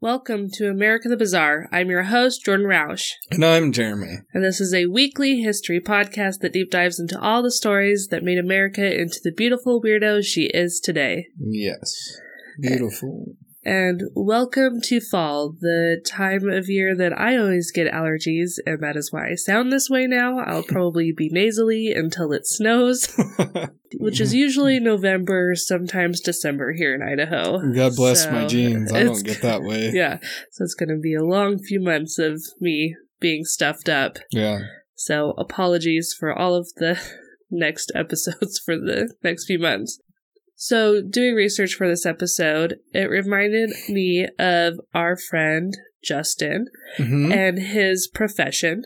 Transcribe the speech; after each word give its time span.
Welcome 0.00 0.48
to 0.54 0.68
America 0.68 1.08
the 1.08 1.16
Bizarre. 1.16 1.68
I'm 1.72 1.88
your 1.88 2.02
host, 2.04 2.44
Jordan 2.44 2.66
Roush, 2.66 3.10
And 3.30 3.44
I'm 3.44 3.72
Jeremy. 3.72 4.18
and 4.34 4.44
this 4.44 4.60
is 4.60 4.74
a 4.74 4.86
weekly 4.86 5.40
history 5.40 5.80
podcast 5.80 6.40
that 6.40 6.52
deep 6.52 6.70
dives 6.70 6.98
into 6.98 7.18
all 7.18 7.42
the 7.42 7.50
stories 7.52 8.08
that 8.10 8.22
made 8.24 8.36
America 8.38 8.84
into 8.84 9.20
the 9.22 9.32
beautiful 9.32 9.80
weirdo 9.80 10.22
she 10.24 10.50
is 10.52 10.80
today. 10.80 11.28
Yes. 11.38 11.94
Beautiful. 12.60 13.36
And 13.66 14.02
welcome 14.14 14.82
to 14.82 15.00
fall, 15.00 15.54
the 15.58 15.98
time 16.06 16.50
of 16.50 16.68
year 16.68 16.94
that 16.96 17.18
I 17.18 17.38
always 17.38 17.72
get 17.72 17.90
allergies, 17.90 18.58
and 18.66 18.82
that 18.82 18.94
is 18.94 19.10
why 19.10 19.30
I 19.30 19.34
sound 19.36 19.72
this 19.72 19.88
way 19.88 20.06
now. 20.06 20.38
I'll 20.40 20.62
probably 20.62 21.12
be 21.12 21.30
nasally 21.30 21.90
until 21.90 22.32
it 22.32 22.46
snows, 22.46 23.08
which 23.94 24.20
is 24.20 24.34
usually 24.34 24.78
November, 24.80 25.54
sometimes 25.54 26.20
December 26.20 26.74
here 26.74 26.94
in 26.94 27.00
Idaho. 27.02 27.58
God 27.72 27.96
bless 27.96 28.24
So, 28.24 28.32
my 28.32 28.46
genes. 28.46 28.92
I 28.92 29.04
don't 29.04 29.24
get 29.24 29.40
that 29.40 29.62
way. 29.62 29.90
Yeah, 29.94 30.18
so 30.50 30.64
it's 30.64 30.74
going 30.74 30.90
to 30.90 30.98
be 31.00 31.14
a 31.14 31.24
long 31.24 31.58
few 31.58 31.80
months 31.80 32.18
of 32.18 32.42
me 32.60 32.96
being 33.20 33.44
stuffed 33.44 33.88
up. 33.88 34.18
Yeah. 34.30 34.60
So 34.94 35.30
apologies 35.38 36.14
for 36.18 36.36
all 36.36 36.54
of 36.54 36.68
the 36.76 37.00
next 37.50 37.92
episodes 37.94 38.58
for 38.58 38.76
the 38.76 39.14
next 39.22 39.46
few 39.46 39.58
months. 39.58 40.00
So, 40.56 41.02
doing 41.02 41.34
research 41.34 41.74
for 41.74 41.88
this 41.88 42.06
episode, 42.06 42.76
it 42.92 43.10
reminded 43.10 43.70
me 43.88 44.28
of 44.38 44.74
our 44.94 45.16
friend 45.16 45.72
Justin 46.02 46.66
hmm 46.96 47.32
and 47.32 47.58
his 47.58 48.08
profession, 48.12 48.84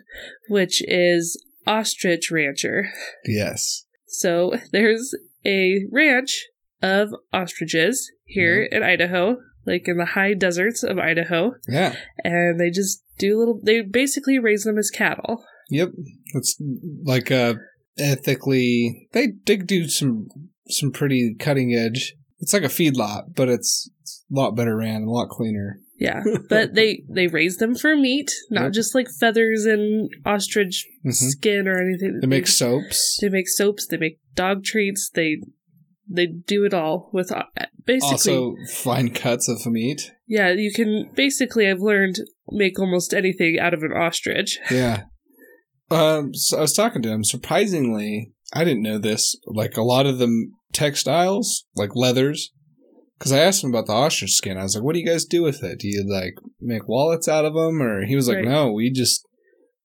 which 0.48 0.82
is 0.86 1.42
ostrich 1.66 2.30
rancher. 2.30 2.88
Yes. 3.24 3.84
So, 4.06 4.54
there's 4.72 5.14
a 5.44 5.80
ranch 5.92 6.46
of 6.82 7.10
ostriches 7.32 8.10
here 8.24 8.62
in 8.62 8.82
Idaho, 8.82 9.36
like 9.66 9.86
in 9.86 9.98
the 9.98 10.04
high 10.06 10.34
deserts 10.34 10.82
of 10.82 10.98
Idaho, 10.98 11.52
Yeah. 11.68 11.96
and 12.24 12.58
they 12.58 12.70
just 12.70 13.02
do 13.18 13.36
little, 13.38 13.60
they 13.62 13.82
basically 13.82 14.38
raise 14.38 14.62
them 14.64 14.78
as 14.78 14.90
cattle. 14.90 15.44
Yep. 15.70 15.90
It's 16.34 16.56
like 17.04 17.30
uh 17.30 17.54
ethically 17.98 19.08
they 19.12 19.28
they 19.44 19.56
do 19.56 19.88
some 19.88 20.28
some 20.68 20.92
pretty 20.92 21.34
cutting 21.38 21.74
edge. 21.74 22.14
It's 22.40 22.52
like 22.52 22.62
a 22.62 22.66
feedlot, 22.68 23.34
but 23.34 23.48
it's, 23.48 23.90
it's 24.02 24.24
a 24.30 24.34
lot 24.34 24.52
better 24.56 24.76
ran, 24.76 24.96
and 24.96 25.08
a 25.08 25.10
lot 25.10 25.28
cleaner. 25.28 25.80
Yeah, 25.98 26.22
but 26.48 26.74
they 26.74 27.02
they 27.08 27.26
raise 27.26 27.56
them 27.56 27.74
for 27.74 27.96
meat, 27.96 28.30
not 28.50 28.64
Yep. 28.64 28.72
just 28.72 28.94
like 28.94 29.08
feathers 29.18 29.64
and 29.64 30.08
ostrich 30.24 30.86
Mhm. 31.04 31.12
skin 31.12 31.66
or 31.66 31.80
anything. 31.80 32.18
They 32.20 32.28
make 32.28 32.46
soaps. 32.46 33.18
they 33.20 33.28
make 33.28 33.48
soaps. 33.48 33.86
They 33.88 33.96
make 33.96 34.20
dog 34.36 34.62
treats. 34.62 35.10
They 35.12 35.38
they 36.08 36.26
do 36.26 36.64
it 36.64 36.72
all 36.72 37.10
with 37.12 37.32
uh, 37.32 37.42
basically. 37.84 38.12
Also 38.36 38.54
fine 38.72 39.10
cuts 39.12 39.48
of 39.48 39.66
meat. 39.66 40.12
yeah, 40.28 40.50
you 40.52 40.72
can 40.72 41.10
basically. 41.16 41.68
I've 41.68 41.80
learned 41.80 42.20
make 42.50 42.78
almost 42.78 43.12
anything 43.12 43.58
out 43.58 43.74
of 43.74 43.82
an 43.82 43.92
ostrich. 43.92 44.58
Yeah. 44.70 45.02
Um, 45.90 46.34
so 46.34 46.58
I 46.58 46.60
was 46.60 46.74
talking 46.74 47.02
to 47.02 47.08
him. 47.08 47.24
Surprisingly, 47.24 48.32
I 48.52 48.62
didn't 48.64 48.82
know 48.82 48.98
this. 48.98 49.34
Like 49.46 49.76
a 49.76 49.82
lot 49.82 50.06
of 50.06 50.18
the 50.18 50.28
textiles, 50.72 51.64
like 51.74 51.94
leathers, 51.94 52.52
because 53.18 53.32
I 53.32 53.38
asked 53.38 53.64
him 53.64 53.70
about 53.70 53.86
the 53.86 53.92
ostrich 53.92 54.32
skin. 54.32 54.56
I 54.56 54.62
was 54.62 54.74
like, 54.74 54.84
"What 54.84 54.94
do 54.94 55.00
you 55.00 55.06
guys 55.06 55.24
do 55.24 55.42
with 55.42 55.62
it? 55.62 55.80
Do 55.80 55.88
you 55.88 56.04
like 56.08 56.34
make 56.60 56.88
wallets 56.88 57.28
out 57.28 57.44
of 57.44 57.54
them?" 57.54 57.82
Or 57.82 58.04
he 58.04 58.16
was 58.16 58.28
like, 58.28 58.38
Right. 58.38 58.48
"No, 58.48 58.72
we 58.72 58.90
just 58.90 59.24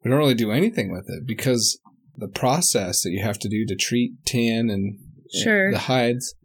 we 0.03 0.09
don't 0.09 0.20
really 0.20 0.34
do 0.36 0.52
anything 0.52 0.92
with 0.92 1.06
it 1.09 1.25
because 1.25 1.80
the 2.17 2.28
process 2.28 3.02
that 3.02 3.12
you 3.12 3.23
have 3.23 3.40
to 3.40 3.50
do 3.50 3.66
to 3.66 3.75
treat 3.75 4.14
tan 4.25 4.70
and 4.70 5.00
Sure. 5.34 5.72
the 5.72 5.80
hides 5.80 6.36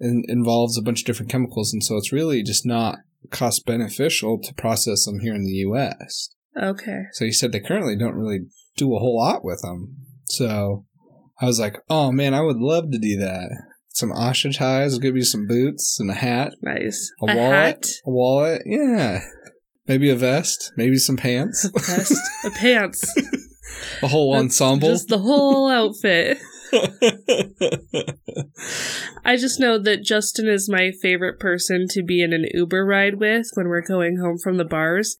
in, 0.00 0.24
involves 0.26 0.76
a 0.76 0.82
bunch 0.82 1.00
of 1.02 1.06
different 1.06 1.30
chemicals, 1.30 1.72
and 1.72 1.84
so 1.84 1.96
it's 1.96 2.12
really 2.12 2.42
just 2.42 2.66
not 2.66 2.98
cost 3.30 3.64
beneficial 3.66 4.38
to 4.40 4.54
process 4.54 5.04
them 5.04 5.20
here 5.20 5.34
in 5.34 5.44
the 5.44 5.52
U.S." 5.52 6.30
Okay. 6.60 7.02
So 7.12 7.24
he 7.24 7.32
said 7.32 7.52
they 7.52 7.60
currently 7.60 7.96
don't 7.96 8.14
really 8.16 8.46
do 8.76 8.94
a 8.94 8.98
whole 8.98 9.16
lot 9.16 9.44
with 9.44 9.60
them. 9.62 9.96
So 10.28 10.86
I 11.40 11.46
was 11.46 11.60
like, 11.60 11.76
oh 11.90 12.10
man, 12.12 12.34
I 12.34 12.40
would 12.40 12.56
love 12.56 12.90
to 12.90 12.98
do 12.98 13.16
that. 13.18 13.50
Some 13.96 14.12
ostrich 14.12 14.58
hides, 14.58 14.98
give 14.98 15.16
you 15.16 15.24
some 15.24 15.46
boots 15.46 15.98
and 15.98 16.10
a 16.10 16.14
hat, 16.14 16.52
Nice. 16.60 17.10
a, 17.22 17.24
wallet, 17.34 17.38
hat. 17.54 17.86
a 18.04 18.10
wallet, 18.10 18.62
yeah. 18.66 19.20
Maybe 19.86 20.10
a 20.10 20.14
vest, 20.14 20.70
maybe 20.76 20.96
some 20.98 21.16
pants, 21.16 21.64
A 21.64 21.70
vest. 21.70 22.12
a 22.44 22.50
pants. 22.50 23.02
a 24.02 24.08
whole 24.08 24.32
That's 24.34 24.42
ensemble. 24.60 24.90
Just 24.90 25.08
the 25.08 25.16
whole 25.20 25.70
outfit. 25.70 26.36
I 29.24 29.36
just 29.36 29.58
know 29.58 29.78
that 29.78 30.02
Justin 30.02 30.46
is 30.46 30.68
my 30.68 30.90
favorite 31.00 31.38
person 31.40 31.86
to 31.90 32.02
be 32.02 32.20
in 32.22 32.34
an 32.34 32.44
Uber 32.52 32.84
ride 32.84 33.18
with 33.18 33.46
when 33.54 33.68
we're 33.68 33.80
going 33.86 34.18
home 34.18 34.36
from 34.42 34.58
the 34.58 34.64
bars. 34.66 35.16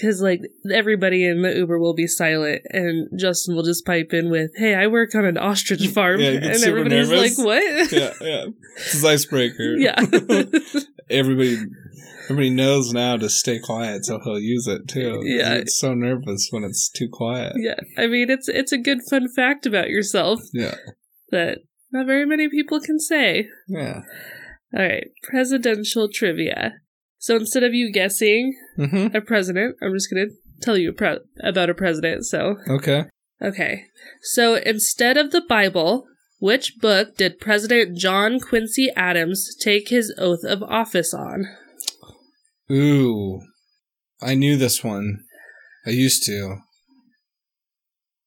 Because, 0.00 0.22
like, 0.22 0.40
everybody 0.72 1.24
in 1.26 1.42
the 1.42 1.56
Uber 1.56 1.78
will 1.78 1.94
be 1.94 2.06
silent, 2.06 2.62
and 2.70 3.08
Justin 3.18 3.56
will 3.56 3.64
just 3.64 3.84
pipe 3.84 4.12
in 4.12 4.30
with, 4.30 4.52
Hey, 4.56 4.74
I 4.74 4.86
work 4.86 5.14
on 5.16 5.24
an 5.24 5.36
ostrich 5.36 5.86
farm. 5.88 6.20
Yeah, 6.20 6.30
and 6.30 6.62
everybody's 6.62 7.08
nervous. 7.10 7.36
like, 7.38 7.46
What? 7.46 7.92
yeah, 7.92 8.12
yeah. 8.20 8.44
It's 8.76 8.92
his 8.92 9.04
icebreaker. 9.04 9.74
yeah. 9.76 9.96
everybody, 11.10 11.56
everybody 12.24 12.50
knows 12.50 12.92
now 12.92 13.16
to 13.16 13.28
stay 13.28 13.58
quiet, 13.58 14.04
so 14.04 14.20
he'll 14.22 14.38
use 14.38 14.66
it 14.68 14.86
too. 14.88 15.20
Yeah. 15.24 15.54
It's 15.54 15.78
so 15.80 15.94
nervous 15.94 16.48
when 16.50 16.62
it's 16.64 16.88
too 16.90 17.08
quiet. 17.12 17.54
yeah. 17.56 17.80
I 17.96 18.06
mean, 18.06 18.30
it's 18.30 18.48
it's 18.48 18.72
a 18.72 18.78
good 18.78 18.98
fun 19.10 19.26
fact 19.34 19.66
about 19.66 19.88
yourself 19.88 20.40
Yeah, 20.52 20.74
that 21.30 21.58
not 21.90 22.06
very 22.06 22.26
many 22.26 22.48
people 22.48 22.80
can 22.80 22.98
say. 23.00 23.48
yeah. 23.66 24.02
All 24.76 24.82
right, 24.82 25.08
presidential 25.22 26.08
trivia. 26.12 26.74
So 27.18 27.36
instead 27.36 27.64
of 27.64 27.74
you 27.74 27.92
guessing 27.92 28.54
Mm-hmm. 28.78 29.16
a 29.16 29.20
president, 29.20 29.76
I'm 29.82 29.92
just 29.94 30.10
going 30.12 30.28
to 30.28 30.34
tell 30.62 30.76
you 30.76 30.92
pre- 30.92 31.18
about 31.42 31.70
a 31.70 31.74
president. 31.74 32.24
So, 32.26 32.56
Okay. 32.68 33.04
okay. 33.42 33.84
So 34.22 34.54
instead 34.56 35.16
of 35.16 35.30
the 35.32 35.42
Bible, 35.48 36.04
which 36.40 36.74
book 36.80 37.16
did 37.16 37.40
President 37.40 37.96
John 37.98 38.38
Quincy 38.40 38.88
Adams 38.96 39.56
take 39.60 39.88
his 39.88 40.14
oath 40.18 40.44
of 40.44 40.62
office 40.62 41.12
on? 41.12 41.44
Ooh, 42.70 43.40
I 44.22 44.34
knew 44.34 44.56
this 44.56 44.84
one. 44.84 45.24
I 45.86 45.90
used 45.90 46.24
to. 46.26 46.58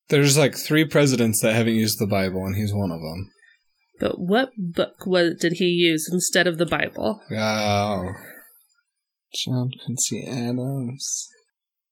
There's 0.10 0.38
like 0.38 0.56
three 0.58 0.84
presidents 0.86 1.42
that 1.42 1.54
haven't 1.56 1.76
used 1.76 2.00
the 2.00 2.08
Bible, 2.08 2.46
and 2.46 2.56
he's 2.56 2.74
one 2.74 2.92
of 2.92 3.00
them. 3.00 3.30
But 4.00 4.20
what 4.20 4.50
book 4.58 5.06
was, 5.06 5.36
did 5.40 5.54
he 5.54 5.66
use 5.68 6.10
instead 6.12 6.48
of 6.48 6.58
the 6.58 6.66
Bible? 6.66 7.22
Oh, 7.32 8.10
John 9.34 9.72
Quincy 9.84 10.26
Adams. 10.28 11.30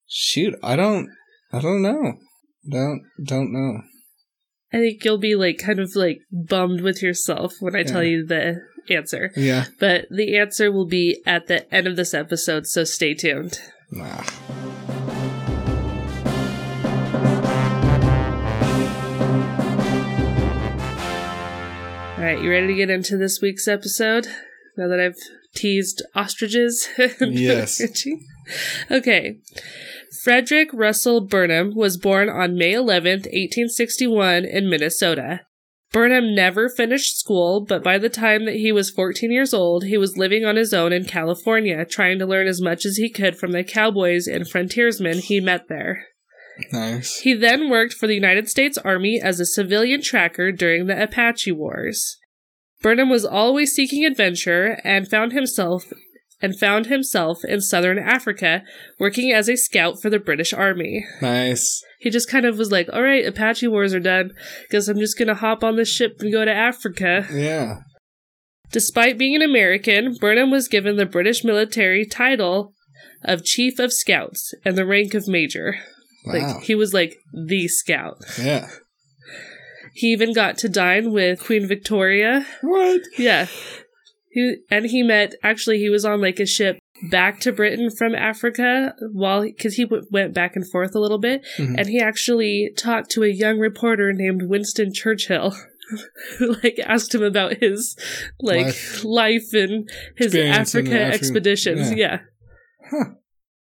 Shoot, 0.08 0.56
I 0.62 0.76
don't, 0.76 1.10
I 1.54 1.60
don't 1.60 1.82
know. 1.82 2.14
Don't, 2.70 3.02
don't 3.24 3.54
know. 3.54 3.82
I 4.72 4.78
think 4.78 5.04
you'll 5.04 5.18
be 5.18 5.36
like 5.36 5.58
kind 5.58 5.80
of 5.80 5.96
like 5.96 6.20
bummed 6.32 6.82
with 6.82 7.02
yourself 7.02 7.56
when 7.60 7.76
I 7.76 7.84
tell 7.84 8.04
you 8.04 8.26
the 8.26 8.62
answer. 8.90 9.32
Yeah. 9.36 9.66
But 9.80 10.06
the 10.12 10.38
answer 10.38 10.72
will 10.72 10.86
be 10.88 11.22
at 11.26 11.48
the 11.48 11.72
end 11.74 11.88
of 11.88 11.96
this 11.96 12.14
episode, 12.14 12.68
so 12.68 12.84
stay 12.84 13.14
tuned. 13.14 13.60
Nah. 13.92 14.24
All 22.18 22.26
right, 22.26 22.42
you 22.42 22.52
ready 22.52 22.68
to 22.68 22.76
get 22.76 22.90
into 22.90 23.18
this 23.18 23.42
week's 23.42 23.68
episode? 23.68 24.28
Now 24.78 24.88
that 24.90 25.00
I've 25.00 25.18
teased 25.60 26.02
ostriches? 26.16 26.88
Yes. 27.20 27.82
okay. 28.90 29.38
Frederick 30.24 30.70
Russell 30.74 31.22
Burnham 31.22 31.76
was 31.76 31.98
born 31.98 32.30
on 32.30 32.58
May 32.58 32.74
11th, 32.74 33.26
1861, 33.26 34.46
in 34.46 34.70
Minnesota. 34.70 35.42
Burnham 35.92 36.36
never 36.36 36.70
finished 36.70 37.20
school, 37.20 37.66
but 37.66 37.84
by 37.84 37.98
the 37.98 38.10
time 38.10 38.46
that 38.46 38.56
he 38.56 38.72
was 38.72 38.92
14 38.92 39.32
years 39.32 39.54
old, 39.54 39.86
he 39.86 39.98
was 39.98 40.18
living 40.18 40.46
on 40.46 40.56
his 40.56 40.74
own 40.74 40.94
in 40.94 41.06
California, 41.06 41.84
trying 41.86 42.20
to 42.20 42.28
learn 42.28 42.48
as 42.48 42.62
much 42.62 42.86
as 42.86 42.98
he 42.98 43.10
could 43.10 43.38
from 43.38 43.54
the 43.54 43.64
cowboys 43.64 44.28
and 44.28 44.48
frontiersmen 44.48 45.20
he 45.20 45.40
met 45.40 45.68
there. 45.68 46.06
Nice. 46.72 47.20
He 47.20 47.34
then 47.34 47.70
worked 47.70 47.94
for 47.94 48.06
the 48.06 48.14
United 48.14 48.50
States 48.50 48.78
Army 48.78 49.20
as 49.22 49.40
a 49.40 49.46
civilian 49.46 50.02
tracker 50.02 50.52
during 50.52 50.86
the 50.86 51.02
Apache 51.02 51.54
Wars. 51.54 52.19
Burnham 52.82 53.10
was 53.10 53.26
always 53.26 53.74
seeking 53.74 54.06
adventure 54.06 54.80
and 54.84 55.08
found 55.08 55.34
himself 55.34 55.92
and 56.42 56.58
found 56.58 56.86
himself 56.86 57.40
in 57.44 57.60
southern 57.62 58.00
Africa 58.00 58.64
working 59.00 59.32
as 59.32 59.50
a 59.50 59.58
scout 59.58 60.02
for 60.02 60.10
the 60.10 60.20
British 60.20 60.54
Army. 60.54 61.06
Nice. 61.22 61.84
He 62.00 62.10
just 62.10 62.30
kind 62.30 62.46
of 62.46 62.58
was 62.58 62.72
like, 62.72 62.88
"All 62.94 63.02
right, 63.04 63.26
Apache 63.26 63.68
Wars 63.68 63.94
are 63.94 64.00
done. 64.00 64.32
Guess 64.70 64.88
I'm 64.88 65.00
just 65.00 65.18
going 65.18 65.28
to 65.28 65.36
hop 65.36 65.64
on 65.64 65.76
this 65.76 65.90
ship 65.90 66.18
and 66.20 66.32
go 66.32 66.46
to 66.46 66.54
Africa." 66.54 67.28
Yeah. 67.34 67.82
Despite 68.72 69.18
being 69.18 69.36
an 69.36 69.42
American, 69.42 70.16
Burnham 70.20 70.52
was 70.52 70.68
given 70.68 70.96
the 70.96 71.06
British 71.06 71.44
military 71.44 72.06
title 72.06 72.74
of 73.24 73.44
Chief 73.44 73.80
of 73.80 73.92
Scouts 73.92 74.54
and 74.64 74.78
the 74.78 74.86
rank 74.86 75.14
of 75.14 75.28
Major. 75.28 75.76
Wow. 76.26 76.34
Like 76.34 76.64
he 76.64 76.76
was 76.76 76.94
like 76.94 77.18
the 77.34 77.68
scout. 77.68 78.18
yeah. 78.42 78.70
He 80.00 80.08
even 80.14 80.34
got 80.34 80.58
to 80.60 80.70
dine 80.70 81.12
with 81.12 81.44
Queen 81.44 81.68
Victoria. 81.68 82.46
What? 82.62 83.02
Yeah. 83.18 83.48
He 84.32 84.58
and 84.72 84.86
he 84.86 85.04
met 85.04 85.34
actually 85.44 85.80
he 85.80 85.90
was 85.90 86.06
on 86.06 86.22
like 86.22 86.40
a 86.40 86.46
ship 86.46 86.78
back 87.12 87.40
to 87.42 87.52
Britain 87.52 87.90
from 87.90 88.16
Africa 88.16 88.94
while 89.12 89.42
because 89.44 89.74
he 89.76 89.84
w- 89.84 90.06
went 90.12 90.34
back 90.34 90.56
and 90.56 90.66
forth 90.70 90.96
a 90.96 91.00
little 91.00 91.18
bit, 91.18 91.46
Mhm. 91.58 91.76
and 91.78 91.88
he 91.88 92.00
actually 92.00 92.72
talked 92.78 93.10
to 93.12 93.24
a 93.24 93.28
young 93.28 93.58
reporter 93.60 94.14
named 94.14 94.44
Winston 94.44 94.94
Churchill. 94.94 95.54
Who 96.38 96.54
like 96.64 96.80
asked 96.86 97.14
him 97.16 97.24
about 97.24 97.58
his 97.58 97.98
like 98.40 98.66
Life. 98.68 99.04
life, 99.04 99.54
and 99.54 99.90
his 100.16 100.36
Africa 100.36 101.02
expeditions. 101.02 101.92
Yeah, 101.94 102.20
Huh. 102.92 103.06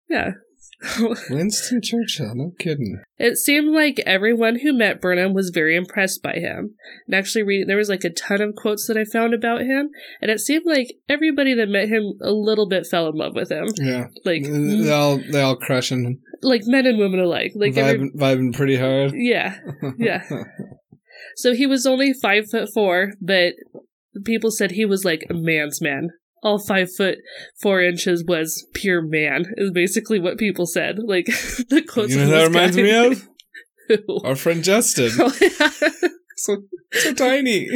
yeah. 0.09 0.31
Winston 1.29 1.81
Churchill, 1.81 2.35
no 2.35 2.51
kidding. 2.59 3.01
It 3.17 3.37
seemed 3.37 3.73
like 3.73 3.99
everyone 4.05 4.59
who 4.59 4.73
met 4.73 5.01
Burnham 5.01 5.33
was 5.33 5.49
very 5.49 5.75
impressed 5.75 6.21
by 6.21 6.33
him. 6.33 6.75
And 7.07 7.15
actually, 7.15 7.43
read, 7.43 7.67
there 7.67 7.77
was 7.77 7.89
like 7.89 8.03
a 8.03 8.11
ton 8.11 8.41
of 8.41 8.55
quotes 8.55 8.85
that 8.87 8.97
I 8.97 9.03
found 9.03 9.33
about 9.33 9.61
him, 9.61 9.89
and 10.21 10.29
it 10.29 10.39
seemed 10.39 10.65
like 10.65 10.93
everybody 11.09 11.55
that 11.55 11.69
met 11.69 11.89
him 11.89 12.13
a 12.21 12.31
little 12.31 12.67
bit 12.67 12.85
fell 12.85 13.09
in 13.09 13.15
love 13.15 13.33
with 13.33 13.51
him. 13.51 13.67
Yeah, 13.77 14.05
Like, 14.23 14.43
they 14.43 14.49
mm. 14.49 14.91
all 14.91 15.17
they 15.17 15.41
all 15.41 15.55
crushing, 15.55 16.19
like 16.43 16.61
men 16.65 16.85
and 16.85 16.99
women 16.99 17.19
alike. 17.19 17.53
Like, 17.55 17.75
every, 17.75 18.09
vibing, 18.09 18.15
vibing 18.15 18.55
pretty 18.55 18.77
hard. 18.77 19.13
yeah. 19.15 19.57
Yeah. 19.97 20.23
So 21.35 21.53
he 21.53 21.65
was 21.67 21.85
only 21.85 22.13
five 22.13 22.49
foot 22.49 22.69
four, 22.73 23.13
but 23.21 23.53
people 24.25 24.51
said 24.51 24.71
he 24.71 24.85
was 24.85 25.05
like 25.05 25.25
a 25.29 25.33
man's 25.33 25.81
man. 25.81 26.09
All 26.43 26.59
five 26.59 26.93
foot 26.95 27.17
four 27.61 27.81
inches 27.81 28.23
was 28.27 28.67
pure 28.73 29.01
man. 29.01 29.45
Is 29.57 29.71
basically 29.71 30.19
what 30.19 30.37
people 30.37 30.65
said. 30.65 30.99
Like 30.99 31.25
the 31.69 31.83
quotes. 31.87 32.13
you 32.13 32.19
know 32.19 32.27
that 32.27 32.47
reminds 32.47 32.75
guy. 32.75 32.83
me 32.83 32.91
of 32.91 33.27
our 34.25 34.35
friend 34.35 34.63
Justin. 34.63 35.11
Oh, 35.19 35.33
yeah. 35.41 35.89
so 36.35 36.57
so 36.91 37.13
tiny. 37.13 37.69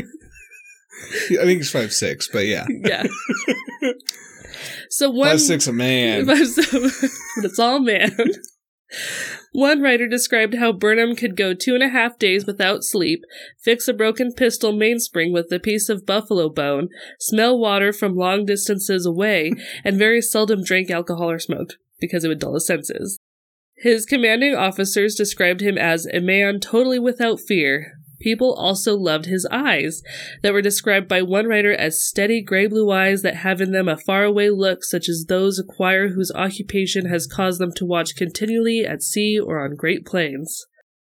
I 1.31 1.43
think 1.43 1.59
he's 1.59 1.71
five 1.71 1.91
six, 1.91 2.27
but 2.31 2.45
yeah, 2.45 2.65
yeah. 2.69 3.03
So 4.89 5.09
one 5.09 5.29
five 5.29 5.41
six 5.41 5.67
a 5.67 5.73
man. 5.73 6.25
but 6.25 6.37
it's 6.39 7.59
all 7.59 7.79
man. 7.79 8.15
One 9.53 9.81
writer 9.81 10.07
described 10.07 10.55
how 10.55 10.71
Burnham 10.71 11.15
could 11.15 11.35
go 11.35 11.53
two 11.53 11.75
and 11.75 11.83
a 11.83 11.89
half 11.89 12.17
days 12.17 12.45
without 12.45 12.83
sleep, 12.83 13.23
fix 13.59 13.87
a 13.87 13.93
broken 13.93 14.33
pistol 14.33 14.71
mainspring 14.71 15.33
with 15.33 15.51
a 15.51 15.59
piece 15.59 15.89
of 15.89 16.05
buffalo 16.05 16.49
bone, 16.49 16.89
smell 17.19 17.57
water 17.57 17.93
from 17.93 18.15
long 18.15 18.45
distances 18.45 19.05
away, 19.05 19.51
and 19.83 19.97
very 19.97 20.21
seldom 20.21 20.63
drank 20.63 20.89
alcohol 20.89 21.29
or 21.29 21.39
smoked 21.39 21.77
because 21.99 22.23
it 22.23 22.27
would 22.27 22.39
dull 22.39 22.55
his 22.55 22.65
senses. 22.65 23.19
His 23.75 24.05
commanding 24.05 24.55
officers 24.55 25.15
described 25.15 25.61
him 25.61 25.77
as 25.77 26.05
a 26.05 26.19
man 26.19 26.59
totally 26.59 26.99
without 26.99 27.39
fear. 27.39 27.93
People 28.21 28.53
also 28.53 28.95
loved 28.95 29.25
his 29.25 29.47
eyes, 29.51 30.01
that 30.41 30.53
were 30.53 30.61
described 30.61 31.07
by 31.07 31.21
one 31.21 31.47
writer 31.47 31.73
as 31.73 32.03
steady 32.03 32.41
gray 32.41 32.67
blue 32.67 32.91
eyes 32.91 33.21
that 33.21 33.37
have 33.37 33.61
in 33.61 33.71
them 33.71 33.87
a 33.87 33.97
faraway 33.97 34.49
look, 34.49 34.83
such 34.83 35.09
as 35.09 35.25
those 35.27 35.59
acquire 35.59 36.09
whose 36.09 36.31
occupation 36.33 37.07
has 37.07 37.27
caused 37.27 37.59
them 37.59 37.71
to 37.75 37.85
watch 37.85 38.15
continually 38.15 38.85
at 38.85 39.03
sea 39.03 39.39
or 39.39 39.63
on 39.63 39.75
great 39.75 40.05
plains. 40.05 40.65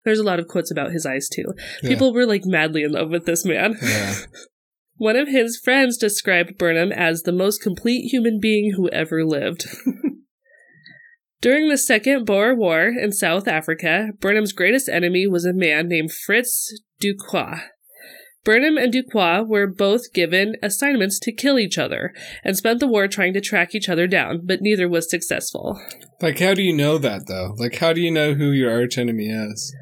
There's 0.04 0.20
a 0.20 0.24
lot 0.24 0.40
of 0.40 0.48
quotes 0.48 0.72
about 0.72 0.92
his 0.92 1.06
eyes 1.06 1.28
too. 1.30 1.54
Yeah. 1.84 1.90
People 1.90 2.14
were 2.14 2.26
like 2.26 2.46
madly 2.46 2.84
in 2.84 2.92
love 2.92 3.10
with 3.10 3.26
this 3.26 3.46
man. 3.46 3.78
Yeah. 3.82 4.16
One 5.02 5.16
of 5.16 5.28
his 5.28 5.58
friends 5.58 5.98
described 5.98 6.60
Burnham 6.60 6.92
as 6.92 7.24
the 7.24 7.32
most 7.32 7.60
complete 7.60 8.12
human 8.12 8.40
being 8.40 8.74
who 8.76 8.88
ever 8.90 9.26
lived. 9.26 9.66
During 11.42 11.70
the 11.70 11.78
Second 11.78 12.26
Boer 12.26 12.56
War 12.56 12.86
in 12.88 13.12
South 13.12 13.48
Africa, 13.48 14.10
Burnham's 14.20 14.54
greatest 14.54 14.88
enemy 14.88 15.26
was 15.28 15.44
a 15.44 15.54
man 15.54 15.88
named 15.88 16.12
Fritz 16.14 16.72
Ducroix. 17.00 17.62
Burnham 18.44 18.78
and 18.78 18.92
Ducroix 18.92 19.42
were 19.44 19.68
both 19.68 20.14
given 20.14 20.56
assignments 20.64 21.20
to 21.20 21.32
kill 21.32 21.60
each 21.60 21.78
other 21.78 22.14
and 22.44 22.58
spent 22.58 22.80
the 22.80 22.88
war 22.88 23.08
trying 23.08 23.34
to 23.34 23.42
track 23.42 23.74
each 23.76 23.90
other 23.90 24.08
down, 24.08 24.42
but 24.46 24.62
neither 24.62 24.88
was 24.88 25.10
successful. 25.10 25.80
Like, 26.22 26.40
how 26.40 26.54
do 26.54 26.62
you 26.62 26.74
know 26.76 26.98
that 27.00 27.28
though? 27.28 27.56
Like, 27.58 27.76
how 27.76 27.94
do 27.94 28.02
you 28.02 28.12
know 28.12 28.34
who 28.34 28.52
your 28.52 28.72
arch 28.72 28.98
enemy 28.98 29.28
is? 29.28 29.76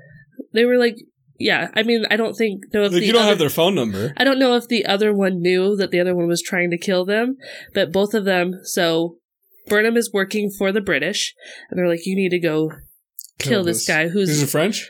They 0.53 0.65
were 0.65 0.77
like, 0.77 0.95
yeah, 1.37 1.69
I 1.73 1.83
mean, 1.83 2.05
I 2.11 2.17
don't 2.17 2.33
think 2.33 2.63
know 2.73 2.83
if 2.83 2.91
Like, 2.91 3.03
you 3.03 3.13
don't 3.13 3.21
other- 3.21 3.29
have 3.29 3.39
their 3.39 3.49
phone 3.49 3.75
number. 3.75 4.13
I 4.17 4.25
don't 4.25 4.39
know 4.39 4.55
if 4.55 4.67
the 4.67 4.85
other 4.85 5.13
one 5.13 5.41
knew 5.41 5.77
that 5.77 5.91
the 5.91 5.99
other 6.01 6.13
one 6.15 6.27
was 6.27 6.41
trying 6.41 6.69
to 6.71 6.77
kill 6.77 7.05
them, 7.05 7.37
but 7.73 7.93
both 7.93 8.13
of 8.13 8.25
them. 8.25 8.55
So 8.63 9.18
Burnham 9.69 9.95
is 9.97 10.11
working 10.13 10.49
for 10.57 10.71
the 10.71 10.81
British, 10.81 11.33
and 11.69 11.77
they're 11.77 11.87
like, 11.87 12.05
"You 12.05 12.15
need 12.15 12.29
to 12.29 12.39
go 12.39 12.71
kill, 13.39 13.63
this 13.63 13.87
guy 13.87 14.09
who's 14.09 14.29
Who's 14.29 14.43
a 14.43 14.47
French? 14.47 14.89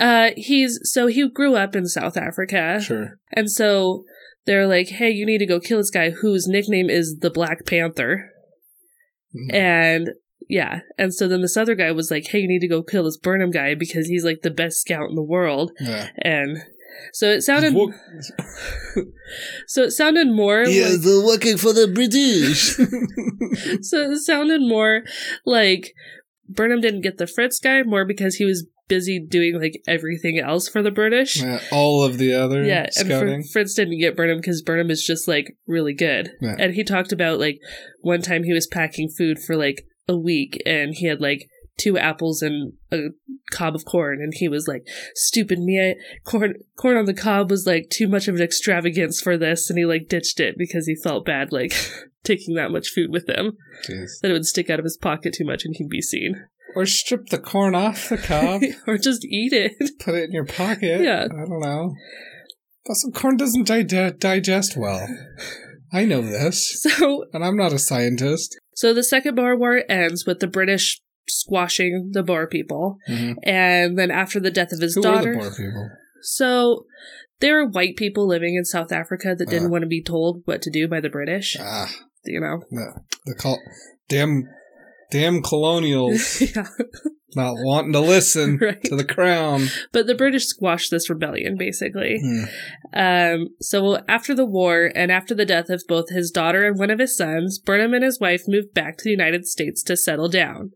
uh 0.00 0.30
he's 0.36 0.78
so 0.84 1.06
he 1.06 1.28
grew 1.28 1.54
up 1.56 1.74
in 1.74 1.86
South 1.86 2.16
Africa, 2.16 2.80
Sure. 2.82 3.18
and 3.32 3.50
so 3.50 4.04
they're 4.46 4.66
like, 4.66 4.88
"Hey, 4.88 5.10
you 5.10 5.26
need 5.26 5.38
to 5.38 5.46
go 5.46 5.60
kill 5.60 5.78
this 5.78 5.90
guy 5.90 6.10
whose 6.10 6.46
nickname 6.46 6.88
is 6.90 7.18
the 7.20 7.30
Black 7.30 7.66
Panther," 7.66 8.30
Mhm. 9.34 9.54
and 9.54 10.10
yeah, 10.48 10.80
and 10.96 11.12
so 11.12 11.28
then 11.28 11.42
this 11.42 11.56
other 11.56 11.74
guy 11.74 11.90
was 11.92 12.10
like, 12.10 12.26
"Hey, 12.28 12.38
you 12.40 12.48
need 12.48 12.60
to 12.60 12.68
go 12.68 12.82
kill 12.82 13.04
this 13.04 13.18
Burnham 13.18 13.50
guy 13.50 13.74
because 13.74 14.06
he's 14.06 14.24
like 14.24 14.42
the 14.42 14.50
best 14.50 14.80
scout 14.80 15.10
in 15.10 15.16
the 15.16 15.22
world," 15.22 15.72
Yeah. 15.80 16.08
and 16.22 16.58
so 17.12 17.30
it 17.30 17.42
sounded 17.42 17.74
Wo- 17.74 17.92
so 19.66 19.82
it 19.84 19.90
sounded 19.92 20.28
more 20.28 20.64
like 20.66 21.00
they're 21.00 21.24
working 21.24 21.56
for 21.56 21.72
the 21.72 21.88
British. 21.88 22.76
so 23.82 24.12
it 24.12 24.18
sounded 24.18 24.60
more 24.60 25.02
like 25.44 25.92
Burnham 26.48 26.80
didn't 26.80 27.02
get 27.02 27.18
the 27.18 27.26
Fritz 27.26 27.58
guy 27.58 27.82
more 27.82 28.04
because 28.04 28.36
he 28.36 28.44
was 28.44 28.66
busy 28.88 29.20
doing 29.20 29.60
like 29.60 29.82
everything 29.86 30.38
else 30.38 30.66
for 30.68 30.82
the 30.82 30.90
British. 30.90 31.42
yeah, 31.42 31.60
all 31.70 32.02
of 32.02 32.16
the 32.18 32.34
other 32.34 32.64
Yeah, 32.64 32.86
and. 32.98 33.44
Fr- 33.44 33.52
Fritz 33.52 33.74
didn't 33.74 34.00
get 34.00 34.16
Burnham 34.16 34.38
because 34.38 34.62
Burnham 34.62 34.90
is 34.90 35.04
just 35.04 35.28
like 35.28 35.56
really 35.66 35.92
good. 35.94 36.30
Yeah. 36.40 36.56
And 36.58 36.74
he 36.74 36.84
talked 36.84 37.12
about 37.12 37.38
like 37.38 37.58
one 38.00 38.22
time 38.22 38.44
he 38.44 38.52
was 38.54 38.66
packing 38.66 39.10
food 39.10 39.38
for 39.38 39.56
like 39.56 39.86
a 40.08 40.16
week 40.16 40.62
and 40.64 40.94
he 40.94 41.06
had 41.06 41.20
like 41.20 41.48
two 41.78 41.96
apples 41.96 42.42
and 42.42 42.72
a 42.92 43.08
cob 43.52 43.74
of 43.74 43.84
corn 43.84 44.20
and 44.20 44.32
he 44.36 44.48
was 44.48 44.66
like 44.68 44.82
stupid 45.14 45.58
me 45.60 45.80
I, 45.80 45.94
corn 46.28 46.54
corn 46.76 46.96
on 46.96 47.04
the 47.06 47.14
cob 47.14 47.50
was 47.50 47.66
like 47.66 47.88
too 47.88 48.08
much 48.08 48.26
of 48.28 48.34
an 48.34 48.42
extravagance 48.42 49.20
for 49.20 49.38
this 49.38 49.70
and 49.70 49.78
he 49.78 49.84
like 49.86 50.08
ditched 50.08 50.40
it 50.40 50.56
because 50.58 50.86
he 50.86 50.96
felt 50.96 51.24
bad 51.24 51.52
like 51.52 51.72
taking 52.24 52.54
that 52.56 52.70
much 52.72 52.88
food 52.88 53.10
with 53.10 53.28
him 53.28 53.56
Jeez. 53.88 54.20
that 54.20 54.30
it 54.30 54.34
would 54.34 54.44
stick 54.44 54.68
out 54.68 54.78
of 54.80 54.84
his 54.84 54.98
pocket 54.98 55.32
too 55.32 55.44
much 55.46 55.64
and 55.64 55.74
he'd 55.76 55.88
be 55.88 56.02
seen. 56.02 56.34
Or 56.76 56.84
strip 56.84 57.28
the 57.30 57.38
corn 57.38 57.74
off 57.74 58.10
the 58.10 58.18
cob, 58.18 58.60
or 58.86 58.98
just 58.98 59.24
eat 59.24 59.54
it. 59.54 59.72
put 60.00 60.14
it 60.14 60.24
in 60.24 60.32
your 60.32 60.44
pocket. 60.44 61.00
Yeah. 61.00 61.24
I 61.24 61.28
don't 61.46 61.60
know. 61.60 61.94
Also, 62.86 63.10
corn 63.10 63.38
doesn't 63.38 63.66
di- 63.66 64.10
digest 64.10 64.76
well. 64.76 65.08
I 65.92 66.04
know 66.04 66.20
this, 66.20 66.82
So 66.82 67.24
and 67.32 67.42
I'm 67.42 67.56
not 67.56 67.72
a 67.72 67.78
scientist. 67.78 68.58
so 68.74 68.92
the 68.92 69.02
second 69.02 69.34
Boer 69.34 69.56
War 69.56 69.82
ends 69.88 70.26
with 70.26 70.40
the 70.40 70.46
British 70.46 71.00
squashing 71.28 72.10
the 72.12 72.22
Boer 72.22 72.46
people. 72.46 72.98
Mhm. 73.08 73.36
And 73.42 73.98
then 73.98 74.10
after 74.10 74.40
the 74.40 74.50
death 74.50 74.72
of 74.72 74.80
his 74.80 74.94
Who 74.94 75.02
daughter. 75.02 75.36
were 75.36 75.44
the 75.44 75.50
Boer 75.50 75.56
people? 75.56 75.88
So 76.22 76.86
there 77.40 77.54
were 77.56 77.68
white 77.68 77.96
people 77.96 78.26
living 78.26 78.54
in 78.56 78.64
South 78.64 78.90
Africa 78.92 79.34
that 79.38 79.48
didn't 79.48 79.66
Uh. 79.68 79.70
want 79.70 79.82
to 79.82 79.88
be 79.88 80.02
told 80.02 80.42
what 80.44 80.60
to 80.62 80.70
do 80.70 80.88
by 80.88 81.00
the 81.00 81.08
British. 81.10 81.56
Ah, 81.60 81.88
You 82.24 82.40
know? 82.40 82.62
the, 82.70 83.00
the 83.26 83.34
col- 83.34 83.62
damn, 84.08 84.48
damn 85.10 85.42
colonials 85.42 86.40
yeah. 86.56 86.66
not 87.36 87.54
wanting 87.58 87.92
to 87.92 88.00
listen 88.00 88.58
Right. 88.60 88.82
to 88.84 88.96
the 88.96 89.04
crown. 89.04 89.68
But 89.92 90.06
the 90.06 90.14
British 90.14 90.46
squashed 90.46 90.90
this 90.90 91.08
rebellion, 91.10 91.56
basically. 91.58 92.18
Hmm. 92.22 92.44
Um, 92.92 93.48
so 93.60 93.98
after 94.08 94.34
the 94.34 94.46
war 94.46 94.90
and 94.94 95.10
after 95.12 95.34
the 95.34 95.44
death 95.46 95.68
of 95.70 95.82
both 95.88 96.10
his 96.10 96.30
daughter 96.30 96.66
and 96.66 96.78
one 96.78 96.90
of 96.90 96.98
his 96.98 97.16
sons, 97.16 97.58
Burnham 97.58 97.94
and 97.94 98.04
his 98.04 98.20
wife 98.20 98.42
moved 98.48 98.74
back 98.74 98.96
to 98.98 99.04
the 99.04 99.10
United 99.10 99.46
States 99.46 99.82
to 99.84 99.96
settle 99.96 100.28
down. 100.28 100.72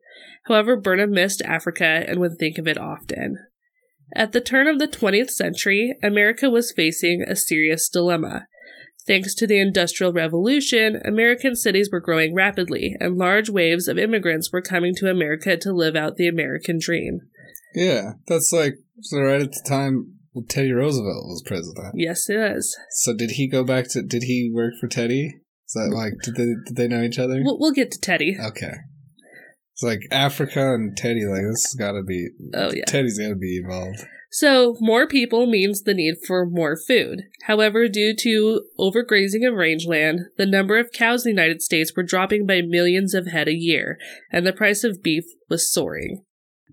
However, 0.46 0.76
Burnham 0.76 1.10
missed 1.12 1.42
Africa 1.42 2.04
and 2.06 2.18
would 2.20 2.38
think 2.38 2.58
of 2.58 2.66
it 2.66 2.78
often. 2.78 3.36
At 4.14 4.32
the 4.32 4.40
turn 4.40 4.66
of 4.66 4.78
the 4.78 4.88
20th 4.88 5.30
century, 5.30 5.94
America 6.02 6.50
was 6.50 6.72
facing 6.72 7.22
a 7.22 7.34
serious 7.36 7.88
dilemma. 7.88 8.46
Thanks 9.06 9.34
to 9.34 9.46
the 9.46 9.60
Industrial 9.60 10.12
Revolution, 10.12 11.00
American 11.04 11.56
cities 11.56 11.88
were 11.90 12.00
growing 12.00 12.34
rapidly, 12.34 12.94
and 13.00 13.16
large 13.16 13.50
waves 13.50 13.88
of 13.88 13.98
immigrants 13.98 14.52
were 14.52 14.62
coming 14.62 14.94
to 14.96 15.10
America 15.10 15.56
to 15.56 15.72
live 15.72 15.96
out 15.96 16.16
the 16.16 16.28
American 16.28 16.78
dream. 16.80 17.20
Yeah, 17.74 18.12
that's 18.28 18.52
like 18.52 18.74
so 19.00 19.18
right 19.18 19.42
at 19.42 19.52
the 19.52 19.64
time 19.68 20.18
Teddy 20.48 20.72
Roosevelt 20.72 21.26
was 21.26 21.42
president. 21.44 21.94
Yes, 21.94 22.28
it 22.28 22.38
is. 22.38 22.76
So 22.90 23.14
did 23.14 23.32
he 23.32 23.48
go 23.48 23.64
back 23.64 23.88
to? 23.90 24.02
Did 24.02 24.24
he 24.24 24.50
work 24.52 24.74
for 24.80 24.88
Teddy? 24.88 25.40
Is 25.66 25.72
that 25.74 25.94
like 25.94 26.14
did 26.22 26.36
they 26.36 26.54
did 26.66 26.76
they 26.76 26.88
know 26.88 27.02
each 27.02 27.18
other? 27.18 27.40
We'll, 27.42 27.58
we'll 27.58 27.72
get 27.72 27.90
to 27.92 28.00
Teddy. 28.00 28.36
Okay. 28.40 28.74
It's 29.74 29.82
like 29.82 30.00
Africa 30.10 30.74
and 30.74 30.96
Teddy. 30.96 31.24
Like 31.24 31.42
this 31.50 31.64
has 31.64 31.76
got 31.78 31.92
to 31.92 32.02
be. 32.02 32.28
Oh, 32.54 32.70
yeah. 32.72 32.84
Teddy's 32.86 33.18
got 33.18 33.28
to 33.28 33.36
be 33.36 33.60
involved. 33.62 34.04
So, 34.34 34.76
more 34.80 35.06
people 35.06 35.46
means 35.46 35.82
the 35.82 35.92
need 35.92 36.14
for 36.26 36.46
more 36.46 36.74
food. 36.74 37.24
However, 37.42 37.86
due 37.86 38.14
to 38.20 38.62
overgrazing 38.80 39.46
of 39.46 39.54
rangeland, 39.54 40.20
the 40.38 40.46
number 40.46 40.78
of 40.78 40.90
cows 40.90 41.26
in 41.26 41.34
the 41.34 41.42
United 41.42 41.60
States 41.60 41.92
were 41.94 42.02
dropping 42.02 42.46
by 42.46 42.62
millions 42.62 43.12
of 43.12 43.26
head 43.26 43.46
a 43.46 43.54
year, 43.54 43.98
and 44.30 44.46
the 44.46 44.52
price 44.54 44.84
of 44.84 45.02
beef 45.02 45.24
was 45.50 45.70
soaring. 45.70 46.24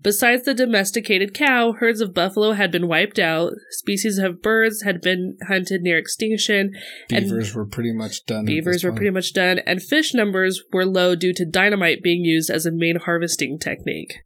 Besides 0.02 0.44
the 0.44 0.54
domesticated 0.54 1.34
cow, 1.34 1.72
herds 1.72 2.00
of 2.00 2.14
buffalo 2.14 2.52
had 2.52 2.72
been 2.72 2.88
wiped 2.88 3.18
out, 3.18 3.52
species 3.72 4.16
of 4.16 4.40
birds 4.40 4.80
had 4.80 5.02
been 5.02 5.36
hunted 5.46 5.82
near 5.82 5.98
extinction, 5.98 6.72
and 7.10 7.24
Beavers 7.26 7.54
were 7.54 7.66
pretty 7.66 7.92
much 7.92 8.24
done. 8.24 8.46
beavers 8.46 8.82
were 8.82 8.90
point. 8.92 8.96
pretty 8.96 9.10
much 9.10 9.34
done, 9.34 9.58
and 9.66 9.82
fish 9.82 10.14
numbers 10.14 10.62
were 10.72 10.86
low 10.86 11.14
due 11.14 11.34
to 11.34 11.44
dynamite 11.44 12.02
being 12.02 12.24
used 12.24 12.48
as 12.48 12.64
a 12.64 12.72
main 12.72 12.96
harvesting 12.96 13.58
technique. 13.58 14.20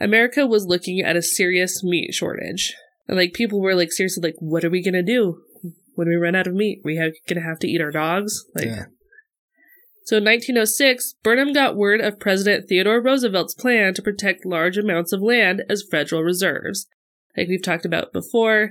America 0.00 0.46
was 0.46 0.66
looking 0.66 1.00
at 1.00 1.16
a 1.16 1.22
serious 1.22 1.82
meat 1.82 2.14
shortage. 2.14 2.74
And 3.08 3.16
like 3.18 3.32
people 3.32 3.60
were 3.60 3.74
like 3.74 3.92
seriously 3.92 4.22
like, 4.22 4.36
what 4.38 4.64
are 4.64 4.70
we 4.70 4.82
gonna 4.82 5.02
do 5.02 5.42
when 5.94 6.08
we 6.08 6.14
run 6.14 6.36
out 6.36 6.46
of 6.46 6.54
meat? 6.54 6.80
We 6.84 6.96
have 6.96 7.12
gonna 7.28 7.42
have 7.46 7.58
to 7.60 7.68
eat 7.68 7.80
our 7.80 7.90
dogs? 7.90 8.44
Like 8.54 8.66
yeah. 8.66 8.84
so 10.04 10.18
in 10.18 10.24
1906, 10.24 11.14
Burnham 11.22 11.52
got 11.52 11.76
word 11.76 12.00
of 12.00 12.20
President 12.20 12.68
Theodore 12.68 13.02
Roosevelt's 13.02 13.54
plan 13.54 13.94
to 13.94 14.02
protect 14.02 14.46
large 14.46 14.76
amounts 14.76 15.12
of 15.12 15.22
land 15.22 15.62
as 15.68 15.84
federal 15.90 16.22
reserves. 16.22 16.86
Like 17.36 17.48
we've 17.48 17.62
talked 17.62 17.84
about 17.84 18.12
before, 18.12 18.70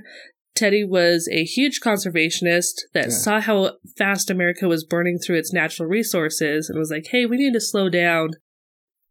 Teddy 0.54 0.84
was 0.84 1.28
a 1.32 1.44
huge 1.44 1.80
conservationist 1.80 2.72
that 2.92 3.06
Yeah. 3.06 3.10
saw 3.10 3.40
how 3.40 3.72
fast 3.96 4.30
America 4.30 4.68
was 4.68 4.84
burning 4.84 5.18
through 5.18 5.36
its 5.36 5.52
natural 5.52 5.88
resources 5.88 6.68
and 6.68 6.78
was 6.78 6.90
like, 6.90 7.06
hey, 7.10 7.24
we 7.24 7.36
need 7.36 7.52
to 7.52 7.60
slow 7.60 7.88
down 7.88 8.30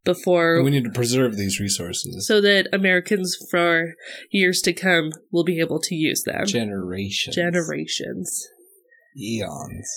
before 0.03 0.55
And 0.55 0.65
we 0.65 0.71
need 0.71 0.85
to 0.85 0.91
preserve 0.91 1.37
these 1.37 1.59
resources. 1.59 2.25
so 2.27 2.41
that 2.41 2.67
Americans 2.73 3.37
for 3.51 3.93
years 4.31 4.61
to 4.61 4.73
come 4.73 5.11
will 5.31 5.43
be 5.43 5.59
able 5.59 5.79
to 5.79 5.95
use 5.95 6.23
them. 6.23 6.45
Generations. 6.45 7.35
Generations. 7.35 8.47
Eons. 9.17 9.89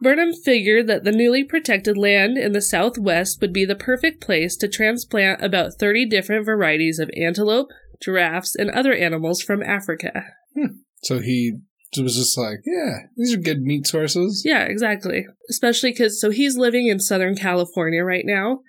Burnham 0.00 0.32
figured 0.32 0.88
that 0.88 1.04
the 1.04 1.12
newly 1.12 1.44
protected 1.44 1.96
land 1.96 2.36
in 2.36 2.52
the 2.52 2.60
southwest 2.60 3.40
would 3.40 3.52
be 3.52 3.64
the 3.64 3.76
perfect 3.76 4.20
place 4.20 4.56
to 4.56 4.68
transplant 4.68 5.42
about 5.42 5.74
30 5.78 6.06
different 6.06 6.44
varieties 6.44 6.98
of 6.98 7.08
antelope, 7.16 7.68
giraffes, 8.02 8.56
and 8.56 8.68
other 8.70 8.92
animals 8.92 9.40
from 9.40 9.62
Africa. 9.62 10.24
Hmm. 10.56 10.78
So 11.04 11.20
he 11.20 11.58
was 12.00 12.16
just 12.16 12.38
like, 12.38 12.60
yeah, 12.64 13.00
these 13.16 13.34
are 13.34 13.38
good 13.40 13.60
meat 13.60 13.86
sources. 13.86 14.42
Yeah, 14.46 14.62
exactly. 14.64 15.26
Especially 15.50 15.90
because, 15.90 16.18
so 16.20 16.30
he's 16.30 16.56
living 16.56 16.86
in 16.86 16.98
Southern 17.00 17.36
California 17.36 18.02
right 18.02 18.24
now, 18.24 18.60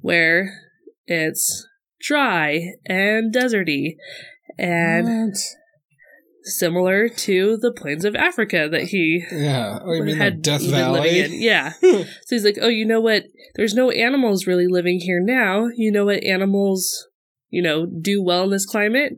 where 0.00 0.52
it's 1.06 1.66
dry 2.00 2.72
and 2.86 3.32
deserty 3.32 3.94
and 4.58 5.28
What? 5.28 5.38
similar 6.44 7.08
to 7.08 7.56
the 7.58 7.70
plains 7.72 8.04
of 8.04 8.16
Africa 8.16 8.68
that 8.70 8.84
he 8.84 9.24
Yeah. 9.30 9.78
Oh, 9.84 9.92
you 9.92 10.02
mean 10.02 10.16
had 10.16 10.42
Death 10.42 10.62
Valley? 10.62 11.20
in. 11.20 11.40
Yeah. 11.40 11.74
So 11.82 12.04
he's 12.36 12.44
like, 12.44 12.58
oh, 12.60 12.68
you 12.68 12.84
know 12.84 13.00
what? 13.00 13.24
There's 13.54 13.74
no 13.74 13.90
animals 13.90 14.46
really 14.46 14.66
living 14.66 14.98
here 15.00 15.20
now. 15.22 15.68
You 15.76 15.92
know 15.92 16.06
what 16.06 16.24
animals, 16.24 17.06
you 17.50 17.62
know, 17.62 17.86
do 17.86 18.22
well 18.22 18.44
in 18.44 18.50
this 18.50 18.66
climate? 18.66 19.12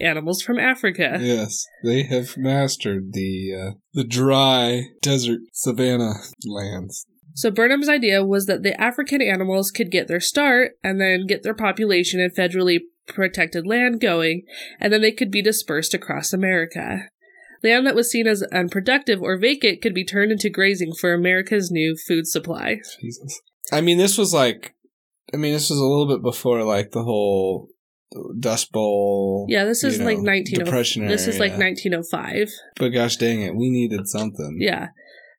Animals 0.00 0.42
from 0.42 0.58
Africa. 0.58 1.18
yes, 1.20 1.66
they 1.84 2.02
have 2.04 2.36
mastered 2.36 3.12
the 3.12 3.54
uh, 3.54 3.70
the 3.92 4.04
dry 4.04 4.82
desert 5.02 5.40
savanna 5.52 6.12
lands. 6.44 7.06
So 7.34 7.50
Burnham's 7.50 7.88
idea 7.88 8.24
was 8.24 8.46
that 8.46 8.62
the 8.62 8.78
African 8.80 9.22
animals 9.22 9.70
could 9.70 9.90
get 9.90 10.08
their 10.08 10.20
start 10.20 10.72
and 10.82 11.00
then 11.00 11.26
get 11.26 11.42
their 11.42 11.54
population 11.54 12.20
in 12.20 12.30
federally 12.30 12.80
protected 13.06 13.66
land 13.66 14.00
going, 14.00 14.42
and 14.78 14.92
then 14.92 15.02
they 15.02 15.12
could 15.12 15.30
be 15.30 15.42
dispersed 15.42 15.94
across 15.94 16.32
America. 16.32 17.08
Land 17.62 17.86
that 17.86 17.94
was 17.94 18.10
seen 18.10 18.26
as 18.26 18.42
unproductive 18.52 19.20
or 19.20 19.38
vacant 19.38 19.82
could 19.82 19.94
be 19.94 20.04
turned 20.04 20.32
into 20.32 20.48
grazing 20.48 20.92
for 20.98 21.12
America's 21.12 21.70
new 21.70 21.94
food 22.08 22.26
supply. 22.26 22.78
Jesus. 23.00 23.40
I 23.70 23.80
mean, 23.80 23.98
this 23.98 24.16
was 24.16 24.32
like, 24.32 24.74
I 25.34 25.36
mean, 25.36 25.52
this 25.52 25.70
was 25.70 25.78
a 25.78 25.84
little 25.84 26.08
bit 26.08 26.22
before 26.22 26.62
like 26.64 26.92
the 26.92 27.04
whole 27.04 27.68
Dust 28.38 28.72
Bowl. 28.72 29.46
Yeah, 29.48 29.64
this 29.64 29.84
is 29.84 30.00
like 30.00 30.18
know, 30.18 30.24
19 30.24 30.64
Depression 30.64 31.06
This 31.06 31.26
is 31.26 31.38
like 31.38 31.52
1905. 31.52 32.50
But 32.76 32.88
gosh 32.88 33.16
dang 33.16 33.42
it, 33.42 33.54
we 33.54 33.70
needed 33.70 34.08
something. 34.08 34.58
Yeah. 34.60 34.88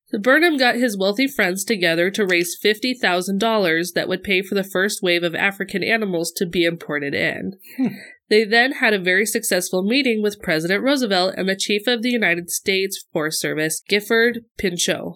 So 0.08 0.20
Burnham 0.20 0.58
got 0.58 0.76
his 0.76 0.98
wealthy 0.98 1.28
friends 1.28 1.64
together 1.64 2.10
to 2.12 2.26
raise 2.26 2.58
$50,000 2.62 3.94
that 3.94 4.10
would 4.10 4.24
pay 4.24 4.42
for 4.42 4.56
the 4.56 4.64
first 4.64 5.02
wave 5.02 5.24
of 5.24 5.34
African 5.36 5.84
animals 5.84 6.34
to 6.36 6.46
be 6.46 6.66
imported 6.66 7.14
in. 7.14 7.54
Hmm. 7.78 7.88
They 8.30 8.44
then 8.46 8.74
had 8.74 8.94
a 8.94 9.00
very 9.00 9.26
successful 9.26 9.84
meeting 9.84 10.22
with 10.22 10.42
President 10.42 10.84
Roosevelt 10.84 11.36
and 11.38 11.50
the 11.50 11.56
Chief 11.56 11.88
of 11.88 12.02
the 12.02 12.10
United 12.10 12.50
States 12.50 13.06
Forest 13.12 13.42
Service, 13.42 13.82
Gifford 13.88 14.46
Pinchot. 14.58 15.14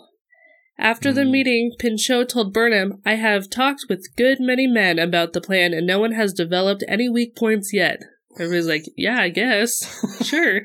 After 0.77 1.13
the 1.13 1.23
Hmm. 1.23 1.31
meeting, 1.31 1.71
Pinchot 1.79 2.29
told 2.29 2.53
Burnham, 2.53 3.01
I 3.05 3.15
have 3.15 3.49
talked 3.49 3.85
with 3.89 4.13
good 4.17 4.39
many 4.41 4.67
men 4.67 4.99
about 4.99 5.33
the 5.33 5.41
plan 5.41 5.73
and 5.73 5.87
no 5.87 5.99
one 5.99 6.11
has 6.11 6.33
developed 6.33 6.83
any 6.87 7.07
weak 7.09 7.35
points 7.35 7.71
yet. 7.73 8.01
Everybody's 8.37 8.67
like, 8.67 8.83
yeah, 8.97 9.19
I 9.19 9.29
guess. 9.29 9.87
sure. 10.25 10.63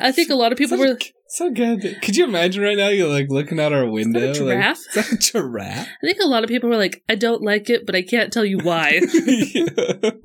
I 0.00 0.10
think 0.12 0.30
a 0.30 0.34
lot 0.34 0.50
of 0.52 0.58
people 0.58 0.76
so, 0.78 0.84
were. 0.88 0.98
so 1.28 1.50
good. 1.50 2.02
Could 2.02 2.16
you 2.16 2.24
imagine 2.24 2.62
right 2.62 2.76
now? 2.76 2.88
You're 2.88 3.08
like 3.08 3.28
looking 3.30 3.60
out 3.60 3.72
our 3.72 3.88
window. 3.88 4.18
Is 4.20 4.38
that 4.38 4.44
a 4.44 4.46
like, 4.46 4.76
is 4.76 4.88
that 4.94 5.12
a 5.12 5.16
giraffe? 5.16 5.86
I 6.02 6.06
think 6.06 6.18
a 6.20 6.26
lot 6.26 6.42
of 6.42 6.48
people 6.48 6.68
were 6.68 6.76
like, 6.76 7.02
I 7.08 7.14
don't 7.14 7.42
like 7.42 7.70
it, 7.70 7.86
but 7.86 7.94
I 7.94 8.02
can't 8.02 8.32
tell 8.32 8.44
you 8.44 8.58
why. 8.58 9.00
Yeah. 9.14 9.64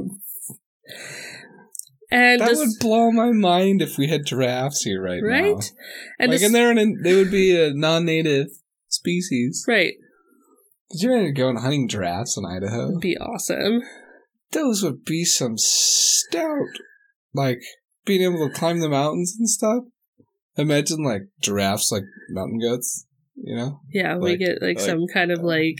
And 2.11 2.41
That 2.41 2.49
this, 2.49 2.59
would 2.59 2.69
blow 2.79 3.11
my 3.11 3.31
mind 3.31 3.81
if 3.81 3.97
we 3.97 4.07
had 4.07 4.23
giraffes 4.27 4.83
here 4.83 5.01
right, 5.01 5.19
now. 5.23 5.29
right? 5.29 5.71
And 6.19 6.29
like, 6.29 6.39
this- 6.39 6.43
and 6.43 6.53
they're 6.53 6.69
an, 6.69 7.01
they 7.03 7.15
would 7.15 7.31
be 7.31 7.59
a 7.59 7.73
non-native 7.73 8.49
species. 8.93 9.65
right. 9.67 9.93
Did 10.91 11.01
you 11.01 11.12
imagine 11.13 11.33
going 11.33 11.55
hunting 11.57 11.88
giraffes 11.88 12.38
in 12.38 12.45
Idaho? 12.45 12.88
That'd 12.88 13.00
be 13.01 13.17
awesome. 13.17 13.81
Those 14.51 14.83
would 14.83 15.03
be 15.03 15.25
some 15.25 15.55
stout, 15.57 16.67
like 17.33 17.62
being 18.05 18.21
able 18.21 18.47
to 18.47 18.53
climb 18.53 18.79
the 18.79 18.89
mountains 18.89 19.35
and 19.39 19.50
stuff. 19.50 19.85
Imagine 20.55 21.03
like 21.03 21.23
giraffes, 21.41 21.91
like 21.91 22.03
mountain 22.29 22.59
goats. 22.59 23.07
You 23.35 23.55
know, 23.55 23.79
Yeah, 23.91 24.17
we 24.17 24.38
get 24.38 24.62
like, 24.62 24.77
like- 24.77 24.79
some 24.79 25.07
kind 25.12 25.31
of 25.31 25.39
uh, 25.39 25.47
like 25.47 25.77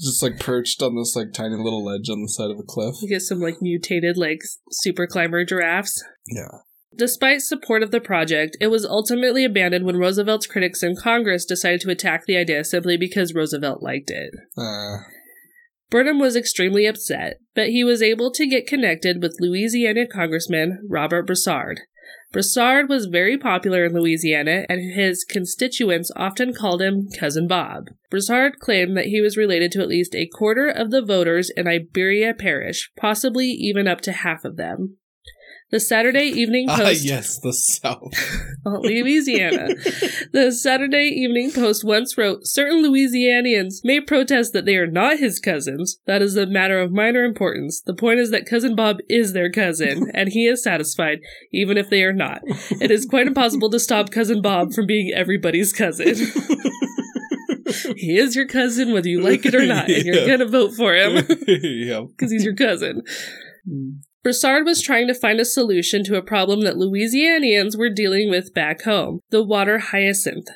just 0.00 0.22
like 0.22 0.38
perched 0.38 0.80
on 0.80 0.94
this 0.96 1.16
like 1.16 1.32
tiny 1.32 1.56
little 1.56 1.84
ledge 1.84 2.08
on 2.08 2.22
the 2.22 2.28
side 2.28 2.50
of 2.50 2.58
a 2.58 2.62
cliff. 2.62 2.94
we 3.02 3.08
get 3.08 3.22
some 3.22 3.40
like 3.40 3.56
mutated 3.60 4.16
like 4.16 4.40
super 4.70 5.06
climber 5.08 5.44
giraffes. 5.44 6.02
Yeah. 6.28 6.58
Despite 6.96 7.42
support 7.42 7.82
of 7.82 7.90
the 7.90 8.00
project, 8.00 8.56
it 8.60 8.66
was 8.68 8.84
ultimately 8.84 9.44
abandoned 9.44 9.86
when 9.86 9.96
Roosevelt's 9.96 10.46
critics 10.46 10.82
in 10.82 10.96
Congress 10.96 11.44
decided 11.44 11.80
to 11.80 11.90
attack 11.90 12.26
the 12.26 12.36
idea 12.36 12.64
simply 12.64 12.96
because 12.96 13.34
Roosevelt 13.34 13.82
liked 13.82 14.10
it. 14.10 14.34
Uh, 14.56 14.98
Burnham 15.90 16.18
was 16.18 16.36
extremely 16.36 16.86
upset, 16.86 17.38
but 17.54 17.68
he 17.68 17.84
was 17.84 18.02
able 18.02 18.30
to 18.32 18.46
get 18.46 18.66
connected 18.66 19.22
with 19.22 19.36
Louisiana 19.40 20.06
Congressman 20.06 20.80
Robert 20.88 21.26
Broussard. 21.26 21.80
Broussard 22.32 22.88
was 22.88 23.06
very 23.06 23.36
popular 23.36 23.84
in 23.84 23.92
Louisiana, 23.92 24.64
and 24.70 24.94
his 24.94 25.22
constituents 25.22 26.10
often 26.16 26.54
called 26.54 26.80
him 26.80 27.08
Cousin 27.18 27.46
Bob. 27.46 27.88
Broussard 28.10 28.58
claimed 28.58 28.96
that 28.96 29.06
he 29.06 29.20
was 29.20 29.36
related 29.36 29.70
to 29.72 29.82
at 29.82 29.88
least 29.88 30.14
a 30.14 30.26
quarter 30.26 30.66
of 30.66 30.90
the 30.90 31.02
voters 31.02 31.50
in 31.50 31.68
Iberia 31.68 32.32
Parish, 32.32 32.90
possibly 32.96 33.48
even 33.48 33.86
up 33.86 34.00
to 34.02 34.12
half 34.12 34.46
of 34.46 34.56
them. 34.56 34.96
The 35.72 35.80
Saturday 35.80 36.26
Evening 36.26 36.66
ah, 36.68 36.76
Post. 36.76 37.04
yes, 37.04 37.38
the 37.38 37.52
South. 37.54 38.12
Louisiana. 38.64 39.68
the 40.32 40.52
Saturday 40.52 41.06
Evening 41.06 41.50
Post 41.50 41.82
once 41.82 42.16
wrote 42.18 42.46
Certain 42.46 42.84
Louisianians 42.84 43.76
may 43.82 43.98
protest 43.98 44.52
that 44.52 44.66
they 44.66 44.76
are 44.76 44.86
not 44.86 45.18
his 45.18 45.40
cousins. 45.40 45.98
That 46.06 46.20
is 46.20 46.36
a 46.36 46.46
matter 46.46 46.78
of 46.78 46.92
minor 46.92 47.24
importance. 47.24 47.80
The 47.80 47.94
point 47.94 48.20
is 48.20 48.30
that 48.30 48.44
Cousin 48.44 48.76
Bob 48.76 48.98
is 49.08 49.32
their 49.32 49.50
cousin, 49.50 50.10
and 50.12 50.28
he 50.28 50.46
is 50.46 50.62
satisfied, 50.62 51.20
even 51.52 51.78
if 51.78 51.88
they 51.88 52.02
are 52.02 52.12
not. 52.12 52.42
It 52.78 52.90
is 52.90 53.06
quite 53.06 53.26
impossible 53.26 53.70
to 53.70 53.80
stop 53.80 54.10
Cousin 54.10 54.42
Bob 54.42 54.74
from 54.74 54.86
being 54.86 55.10
everybody's 55.14 55.72
cousin. 55.72 56.14
he 57.96 58.18
is 58.18 58.36
your 58.36 58.46
cousin, 58.46 58.92
whether 58.92 59.08
you 59.08 59.22
like 59.22 59.46
it 59.46 59.54
or 59.54 59.64
not, 59.64 59.88
and 59.88 60.04
you're 60.04 60.26
gonna 60.26 60.44
vote 60.44 60.74
for 60.74 60.94
him 60.94 61.26
yeah. 61.48 62.02
because 62.02 62.30
he's 62.30 62.44
your 62.44 62.54
cousin. 62.54 63.02
Broussard 64.22 64.64
was 64.64 64.80
trying 64.80 65.08
to 65.08 65.14
find 65.14 65.40
a 65.40 65.44
solution 65.44 66.04
to 66.04 66.16
a 66.16 66.22
problem 66.22 66.60
that 66.62 66.76
Louisianians 66.76 67.76
were 67.76 67.90
dealing 67.90 68.30
with 68.30 68.54
back 68.54 68.82
home 68.82 69.20
the 69.30 69.42
water 69.42 69.78
hyacinth. 69.78 70.48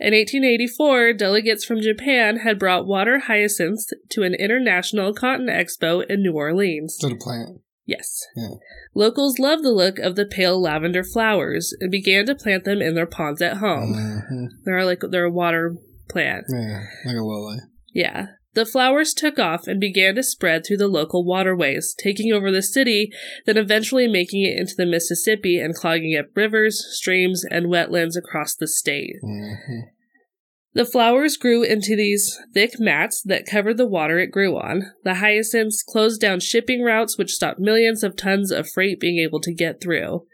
In 0.00 0.14
1884, 0.14 1.14
delegates 1.14 1.64
from 1.64 1.80
Japan 1.80 2.38
had 2.38 2.58
brought 2.58 2.86
water 2.86 3.18
hyacinths 3.26 3.92
to 4.10 4.22
an 4.22 4.34
international 4.34 5.12
cotton 5.12 5.48
expo 5.48 6.08
in 6.08 6.22
New 6.22 6.34
Orleans. 6.34 6.96
To 6.98 7.08
the 7.08 7.16
plant. 7.16 7.60
Yes. 7.84 8.24
Yeah. 8.36 8.50
Locals 8.94 9.40
loved 9.40 9.64
the 9.64 9.72
look 9.72 9.98
of 9.98 10.14
the 10.14 10.26
pale 10.26 10.60
lavender 10.60 11.02
flowers 11.02 11.74
and 11.80 11.90
began 11.90 12.26
to 12.26 12.36
plant 12.36 12.64
them 12.64 12.80
in 12.80 12.94
their 12.94 13.06
ponds 13.06 13.42
at 13.42 13.56
home. 13.56 13.94
Mhm. 13.94 14.46
They're 14.64 14.84
like 14.84 15.00
they're 15.10 15.24
a 15.24 15.30
water 15.32 15.74
plant. 16.08 16.44
Yeah, 16.48 16.84
like 17.04 17.16
a 17.16 17.24
lily. 17.24 17.58
Yeah. 17.92 18.26
The 18.54 18.66
flowers 18.66 19.12
took 19.14 19.38
off 19.38 19.66
and 19.66 19.78
began 19.78 20.14
to 20.14 20.22
spread 20.22 20.64
through 20.64 20.78
the 20.78 20.88
local 20.88 21.24
waterways, 21.24 21.94
taking 22.02 22.32
over 22.32 22.50
the 22.50 22.62
city, 22.62 23.10
then 23.46 23.56
eventually 23.56 24.08
making 24.08 24.44
it 24.44 24.58
into 24.58 24.74
the 24.76 24.86
Mississippi 24.86 25.58
and 25.58 25.74
clogging 25.74 26.16
up 26.16 26.26
rivers, 26.34 26.84
streams, 26.90 27.44
and 27.50 27.66
wetlands 27.66 28.16
across 28.16 28.54
the 28.54 28.66
state. 28.66 29.16
Mhm. 29.22 29.82
The 30.74 30.84
flowers 30.84 31.36
grew 31.36 31.62
into 31.62 31.96
these 31.96 32.38
thick 32.54 32.78
mats 32.78 33.22
that 33.22 33.46
covered 33.46 33.78
the 33.78 33.86
water 33.86 34.18
it 34.18 34.30
grew 34.30 34.56
on. 34.56 34.92
The 35.02 35.14
hyacinths 35.14 35.82
closed 35.82 36.20
down 36.20 36.40
shipping 36.40 36.82
routes, 36.82 37.18
which 37.18 37.32
stopped 37.32 37.58
millions 37.58 38.02
of 38.04 38.16
tons 38.16 38.50
of 38.50 38.70
freight 38.70 39.00
being 39.00 39.18
able 39.18 39.40
to 39.40 39.52
get 39.52 39.80
through. 39.80 40.26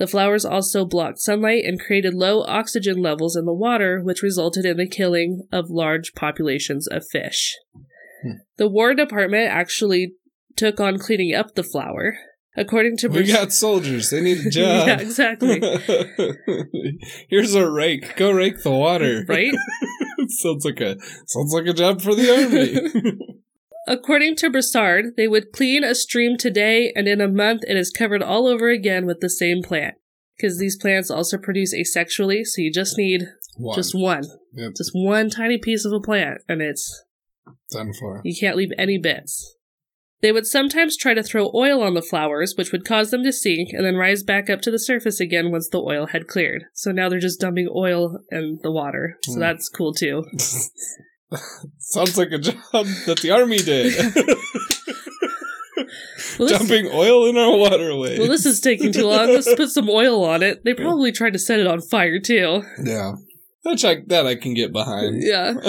The 0.00 0.06
flowers 0.08 0.44
also 0.44 0.84
blocked 0.84 1.20
sunlight 1.20 1.62
and 1.64 1.78
created 1.78 2.14
low 2.14 2.42
oxygen 2.42 3.00
levels 3.00 3.36
in 3.36 3.44
the 3.44 3.52
water, 3.54 4.00
which 4.02 4.22
resulted 4.22 4.64
in 4.64 4.78
the 4.78 4.88
killing 4.88 5.46
of 5.52 5.66
large 5.70 6.14
populations 6.14 6.88
of 6.88 7.04
fish. 7.12 7.54
Hmm. 8.24 8.38
The 8.56 8.66
War 8.68 8.94
Department 8.94 9.48
actually 9.50 10.14
took 10.56 10.80
on 10.80 10.98
cleaning 10.98 11.34
up 11.34 11.54
the 11.54 11.62
flower. 11.62 12.16
According 12.56 12.96
to 12.98 13.08
We 13.08 13.18
Bruce- 13.18 13.32
got 13.32 13.52
soldiers. 13.52 14.10
They 14.10 14.20
need 14.22 14.38
a 14.44 14.50
job. 14.50 14.88
yeah, 14.88 15.00
exactly. 15.00 15.60
Here's 17.28 17.54
a 17.54 17.70
rake. 17.70 18.16
Go 18.16 18.32
rake 18.32 18.62
the 18.62 18.70
water. 18.72 19.24
right? 19.28 19.52
sounds 20.28 20.64
like 20.64 20.80
a 20.80 20.96
sounds 21.26 21.52
like 21.54 21.66
a 21.66 21.72
job 21.72 22.00
for 22.02 22.14
the 22.14 22.30
army. 22.34 23.18
According 23.90 24.36
to 24.36 24.50
Broussard, 24.50 25.16
they 25.16 25.26
would 25.26 25.50
clean 25.52 25.82
a 25.82 25.96
stream 25.96 26.36
today, 26.36 26.92
and 26.94 27.08
in 27.08 27.20
a 27.20 27.26
month 27.26 27.62
it 27.66 27.76
is 27.76 27.90
covered 27.90 28.22
all 28.22 28.46
over 28.46 28.68
again 28.70 29.04
with 29.04 29.18
the 29.20 29.28
same 29.28 29.62
plant. 29.62 29.96
Because 30.36 30.58
these 30.58 30.78
plants 30.80 31.10
also 31.10 31.36
produce 31.36 31.74
asexually, 31.74 32.44
so 32.44 32.62
you 32.62 32.72
just 32.72 32.96
need 32.96 33.24
One. 33.56 33.74
just 33.76 33.92
one. 33.94 34.22
Yep. 34.54 34.72
Just 34.76 34.92
one 34.94 35.28
tiny 35.28 35.58
piece 35.58 35.84
of 35.84 35.92
a 35.92 35.98
plant, 36.00 36.38
and 36.48 36.62
it's 36.62 37.02
done 37.72 37.92
for. 37.98 38.20
you 38.24 38.34
can't 38.38 38.56
leave 38.56 38.70
any 38.78 38.96
bits. 38.96 39.56
They 40.22 40.30
would 40.32 40.46
sometimes 40.46 40.96
try 40.96 41.14
to 41.14 41.22
throw 41.22 41.50
oil 41.54 41.82
on 41.82 41.94
the 41.94 42.02
flowers, 42.02 42.54
which 42.56 42.72
would 42.72 42.84
cause 42.84 43.10
them 43.10 43.24
to 43.24 43.32
sink 43.32 43.70
and 43.72 43.84
then 43.84 43.96
rise 43.96 44.22
back 44.22 44.48
up 44.48 44.60
to 44.62 44.70
the 44.70 44.78
surface 44.78 45.18
again 45.18 45.50
once 45.50 45.68
the 45.68 45.78
oil 45.80 46.06
had 46.06 46.28
cleared. 46.28 46.64
So 46.74 46.92
now 46.92 47.08
they're 47.08 47.18
just 47.18 47.40
dumping 47.40 47.68
oil 47.74 48.18
in 48.30 48.60
the 48.62 48.70
water. 48.70 49.16
So 49.24 49.32
Hmm. 49.34 49.40
that's 49.40 49.68
cool 49.68 49.92
too. 49.94 50.24
Sounds 51.78 52.16
like 52.18 52.32
a 52.32 52.38
job 52.38 52.56
that 53.06 53.20
the 53.22 53.30
army 53.30 53.58
did. 53.58 53.94
Well, 56.38 56.48
this, 56.48 56.58
Dumping 56.58 56.90
oil 56.92 57.28
in 57.28 57.36
our 57.36 57.54
waterway. 57.56 58.18
well, 58.18 58.28
this 58.28 58.46
is 58.46 58.60
taking 58.60 58.92
too 58.92 59.06
long. 59.06 59.28
Let's 59.28 59.52
put 59.54 59.68
some 59.70 59.90
oil 59.90 60.24
on 60.24 60.42
it. 60.42 60.64
They 60.64 60.72
probably 60.72 61.12
tried 61.12 61.34
to 61.34 61.38
set 61.38 61.58
it 61.60 61.66
on 61.66 61.82
fire 61.82 62.18
too. 62.18 62.62
yeah. 62.82 63.12
That 63.64 63.84
I, 63.84 63.96
that 64.06 64.26
I 64.26 64.36
can 64.36 64.54
get 64.54 64.72
behind. 64.72 65.22
Yeah. 65.22 65.54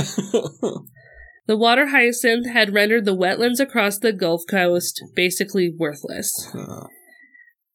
The 1.48 1.58
water 1.58 1.88
hyacinth 1.88 2.48
had 2.48 2.74
rendered 2.74 3.04
the 3.04 3.18
wetlands 3.18 3.60
across 3.60 3.98
the 3.98 4.14
Gulf 4.14 4.44
Coast 4.50 5.04
basically 5.16 5.70
worthless. 5.70 6.48
Uh, 6.54 6.86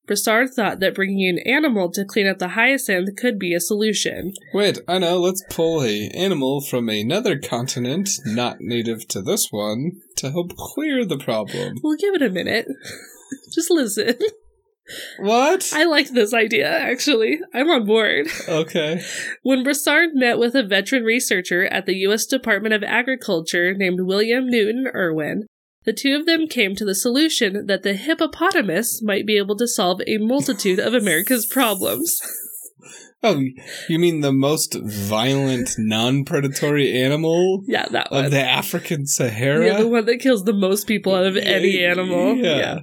Broussard 0.07 0.51
thought 0.55 0.79
that 0.81 0.95
bringing 0.95 1.29
an 1.29 1.39
animal 1.47 1.91
to 1.91 2.05
clean 2.05 2.27
up 2.27 2.39
the 2.39 2.49
hyacinth 2.49 3.17
could 3.17 3.39
be 3.39 3.55
a 3.55 3.61
solution. 3.61 4.33
Wait, 4.55 4.79
I 4.87 4.99
know. 4.99 5.19
Let's 5.19 5.43
pull 5.51 5.83
a 5.83 6.09
animal 6.11 6.61
from 6.61 6.89
another 6.89 7.39
continent, 7.39 8.11
not 8.25 8.61
native 8.61 9.09
to 9.09 9.21
this 9.21 9.49
one, 9.51 10.01
to 10.17 10.31
help 10.31 10.57
clear 10.57 11.05
the 11.05 11.19
problem. 11.19 11.79
We'll 11.83 11.97
give 11.97 12.15
it 12.15 12.23
a 12.23 12.31
minute. 12.31 12.69
Just 13.53 13.71
listen. 13.71 14.17
What? 15.19 15.73
I 15.75 15.83
like 15.85 16.11
this 16.11 16.33
idea, 16.33 16.69
actually. 16.69 17.41
I'm 17.53 17.69
on 17.69 17.87
board. 17.87 18.29
okay. 18.49 19.03
When 19.43 19.65
Broussard 19.65 20.11
met 20.15 20.39
with 20.39 20.55
a 20.55 20.63
veteran 20.63 21.03
researcher 21.03 21.65
at 21.65 21.87
the 21.87 21.97
U.S. 21.97 22.27
Department 22.27 22.73
of 22.73 22.85
Agriculture 22.85 23.75
named 23.75 24.01
William 24.03 24.47
Newton 24.47 24.87
Irwin, 24.95 25.47
the 25.87 25.93
two 25.95 26.15
of 26.17 26.27
them 26.27 26.47
came 26.47 26.75
to 26.77 26.85
the 26.85 26.95
solution 26.95 27.67
that 27.67 27.83
the 27.83 27.95
hippopotamus 27.95 29.01
might 29.03 29.25
be 29.27 29.39
able 29.39 29.57
to 29.57 29.67
solve 29.67 30.01
a 30.07 30.19
multitude 30.19 30.79
of 30.79 30.93
America's 30.93 31.47
problems. 31.51 32.21
Oh, 33.23 33.43
you 33.89 33.99
mean 33.99 34.21
the 34.21 34.33
most 34.33 34.77
violent, 34.85 35.71
non-predatory 35.79 36.93
animal 37.03 37.63
Yeah, 37.67 37.87
that 37.89 38.11
one. 38.13 38.27
of 38.27 38.31
the 38.31 38.43
African 38.43 39.07
Sahara? 39.07 39.65
Yeah, 39.67 39.79
the 39.79 39.89
one 39.89 40.05
that 40.05 40.19
kills 40.19 40.45
the 40.45 40.53
most 40.53 40.87
people 40.87 41.15
out 41.15 41.25
of 41.27 41.37
any 41.37 41.83
animal. 41.83 42.37
Yeah. 42.37 42.81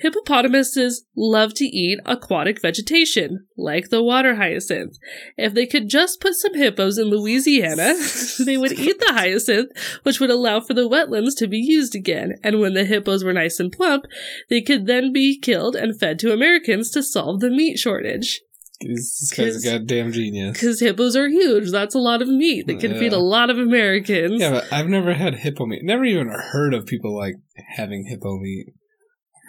Hippopotamuses 0.00 1.04
love 1.16 1.54
to 1.54 1.64
eat 1.64 1.98
aquatic 2.06 2.60
vegetation, 2.60 3.46
like 3.56 3.90
the 3.90 4.02
water 4.02 4.36
hyacinth. 4.36 4.98
If 5.36 5.54
they 5.54 5.66
could 5.66 5.88
just 5.88 6.20
put 6.20 6.34
some 6.34 6.54
hippos 6.54 6.98
in 6.98 7.06
Louisiana, 7.06 7.94
they 8.44 8.56
would 8.56 8.72
eat 8.72 9.00
the 9.00 9.12
hyacinth, 9.12 9.70
which 10.04 10.20
would 10.20 10.30
allow 10.30 10.60
for 10.60 10.74
the 10.74 10.88
wetlands 10.88 11.36
to 11.38 11.48
be 11.48 11.58
used 11.58 11.94
again. 11.94 12.34
And 12.42 12.60
when 12.60 12.74
the 12.74 12.84
hippos 12.84 13.24
were 13.24 13.32
nice 13.32 13.58
and 13.58 13.72
plump, 13.72 14.04
they 14.48 14.60
could 14.60 14.86
then 14.86 15.12
be 15.12 15.38
killed 15.38 15.74
and 15.74 15.98
fed 15.98 16.18
to 16.20 16.32
Americans 16.32 16.90
to 16.92 17.02
solve 17.02 17.40
the 17.40 17.50
meat 17.50 17.78
shortage. 17.78 18.40
This 18.80 19.32
guy's 19.36 19.64
a 19.64 19.78
goddamn 19.78 20.12
genius. 20.12 20.52
Because 20.52 20.78
hippos 20.78 21.16
are 21.16 21.28
huge. 21.28 21.72
That's 21.72 21.96
a 21.96 21.98
lot 21.98 22.22
of 22.22 22.28
meat 22.28 22.68
that 22.68 22.78
can 22.78 22.96
feed 22.96 23.12
a 23.12 23.18
lot 23.18 23.50
of 23.50 23.58
Americans. 23.58 24.40
Yeah, 24.40 24.50
but 24.50 24.72
I've 24.72 24.86
never 24.86 25.14
had 25.14 25.34
hippo 25.34 25.66
meat. 25.66 25.82
Never 25.82 26.04
even 26.04 26.28
heard 26.28 26.74
of 26.74 26.86
people 26.86 27.16
like 27.16 27.34
having 27.74 28.04
hippo 28.06 28.38
meat. 28.38 28.68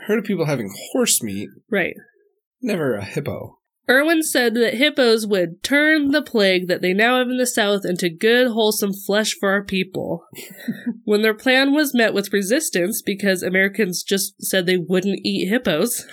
Heard 0.10 0.20
of 0.20 0.26
people 0.26 0.48
having 0.48 0.74
horse 0.92 1.22
meat. 1.22 1.50
Right. 1.70 1.94
Never 2.64 2.96
a 2.96 3.06
hippo. 3.06 3.60
Irwin 3.88 4.24
said 4.24 4.56
that 4.56 4.74
hippos 4.74 5.28
would 5.28 5.62
turn 5.62 6.10
the 6.10 6.24
plague 6.24 6.68
that 6.68 6.82
they 6.82 6.94
now 6.94 7.20
have 7.20 7.30
in 7.30 7.38
the 7.38 7.46
South 7.46 7.86
into 7.86 8.10
good, 8.10 8.48
wholesome 8.48 8.92
flesh 8.92 9.36
for 9.40 9.52
our 9.52 9.64
people. 9.64 10.26
when 11.06 11.22
their 11.22 11.36
plan 11.36 11.74
was 11.74 11.94
met 11.94 12.16
with 12.16 12.34
resistance 12.34 13.04
because 13.04 13.44
Americans 13.44 14.02
just 14.02 14.34
said 14.42 14.66
they 14.66 14.78
wouldn't 14.78 15.20
eat 15.24 15.48
hippos, 15.48 16.06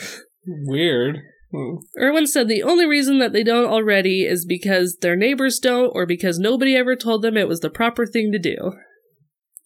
Weird. 0.46 1.20
Hmm. 1.52 1.76
Irwin 1.98 2.26
said 2.26 2.48
the 2.48 2.62
only 2.62 2.86
reason 2.86 3.18
that 3.20 3.32
they 3.32 3.42
don't 3.42 3.70
already 3.70 4.24
is 4.24 4.44
because 4.44 4.98
their 5.00 5.16
neighbors 5.16 5.58
don't 5.58 5.90
or 5.94 6.04
because 6.04 6.38
nobody 6.38 6.76
ever 6.76 6.96
told 6.96 7.22
them 7.22 7.38
it 7.38 7.48
was 7.48 7.60
the 7.60 7.70
proper 7.70 8.04
thing 8.04 8.30
to 8.32 8.38
do. 8.38 8.72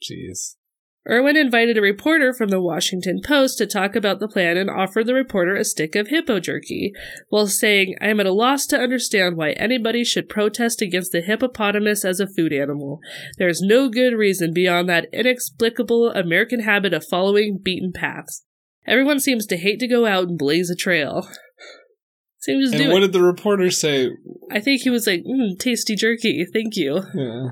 Jeez. 0.00 0.54
Irwin 1.08 1.36
invited 1.36 1.78
a 1.78 1.80
reporter 1.80 2.34
from 2.34 2.50
the 2.50 2.60
Washington 2.60 3.20
Post 3.24 3.56
to 3.58 3.66
talk 3.66 3.96
about 3.96 4.20
the 4.20 4.28
plan 4.28 4.58
and 4.58 4.68
offered 4.68 5.06
the 5.06 5.14
reporter 5.14 5.56
a 5.56 5.64
stick 5.64 5.96
of 5.96 6.08
hippo 6.08 6.40
jerky, 6.40 6.92
while 7.30 7.46
saying, 7.46 7.96
I 8.02 8.08
am 8.08 8.20
at 8.20 8.26
a 8.26 8.32
loss 8.32 8.66
to 8.66 8.78
understand 8.78 9.36
why 9.36 9.52
anybody 9.52 10.04
should 10.04 10.28
protest 10.28 10.82
against 10.82 11.12
the 11.12 11.22
hippopotamus 11.22 12.04
as 12.04 12.20
a 12.20 12.26
food 12.26 12.52
animal. 12.52 13.00
There 13.38 13.48
is 13.48 13.62
no 13.62 13.88
good 13.88 14.12
reason 14.12 14.52
beyond 14.52 14.90
that 14.90 15.06
inexplicable 15.10 16.10
American 16.10 16.60
habit 16.60 16.92
of 16.92 17.06
following 17.06 17.58
beaten 17.62 17.92
paths. 17.94 18.44
Everyone 18.86 19.20
seems 19.20 19.46
to 19.46 19.56
hate 19.56 19.80
to 19.80 19.88
go 19.88 20.04
out 20.04 20.28
and 20.28 20.38
blaze 20.38 20.68
a 20.68 20.76
trail. 20.76 21.28
Just 22.46 22.74
And 22.74 22.90
what 22.90 23.02
it. 23.02 23.06
did 23.08 23.12
the 23.12 23.22
reporter 23.22 23.70
say? 23.70 24.10
I 24.50 24.60
think 24.60 24.82
he 24.82 24.90
was 24.90 25.06
like, 25.06 25.20
mm, 25.20 25.58
tasty 25.58 25.94
jerky, 25.94 26.46
thank 26.50 26.76
you. 26.76 27.02
Yeah. 27.14 27.48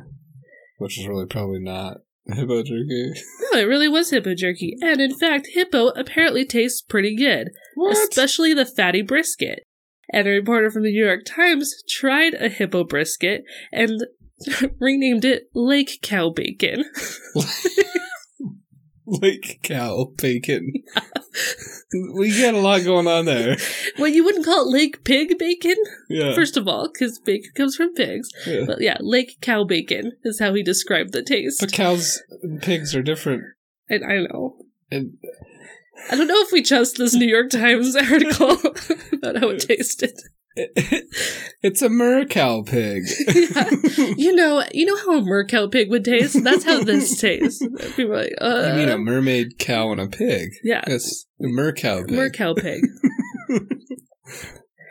Which 0.78 0.98
is 0.98 1.06
really 1.06 1.26
probably 1.26 1.60
not 1.60 1.98
hippo 2.36 2.62
jerky. 2.62 3.12
No, 3.40 3.58
it 3.58 3.64
really 3.64 3.88
was 3.88 4.10
hippo 4.10 4.34
jerky. 4.34 4.76
And 4.82 5.00
in 5.00 5.14
fact, 5.14 5.48
hippo 5.52 5.88
apparently 5.88 6.44
tastes 6.44 6.82
pretty 6.82 7.16
good. 7.16 7.50
What? 7.74 7.96
especially 7.96 8.54
the 8.54 8.66
fatty 8.66 9.02
brisket. 9.02 9.62
And 10.10 10.26
a 10.26 10.30
reporter 10.30 10.70
from 10.70 10.84
the 10.84 10.90
New 10.90 11.04
York 11.04 11.24
Times 11.26 11.74
tried 11.88 12.34
a 12.34 12.48
hippo 12.48 12.84
brisket 12.84 13.44
and 13.72 14.04
renamed 14.80 15.24
it 15.24 15.44
Lake 15.54 16.00
Cow 16.02 16.30
Bacon. 16.30 16.84
Lake 19.22 19.60
cow 19.62 20.12
bacon. 20.16 20.72
we 22.14 22.38
got 22.40 22.54
a 22.54 22.58
lot 22.60 22.84
going 22.84 23.06
on 23.06 23.24
there. 23.24 23.56
well, 23.98 24.08
you 24.08 24.24
wouldn't 24.24 24.44
call 24.44 24.66
it 24.68 24.72
Lake 24.72 25.04
Pig 25.04 25.38
Bacon, 25.38 25.76
Yeah. 26.08 26.34
first 26.34 26.56
of 26.56 26.68
all, 26.68 26.90
because 26.92 27.18
bacon 27.18 27.50
comes 27.56 27.76
from 27.76 27.94
pigs. 27.94 28.28
yeah. 28.46 28.64
But 28.66 28.80
yeah, 28.80 28.96
Lake 29.00 29.38
Cow 29.40 29.64
Bacon 29.64 30.12
is 30.24 30.40
how 30.40 30.52
he 30.54 30.62
described 30.62 31.12
the 31.12 31.22
taste. 31.22 31.60
But 31.60 31.72
cows 31.72 32.22
and 32.42 32.60
pigs 32.60 32.94
are 32.94 33.02
different. 33.02 33.44
And 33.88 34.04
I 34.04 34.18
know. 34.26 34.56
And 34.90 35.16
I 36.10 36.16
don't 36.16 36.28
know 36.28 36.42
if 36.42 36.52
we 36.52 36.62
trust 36.62 36.98
this 36.98 37.14
New 37.14 37.26
York 37.28 37.50
Times 37.50 37.96
article 37.96 38.52
about 39.12 39.36
how 39.38 39.48
it 39.50 39.60
tasted. 39.60 40.12
it's 41.62 41.82
a 41.82 41.88
mercow 41.88 42.66
pig. 42.66 43.04
Yeah. 43.98 44.10
You 44.16 44.34
know, 44.34 44.64
you 44.72 44.84
know 44.86 44.96
how 44.96 45.18
a 45.18 45.22
mercow 45.22 45.70
pig 45.70 45.90
would 45.90 46.04
taste. 46.04 46.42
That's 46.44 46.64
how 46.64 46.82
this 46.82 47.16
tastes. 47.20 47.64
People 47.96 48.14
like, 48.16 48.32
uh, 48.40 48.68
you 48.70 48.74
mean 48.80 48.88
a 48.88 48.98
mermaid 48.98 49.58
cow 49.58 49.90
and 49.92 50.00
a 50.00 50.06
pig? 50.08 50.50
yeah, 50.62 50.82
Yes, 50.86 51.24
a 51.40 51.44
mercow 51.46 52.06
pig. 52.06 52.16
mercow 52.16 52.56
pig. 52.56 52.82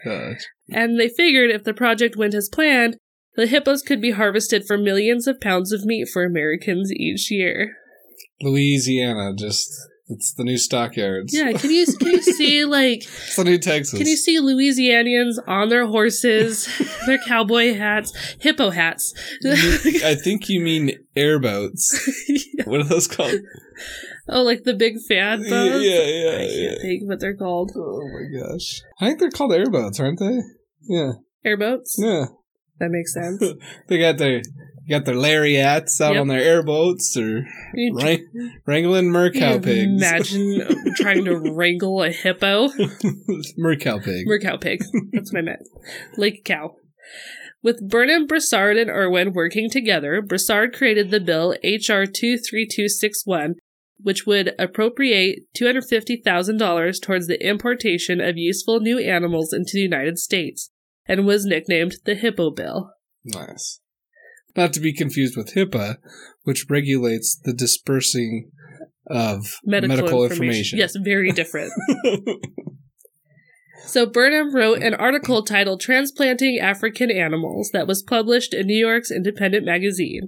Gosh. 0.06 0.42
and 0.70 1.00
they 1.00 1.10
figured 1.10 1.52
if 1.52 1.64
the 1.64 1.74
project 1.74 2.16
went 2.16 2.34
as 2.34 2.50
planned, 2.50 2.98
the 3.36 3.48
hippos 3.48 3.82
could 3.82 4.02
be 4.02 4.12
harvested 4.12 4.66
for 4.66 4.78
millions 4.78 5.28
of 5.28 5.42
pounds 5.42 5.72
of 5.72 5.86
meat 5.86 6.08
for 6.12 6.24
Americans 6.24 6.92
each 6.92 7.30
year. 7.30 7.74
Louisiana, 8.42 9.34
just 9.38 9.70
it's 10.10 10.34
the 10.34 10.44
new 10.44 10.58
stockyards. 10.58 11.34
Yeah, 11.34 11.52
can 11.52 11.70
you 11.70 11.86
can 11.86 12.08
you 12.08 12.22
see 12.22 12.64
like 12.66 13.00
it's 13.00 13.36
the 13.36 13.44
new 13.44 13.58
Texas. 13.58 13.98
can 13.98 14.08
you 14.08 14.16
see 14.16 14.40
Louisianians 14.40 15.36
on 15.48 15.70
their 15.70 15.86
horses, 15.86 16.68
their 17.06 17.18
cowboy 17.28 17.74
hats, 17.74 18.14
hippo 18.40 18.70
hats? 18.70 19.14
I 19.46 20.16
think 20.16 20.48
you 20.50 20.62
mean 20.62 20.92
airboats. 21.16 22.10
What 22.66 22.82
are 22.82 22.86
those 22.86 23.08
called? 23.08 23.36
oh, 24.28 24.42
like 24.42 24.64
the 24.64 24.74
big 24.74 24.96
fan 25.08 25.42
yeah, 25.42 25.50
boats. 25.50 25.86
yeah, 25.86 25.92
I 25.92 26.04
yeah, 26.04 26.38
can't 26.38 26.52
yeah. 26.52 26.82
think 26.82 27.04
what 27.08 27.20
they're 27.22 27.38
called. 27.38 27.72
Oh 27.78 28.02
my 28.02 28.40
gosh. 28.40 28.82
I 29.00 29.08
think 29.08 29.20
they're 29.20 29.30
called 29.30 29.54
airboats, 29.54 30.02
aren't 30.02 30.20
they? 30.20 30.40
Yeah. 30.82 31.12
Airboats. 31.46 31.96
Yeah. 31.98 32.26
That 32.80 32.90
makes 32.90 33.14
sense. 33.14 33.42
they 33.88 34.00
got 34.00 34.18
their 34.18 34.42
got 34.90 35.06
their 35.06 35.16
lariats 35.16 36.00
out 36.02 36.14
Yep. 36.14 36.22
on 36.22 36.28
their 36.28 36.42
airboats 36.42 37.16
or 37.18 37.46
wrang- 37.94 38.28
wrangling 38.66 39.10
mercow 39.12 39.62
pigs. 39.64 39.84
Imagine 40.02 40.84
trying 40.96 41.26
to 41.26 41.38
wrangle 41.54 42.02
a 42.04 42.10
hippo. 42.10 42.68
mercow 43.60 44.04
pig. 44.04 44.28
Mercow 44.28 44.60
pig. 44.60 44.80
That's 45.12 45.32
what 45.34 45.40
I 45.40 45.42
meant. 45.44 45.62
Lake 46.18 46.44
cow. 46.46 46.76
With 47.64 47.90
Burnham, 47.90 48.28
Broussard, 48.28 48.78
and 48.78 48.90
Irwin 48.90 49.34
working 49.34 49.70
together, 49.70 50.22
Broussard 50.22 50.74
created 50.74 51.10
the 51.10 51.20
bill 51.20 51.56
H.R. 51.64 52.06
23261, 52.06 53.56
which 54.00 54.26
would 54.28 54.54
appropriate 54.60 55.40
$250,000 55.60 57.02
towards 57.02 57.28
the 57.28 57.46
importation 57.46 58.22
of 58.22 58.38
useful 58.38 58.80
new 58.80 59.00
animals 59.00 59.52
into 59.54 59.72
the 59.74 59.82
United 59.82 60.18
States, 60.20 60.70
and 61.08 61.26
was 61.26 61.46
nicknamed 61.46 61.96
the 62.06 62.16
Hippo 62.16 62.52
Bill. 62.52 62.92
nice. 63.26 63.80
Not 64.58 64.74
to 64.74 64.80
be 64.80 64.92
confused 64.92 65.38
with 65.38 65.54
HIPAA, 65.54 65.98
which 66.44 66.66
regulates 66.70 67.40
the 67.42 67.54
dispersing 67.54 68.52
of 69.10 69.60
medical, 69.64 70.26
information. 70.26 70.80
Yes, 70.80 70.96
very 70.98 71.32
different. 71.32 71.72
So 73.88 74.06
Burnham 74.06 74.54
wrote 74.54 74.84
an 74.84 74.94
article 74.94 75.44
titled 75.44 75.80
Transplanting 75.80 76.60
African 76.60 77.10
Animals 77.10 77.70
that 77.72 77.88
was 77.88 78.04
published 78.04 78.54
in 78.54 78.68
New 78.68 78.78
York's 78.78 79.10
Independent 79.10 79.66
magazine. 79.66 80.28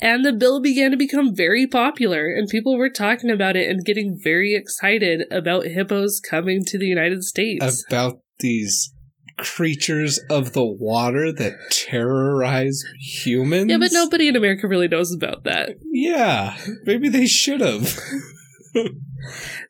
And 0.00 0.24
the 0.24 0.32
bill 0.32 0.60
began 0.60 0.90
to 0.92 0.96
become 0.96 1.34
very 1.34 1.66
popular, 1.66 2.32
and 2.32 2.48
people 2.48 2.78
were 2.78 2.88
talking 2.88 3.30
about 3.30 3.56
it 3.56 3.68
and 3.68 3.84
getting 3.84 4.18
very 4.18 4.54
excited 4.54 5.24
about 5.30 5.66
hippos 5.66 6.18
coming 6.18 6.64
to 6.66 6.78
the 6.78 6.86
United 6.86 7.24
States. 7.24 7.84
About 7.88 8.20
these 8.38 8.94
creatures 9.38 10.18
of 10.30 10.52
the 10.52 10.64
water 10.64 11.32
that 11.32 11.54
terrorize 11.70 12.84
humans. 12.98 13.70
yeah, 13.70 13.78
but 13.78 13.92
nobody 13.92 14.28
in 14.28 14.36
America 14.36 14.68
really 14.68 14.88
knows 14.88 15.12
about 15.12 15.44
that. 15.44 15.76
Yeah, 15.92 16.56
maybe 16.84 17.08
they 17.08 17.26
should 17.26 17.60
have. 17.60 17.98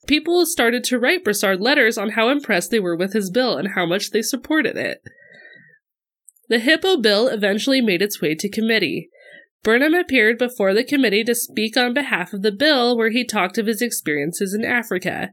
People 0.07 0.45
started 0.45 0.85
to 0.85 0.99
write 0.99 1.25
Broussard 1.25 1.61
letters 1.61 1.97
on 1.97 2.11
how 2.11 2.29
impressed 2.29 2.71
they 2.71 2.81
were 2.81 2.97
with 2.97 3.13
his 3.13 3.31
bill 3.31 3.57
and 3.57 3.69
how 3.75 3.87
much 3.87 4.11
they 4.11 4.23
supported 4.23 4.77
it. 4.77 5.01
The 6.49 6.59
Hippo 6.59 6.97
bill 6.97 7.29
eventually 7.29 7.81
made 7.81 8.03
its 8.03 8.21
way 8.21 8.35
to 8.35 8.49
committee. 8.49 9.11
Burnham 9.63 9.95
appeared 9.95 10.39
before 10.39 10.73
the 10.73 10.85
committee 10.85 11.25
to 11.25 11.35
speak 11.35 11.77
on 11.77 11.93
behalf 11.93 12.33
of 12.33 12.43
the 12.43 12.53
bill, 12.53 12.97
where 12.97 13.11
he 13.11 13.25
talked 13.25 13.59
of 13.59 13.67
his 13.67 13.83
experiences 13.83 14.55
in 14.55 14.65
Africa. 14.65 15.31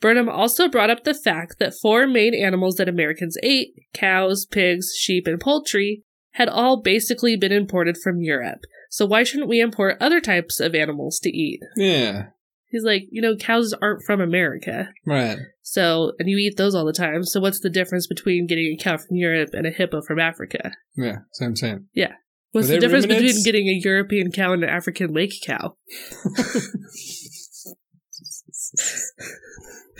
Burnham 0.00 0.28
also 0.28 0.68
brought 0.68 0.90
up 0.90 1.04
the 1.04 1.14
fact 1.14 1.58
that 1.58 1.74
four 1.80 2.06
main 2.06 2.34
animals 2.34 2.76
that 2.76 2.88
Americans 2.88 3.36
ate 3.42 3.74
cows, 3.92 4.46
pigs, 4.46 4.94
sheep, 4.96 5.26
and 5.26 5.40
poultry 5.40 6.04
had 6.32 6.48
all 6.48 6.80
basically 6.80 7.36
been 7.36 7.52
imported 7.52 7.96
from 7.98 8.20
Europe. 8.20 8.60
So 8.90 9.06
why 9.06 9.24
shouldn't 9.24 9.48
we 9.48 9.60
import 9.60 9.96
other 10.00 10.20
types 10.20 10.60
of 10.60 10.74
animals 10.74 11.18
to 11.20 11.30
eat? 11.30 11.60
Yeah, 11.76 12.26
He's 12.70 12.84
like, 12.84 13.04
you 13.10 13.22
know, 13.22 13.34
cows 13.34 13.74
aren't 13.80 14.02
from 14.04 14.20
America. 14.20 14.90
right. 15.06 15.38
So, 15.62 16.12
and 16.18 16.28
you 16.28 16.38
eat 16.38 16.56
those 16.56 16.74
all 16.74 16.84
the 16.86 16.92
time. 16.92 17.24
So, 17.24 17.40
what's 17.40 17.60
the 17.60 17.70
difference 17.70 18.06
between 18.06 18.46
getting 18.46 18.74
a 18.78 18.82
cow 18.82 18.96
from 18.96 19.16
Europe 19.16 19.50
and 19.52 19.66
a 19.66 19.70
hippo 19.70 20.00
from 20.00 20.18
Africa? 20.18 20.72
Yeah, 20.96 21.16
same, 21.32 21.54
what 21.56 21.80
I'm. 21.92 22.12
What's 22.52 22.68
the 22.68 22.78
difference 22.78 23.04
between 23.04 23.44
getting 23.44 23.68
a 23.68 23.78
European 23.82 24.32
cow 24.32 24.54
and 24.54 24.64
an 24.64 24.70
African 24.70 25.12
lake 25.12 25.34
cow? 25.44 25.76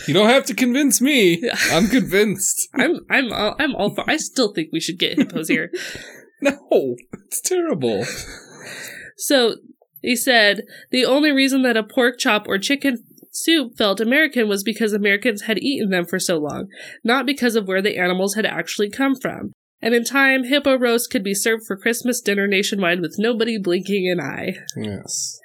You 0.07 0.15
don't 0.15 0.29
have 0.29 0.45
to 0.47 0.55
convince 0.55 1.01
me. 1.01 1.43
I'm 1.73 1.89
convinced. 1.89 2.69
I'm, 2.75 3.01
I'm, 3.11 3.33
all, 3.33 3.57
I'm 3.59 3.75
all 3.75 3.95
for. 3.95 4.09
I 4.09 4.17
still 4.17 4.53
think 4.53 4.69
we 4.73 4.81
should 4.81 4.99
get 4.99 5.19
hippos 5.19 5.49
here. 5.49 5.71
No, 6.41 6.95
it's 7.27 7.41
terrible. 7.41 8.05
So 9.17 9.57
he 10.03 10.15
said 10.15 10.63
the 10.93 11.05
only 11.05 11.33
reason 11.33 11.63
that 11.63 11.77
a 11.77 11.83
pork 11.83 12.17
chop 12.17 12.47
or 12.47 12.59
chicken 12.59 13.03
soup 13.33 13.77
felt 13.77 14.01
American 14.01 14.49
was 14.49 14.63
because 14.63 14.93
Americans 14.93 15.43
had 15.43 15.59
eaten 15.59 15.91
them 15.91 16.07
for 16.07 16.21
so 16.21 16.39
long, 16.39 16.69
not 17.03 17.27
because 17.27 17.57
of 17.57 17.67
where 17.67 17.83
the 17.83 17.99
animals 17.99 18.37
had 18.37 18.47
actually 18.47 18.89
come 18.89 19.17
from. 19.17 19.51
And 19.83 19.95
in 19.95 20.05
time, 20.05 20.45
hippo 20.45 20.79
roast 20.79 21.11
could 21.11 21.25
be 21.25 21.35
served 21.35 21.65
for 21.67 21.77
Christmas 21.77 22.21
dinner 22.21 22.47
nationwide 22.47 23.01
with 23.01 23.17
nobody 23.19 23.59
blinking 23.59 24.09
an 24.09 24.21
eye. 24.21 24.59
Yes. 24.77 25.41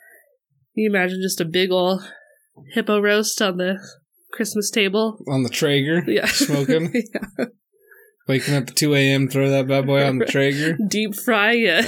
Can 0.76 0.84
you 0.84 0.90
imagine 0.92 1.22
just 1.24 1.42
a 1.42 1.46
big 1.46 1.72
ol' 1.72 2.04
hippo 2.74 3.00
roast 3.00 3.42
on 3.42 3.58
the 3.58 3.78
Christmas 4.32 4.70
table? 4.70 5.20
On 5.28 5.44
the 5.44 5.50
Traeger, 5.50 6.04
Yeah. 6.08 6.26
smoking, 6.28 6.92
yeah. 6.94 7.46
waking 8.28 8.56
up 8.56 8.70
at 8.70 8.76
2 8.76 8.96
a.m., 8.96 9.28
throw 9.28 9.50
that 9.50 9.68
bad 9.68 9.86
boy 9.86 10.04
on 10.06 10.18
the 10.20 10.26
Traeger. 10.26 10.78
Deep 10.88 11.16
fry 11.16 11.66
uh, 11.66 11.84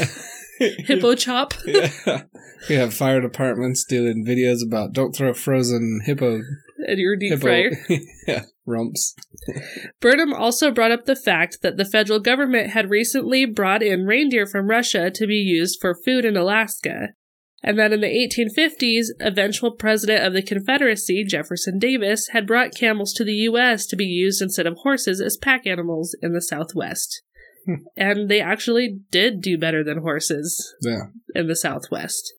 a 0.61 0.65
hippo 0.83 1.15
chop. 1.15 1.53
yeah. 1.65 2.23
We 2.69 2.75
have 2.75 2.93
fire 2.93 3.21
departments 3.21 3.83
doing 3.85 4.25
videos 4.27 4.65
about 4.65 4.93
don't 4.93 5.15
throw 5.15 5.33
frozen 5.33 6.01
hippo, 6.05 6.39
And 6.87 6.97
your 6.97 7.15
deep 7.15 7.33
hippo 7.33 7.41
fryer. 7.45 7.71
yeah, 8.27 8.43
rumps. 8.65 9.13
Burnham 10.01 10.33
also 10.33 10.71
brought 10.71 10.91
up 10.91 11.05
the 11.05 11.15
fact 11.15 11.59
that 11.61 11.77
the 11.77 11.85
federal 11.85 12.19
government 12.19 12.71
had 12.71 12.89
recently 12.89 13.45
brought 13.45 13.83
in 13.83 14.05
reindeer 14.05 14.47
from 14.47 14.67
Russia 14.69 15.11
to 15.11 15.27
be 15.27 15.35
used 15.35 15.77
for 15.79 15.95
food 16.05 16.25
in 16.25 16.35
Alaska, 16.37 17.09
and 17.65 17.77
that 17.79 17.91
in 17.91 17.99
the 17.99 18.07
1850s, 18.07 19.07
eventual 19.19 19.71
president 19.71 20.23
of 20.23 20.33
the 20.33 20.43
Confederacy, 20.43 21.25
Jefferson 21.27 21.79
Davis, 21.79 22.27
had 22.31 22.45
brought 22.47 22.75
camels 22.75 23.11
to 23.13 23.23
the 23.25 23.33
U.S. 23.49 23.85
to 23.87 23.95
be 23.95 24.05
used 24.05 24.41
instead 24.41 24.67
of 24.67 24.77
horses 24.83 25.19
as 25.19 25.35
pack 25.35 25.65
animals 25.65 26.15
in 26.21 26.31
the 26.33 26.41
Southwest. 26.41 27.21
Hmm. 27.65 27.73
and 27.97 28.29
they 28.29 28.39
actually 28.39 28.99
did 29.09 29.41
do 29.41 29.57
better 29.57 29.83
than 29.83 29.97
horses 30.03 30.75
Yeah. 30.83 31.05
in 31.33 31.47
the 31.47 31.55
Southwest. 31.55 32.31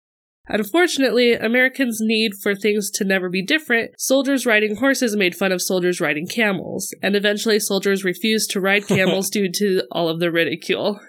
Unfortunately, 0.49 1.33
Americans' 1.33 1.99
need 2.01 2.33
for 2.41 2.55
things 2.55 2.91
to 2.93 3.05
never 3.05 3.29
be 3.29 3.45
different, 3.45 3.91
soldiers 3.99 4.47
riding 4.47 4.77
horses 4.77 5.17
made 5.17 5.35
fun 5.35 5.51
of 5.51 5.61
soldiers 5.61 6.01
riding 6.01 6.29
camels, 6.29 6.95
and 7.03 7.17
eventually 7.17 7.59
soldiers 7.59 8.05
refused 8.05 8.51
to 8.53 8.61
ride 8.61 8.87
camels 8.89 9.29
due 9.29 9.51
to 9.53 9.83
all 9.91 10.09
of 10.09 10.21
the 10.21 10.31
ridicule. 10.31 11.01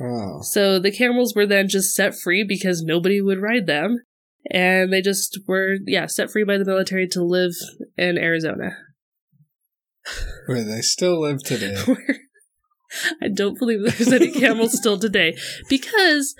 Oh. 0.00 0.40
So 0.42 0.78
the 0.78 0.90
camels 0.90 1.34
were 1.34 1.46
then 1.46 1.68
just 1.68 1.94
set 1.94 2.14
free 2.14 2.44
because 2.44 2.82
nobody 2.82 3.20
would 3.20 3.40
ride 3.40 3.66
them, 3.66 3.98
and 4.50 4.92
they 4.92 5.02
just 5.02 5.38
were, 5.46 5.76
yeah, 5.86 6.06
set 6.06 6.30
free 6.30 6.44
by 6.44 6.58
the 6.58 6.64
military 6.64 7.06
to 7.08 7.22
live 7.22 7.52
in 7.96 8.16
Arizona. 8.16 8.76
Where 10.46 10.64
they 10.64 10.80
still 10.80 11.20
live 11.20 11.42
today. 11.42 11.76
I 13.22 13.28
don't 13.28 13.58
believe 13.58 13.80
there's 13.82 14.12
any 14.12 14.30
camels 14.40 14.76
still 14.76 14.98
today 14.98 15.36
because 15.68 16.34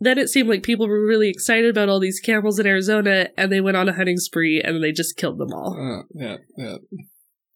then 0.00 0.18
it 0.18 0.28
seemed 0.28 0.48
like 0.48 0.62
people 0.62 0.86
were 0.88 1.04
really 1.04 1.28
excited 1.28 1.70
about 1.70 1.88
all 1.88 2.00
these 2.00 2.20
camels 2.20 2.58
in 2.58 2.66
Arizona 2.66 3.28
and 3.36 3.50
they 3.50 3.60
went 3.60 3.76
on 3.76 3.88
a 3.88 3.92
hunting 3.92 4.18
spree 4.18 4.60
and 4.60 4.82
they 4.82 4.92
just 4.92 5.16
killed 5.16 5.38
them 5.38 5.52
all. 5.52 5.76
Oh, 5.78 6.02
yeah, 6.14 6.36
yeah. 6.56 6.76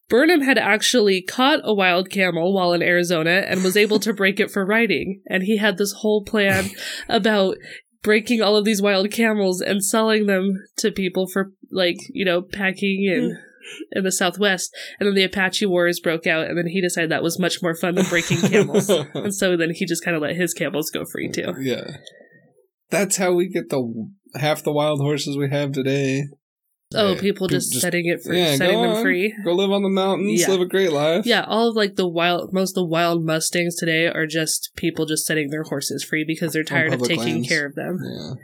Burnham 0.09 0.43
had 0.43 0.59
actually 0.59 1.23
caught 1.23 1.61
a 1.65 1.75
wild 1.75 2.11
camel 2.11 2.55
while 2.55 2.73
in 2.73 2.83
Arizona 2.83 3.45
and 3.47 3.65
was 3.65 3.77
able 3.77 3.99
to 4.01 4.13
break 4.13 4.39
it 4.39 4.51
for 4.51 4.65
riding. 4.65 5.21
And 5.27 5.43
he 5.43 5.59
had 5.59 5.79
this 5.79 5.93
whole 5.99 6.23
plan 6.25 6.71
about 7.09 7.57
breaking 8.03 8.41
all 8.41 8.57
of 8.57 8.65
these 8.65 8.81
wild 8.81 9.11
camels 9.11 9.61
and 9.61 9.85
selling 9.85 10.27
them 10.27 10.53
to 10.79 10.93
people 10.93 11.27
for 11.27 11.51
like, 11.73 11.97
you 12.11 12.25
know, 12.25 12.41
packing 12.41 13.05
in 13.05 13.31
mm. 13.31 13.99
in 13.99 14.05
the 14.05 14.13
southwest. 14.13 14.71
And 15.01 15.09
then 15.09 15.15
the 15.15 15.25
Apache 15.25 15.67
Wars 15.67 15.99
broke 15.99 16.27
out 16.27 16.47
and 16.47 16.57
then 16.57 16.69
he 16.69 16.81
decided 16.81 17.11
that 17.11 17.25
was 17.25 17.41
much 17.41 17.61
more 17.61 17.75
fun 17.75 17.97
than 17.97 18.07
breaking 18.07 18.43
camels. 18.43 18.89
and 19.15 19.35
so 19.35 19.57
then 19.57 19.73
he 19.75 19.87
just 19.87 20.05
kind 20.05 20.17
of 20.17 20.23
let 20.23 20.37
his 20.37 20.55
camels 20.55 20.91
go 20.91 21.05
free 21.05 21.29
too. 21.29 21.53
Yeah. 21.61 21.97
That's 22.91 23.17
how 23.17 23.33
we 23.33 23.49
get 23.49 23.71
the 23.71 24.09
half 24.37 24.63
the 24.63 24.73
wild 24.73 25.01
horses 25.01 25.37
we 25.37 25.51
have 25.51 25.73
today. 25.73 26.27
Oh, 26.95 27.15
Yeah, 27.15 27.21
people 27.21 27.49
just, 27.49 27.73
setting 27.81 28.07
it 28.07 28.23
free, 28.23 28.39
yeah, 28.39 28.55
setting 28.57 28.81
them 28.81 28.93
on. 28.93 29.03
free. 29.03 29.35
Go 29.45 29.53
live 29.55 29.73
on 29.73 29.83
the 29.83 29.89
mountains, 29.89 30.41
Yeah. 30.41 30.51
live 30.51 30.61
a 30.61 30.67
great 30.67 30.93
life. 30.93 31.27
Yeah, 31.27 31.45
all 31.47 31.71
of 31.71 31.75
like 31.77 31.97
the 31.97 32.07
wild, 32.07 32.53
most 32.53 32.71
of 32.71 32.75
the 32.77 32.85
wild 32.87 33.25
mustangs 33.25 33.75
today 33.75 34.07
are 34.07 34.27
just 34.27 34.71
people 34.77 35.05
just 35.05 35.27
setting 35.27 35.51
their 35.51 35.65
horses 35.65 36.05
free 36.05 36.25
because 36.25 36.53
they're 36.53 36.63
tired 36.63 36.95
of 36.95 37.03
taking 37.03 37.19
lands. 37.25 37.49
care 37.49 37.67
of 37.67 37.75
them. 37.75 37.99
Yeah. 38.05 38.35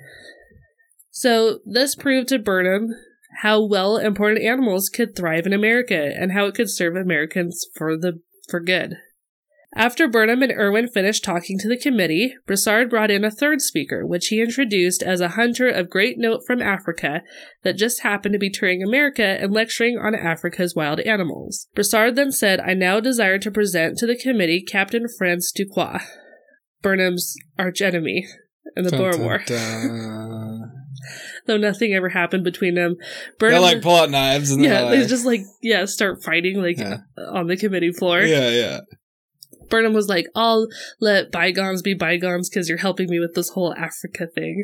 So 1.10 1.60
this 1.64 1.94
proved 1.94 2.28
to 2.30 2.38
Burnham 2.40 2.88
how 3.42 3.64
well 3.64 3.96
important 3.96 4.44
animals 4.44 4.88
could 4.88 5.14
thrive 5.14 5.46
in 5.46 5.52
America 5.52 6.12
and 6.16 6.32
how 6.32 6.46
it 6.46 6.54
could 6.54 6.68
serve 6.70 6.96
Americans 6.96 7.64
for 7.76 7.96
the 7.96 8.20
for 8.48 8.58
good. 8.60 8.96
After 9.74 10.06
Burnham 10.06 10.42
and 10.42 10.52
Irwin 10.52 10.88
finished 10.88 11.24
talking 11.24 11.58
to 11.58 11.68
the 11.68 11.78
committee, 11.78 12.34
Broussard 12.46 12.90
brought 12.90 13.10
in 13.10 13.24
a 13.24 13.30
third 13.30 13.62
speaker, 13.62 14.06
which 14.06 14.26
he 14.28 14.42
introduced 14.42 15.02
as 15.02 15.22
a 15.22 15.30
hunter 15.30 15.66
of 15.68 15.88
great 15.88 16.18
note 16.18 16.42
from 16.46 16.60
Africa 16.60 17.22
that 17.62 17.78
just 17.78 18.02
happened 18.02 18.34
to 18.34 18.38
be 18.38 18.50
touring 18.50 18.82
America 18.82 19.24
and 19.24 19.50
lecturing 19.52 19.96
on 19.96 20.14
Africa's 20.14 20.74
wild 20.76 21.00
animals. 21.00 21.68
Broussard 21.74 22.16
then 22.16 22.32
said, 22.32 22.60
I 22.60 22.74
now 22.74 23.00
desire 23.00 23.38
to 23.38 23.50
present 23.50 23.96
to 23.98 24.06
the 24.06 24.16
committee 24.16 24.62
Captain 24.62 25.06
Franz 25.08 25.50
Duquois, 25.50 26.00
Burnham's 26.82 27.34
archenemy 27.58 28.26
in 28.76 28.84
the 28.84 28.90
Dun, 28.90 29.00
Boer 29.00 29.18
War. 29.18 29.42
dun. 29.46 30.70
Though 31.46 31.56
nothing 31.56 31.94
ever 31.94 32.10
happened 32.10 32.44
between 32.44 32.74
them. 32.74 32.96
They 33.00 33.48
Burnham, 33.48 33.62
like 33.62 33.82
pull 33.82 33.96
out 33.96 34.10
knives 34.10 34.50
and 34.50 34.62
yeah, 34.62 34.82
they 34.90 35.00
like, 35.00 35.08
just 35.08 35.24
like 35.26 35.40
yeah 35.62 35.86
start 35.86 36.22
fighting 36.22 36.60
like 36.62 36.78
Yeah. 36.78 36.98
on 37.32 37.46
the 37.48 37.56
committee 37.56 37.90
floor. 37.92 38.20
yeah, 38.20 38.50
yeah. 38.50 38.80
Burnham 39.72 39.94
was 39.94 40.06
like, 40.06 40.26
I'll 40.34 40.68
let 41.00 41.32
bygones 41.32 41.80
be 41.80 41.94
bygones 41.94 42.50
because 42.50 42.68
you're 42.68 42.76
helping 42.76 43.08
me 43.08 43.18
with 43.18 43.32
this 43.32 43.48
whole 43.48 43.72
Africa 43.72 44.26
thing. 44.26 44.62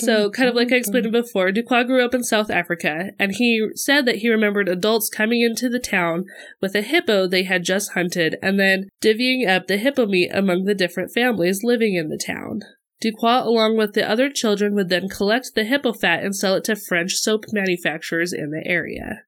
So, 0.00 0.28
kind 0.30 0.48
of 0.48 0.56
like 0.56 0.72
I 0.72 0.76
explained 0.76 1.12
before, 1.12 1.52
Duquois 1.52 1.84
grew 1.84 2.04
up 2.04 2.14
in 2.14 2.24
South 2.24 2.50
Africa, 2.50 3.12
and 3.16 3.36
he 3.36 3.68
said 3.76 4.06
that 4.06 4.16
he 4.16 4.28
remembered 4.28 4.68
adults 4.68 5.08
coming 5.08 5.40
into 5.40 5.68
the 5.68 5.78
town 5.78 6.24
with 6.60 6.74
a 6.74 6.82
hippo 6.82 7.28
they 7.28 7.44
had 7.44 7.62
just 7.62 7.92
hunted 7.92 8.38
and 8.42 8.58
then 8.58 8.88
divvying 9.00 9.48
up 9.48 9.68
the 9.68 9.76
hippo 9.76 10.06
meat 10.06 10.30
among 10.34 10.64
the 10.64 10.74
different 10.74 11.12
families 11.12 11.60
living 11.62 11.94
in 11.94 12.08
the 12.08 12.18
town. 12.18 12.62
Duquois, 13.00 13.44
along 13.44 13.76
with 13.76 13.92
the 13.92 14.08
other 14.08 14.28
children, 14.28 14.74
would 14.74 14.88
then 14.88 15.08
collect 15.08 15.52
the 15.54 15.62
hippo 15.62 15.92
fat 15.92 16.24
and 16.24 16.34
sell 16.34 16.56
it 16.56 16.64
to 16.64 16.74
French 16.74 17.12
soap 17.12 17.44
manufacturers 17.52 18.32
in 18.32 18.50
the 18.50 18.66
area. 18.66 19.22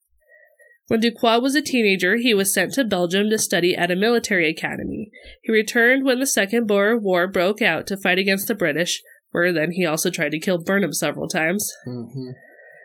When 0.88 1.00
Duquois 1.00 1.40
was 1.40 1.56
a 1.56 1.62
teenager, 1.62 2.16
he 2.16 2.32
was 2.32 2.54
sent 2.54 2.74
to 2.74 2.84
Belgium 2.84 3.28
to 3.30 3.38
study 3.38 3.74
at 3.74 3.90
a 3.90 3.96
military 3.96 4.48
academy. 4.48 5.10
He 5.42 5.52
returned 5.52 6.04
when 6.04 6.20
the 6.20 6.26
Second 6.26 6.66
Boer 6.66 6.96
War 6.96 7.26
broke 7.26 7.60
out 7.60 7.86
to 7.88 7.96
fight 7.96 8.18
against 8.18 8.46
the 8.46 8.54
British, 8.54 9.02
where 9.32 9.52
then 9.52 9.72
he 9.72 9.84
also 9.84 10.10
tried 10.10 10.30
to 10.30 10.38
kill 10.38 10.62
Burnham 10.62 10.92
several 10.92 11.28
times. 11.28 11.72
Mm-hmm. 11.86 12.30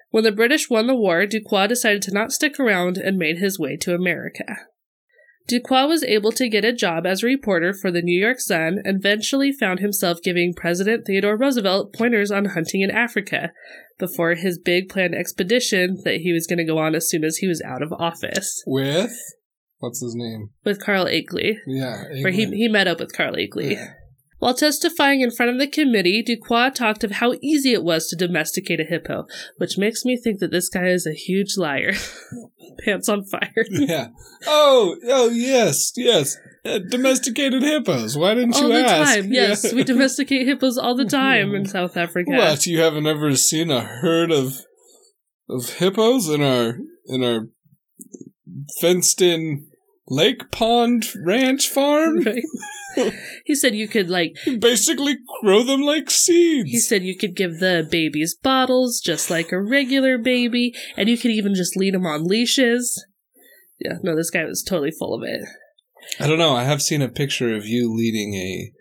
When 0.09 0.23
the 0.23 0.31
British 0.31 0.69
won 0.69 0.87
the 0.87 0.95
war, 0.95 1.25
Duquois 1.25 1.67
decided 1.67 2.01
to 2.03 2.13
not 2.13 2.31
stick 2.31 2.59
around 2.59 2.97
and 2.97 3.17
made 3.17 3.37
his 3.37 3.59
way 3.59 3.77
to 3.77 3.93
America. 3.93 4.57
Duquois 5.47 5.87
was 5.87 6.03
able 6.03 6.31
to 6.33 6.49
get 6.49 6.63
a 6.63 6.73
job 6.73 7.05
as 7.05 7.23
a 7.23 7.25
reporter 7.27 7.73
for 7.73 7.91
the 7.91 8.01
New 8.01 8.19
York 8.19 8.39
Sun 8.39 8.79
and 8.83 8.97
eventually 8.97 9.51
found 9.51 9.79
himself 9.79 10.19
giving 10.23 10.53
President 10.55 11.05
Theodore 11.05 11.37
Roosevelt 11.37 11.93
pointers 11.93 12.31
on 12.31 12.45
hunting 12.45 12.81
in 12.81 12.91
Africa 12.91 13.51
before 13.99 14.35
his 14.35 14.57
big 14.57 14.89
planned 14.89 15.13
expedition 15.15 15.97
that 16.05 16.21
he 16.21 16.31
was 16.31 16.47
going 16.47 16.57
to 16.57 16.65
go 16.65 16.77
on 16.77 16.95
as 16.95 17.09
soon 17.09 17.23
as 17.23 17.37
he 17.37 17.47
was 17.47 17.61
out 17.65 17.81
of 17.81 17.91
office 17.93 18.63
With 18.65 19.13
what's 19.79 20.01
his 20.01 20.15
name? 20.15 20.49
with 20.63 20.83
Carl 20.83 21.05
Akeley, 21.05 21.55
Yeah, 21.67 22.03
where 22.21 22.31
he, 22.31 22.45
he 22.45 22.67
met 22.67 22.87
up 22.87 22.99
with 22.99 23.15
Carl 23.15 23.35
Akeley. 23.35 23.73
Yeah. 23.73 23.93
While 24.41 24.55
testifying 24.55 25.21
in 25.21 25.29
front 25.29 25.51
of 25.51 25.59
the 25.59 25.67
committee, 25.67 26.23
Duquois 26.23 26.71
talked 26.71 27.03
of 27.03 27.11
how 27.11 27.35
easy 27.43 27.73
it 27.73 27.83
was 27.83 28.07
to 28.07 28.15
domesticate 28.15 28.79
a 28.79 28.83
hippo, 28.83 29.27
which 29.57 29.77
makes 29.77 30.03
me 30.03 30.17
think 30.17 30.39
that 30.39 30.49
this 30.49 30.67
guy 30.67 30.87
is 30.87 31.05
a 31.05 31.13
huge 31.13 31.57
liar. 31.57 31.93
Pants 32.83 33.07
on 33.07 33.23
fire. 33.23 33.53
yeah. 33.69 34.07
Oh, 34.47 34.95
oh 35.07 35.29
yes, 35.29 35.91
yes. 35.95 36.37
Uh, 36.65 36.79
domesticated 36.89 37.61
hippos. 37.61 38.17
Why 38.17 38.33
didn't 38.33 38.55
all 38.55 38.63
you 38.63 38.69
the 38.69 38.85
ask? 38.87 39.13
time. 39.13 39.31
Yes, 39.31 39.63
Yeah. 39.63 39.75
we 39.75 39.83
domesticate 39.83 40.47
hippos 40.47 40.75
all 40.75 40.95
the 40.95 41.05
time 41.05 41.53
in 41.53 41.65
South 41.77 41.95
Africa. 41.95 42.31
What? 42.31 42.65
You 42.65 42.79
haven't 42.79 43.05
ever 43.05 43.35
seen 43.35 43.69
a 43.69 43.81
herd 43.81 44.31
of 44.31 44.53
of 45.47 45.69
hippos 45.75 46.29
in 46.29 46.41
our 46.41 46.79
in 47.05 47.23
our 47.23 47.47
fenced 48.79 49.21
in 49.21 49.67
lake 50.07 50.51
pond 50.51 51.05
ranch 51.25 51.67
farm? 51.69 52.25
Right. 52.97 53.13
he 53.45 53.55
said 53.55 53.73
you 53.73 53.87
could 53.87 54.09
like 54.09 54.33
Basically 54.59 55.15
grow 55.41 55.63
them 55.63 55.79
like 55.81 56.09
seeds. 56.11 56.69
he 56.69 56.77
said 56.77 57.03
you 57.03 57.17
could 57.17 57.37
give 57.37 57.59
the 57.61 57.87
babies 57.89 58.35
bottles 58.35 58.99
just 58.99 59.29
like 59.29 59.53
a 59.53 59.61
regular 59.61 60.17
baby 60.17 60.73
and 60.97 61.07
you 61.07 61.17
could 61.17 61.31
even 61.31 61.55
just 61.55 61.77
lead 61.77 61.93
them 61.93 62.05
on 62.05 62.25
leashes. 62.25 63.01
Yeah, 63.79 63.93
no, 64.03 64.13
this 64.13 64.29
guy 64.29 64.43
was 64.43 64.61
totally 64.61 64.91
full 64.91 65.13
of 65.13 65.23
it. 65.23 65.39
I 66.19 66.27
don't 66.27 66.37
know. 66.37 66.53
I 66.53 66.65
have 66.65 66.81
seen 66.81 67.01
a 67.01 67.07
picture 67.07 67.55
of 67.55 67.65
you 67.65 67.89
leading 67.95 68.33
a 68.35 68.73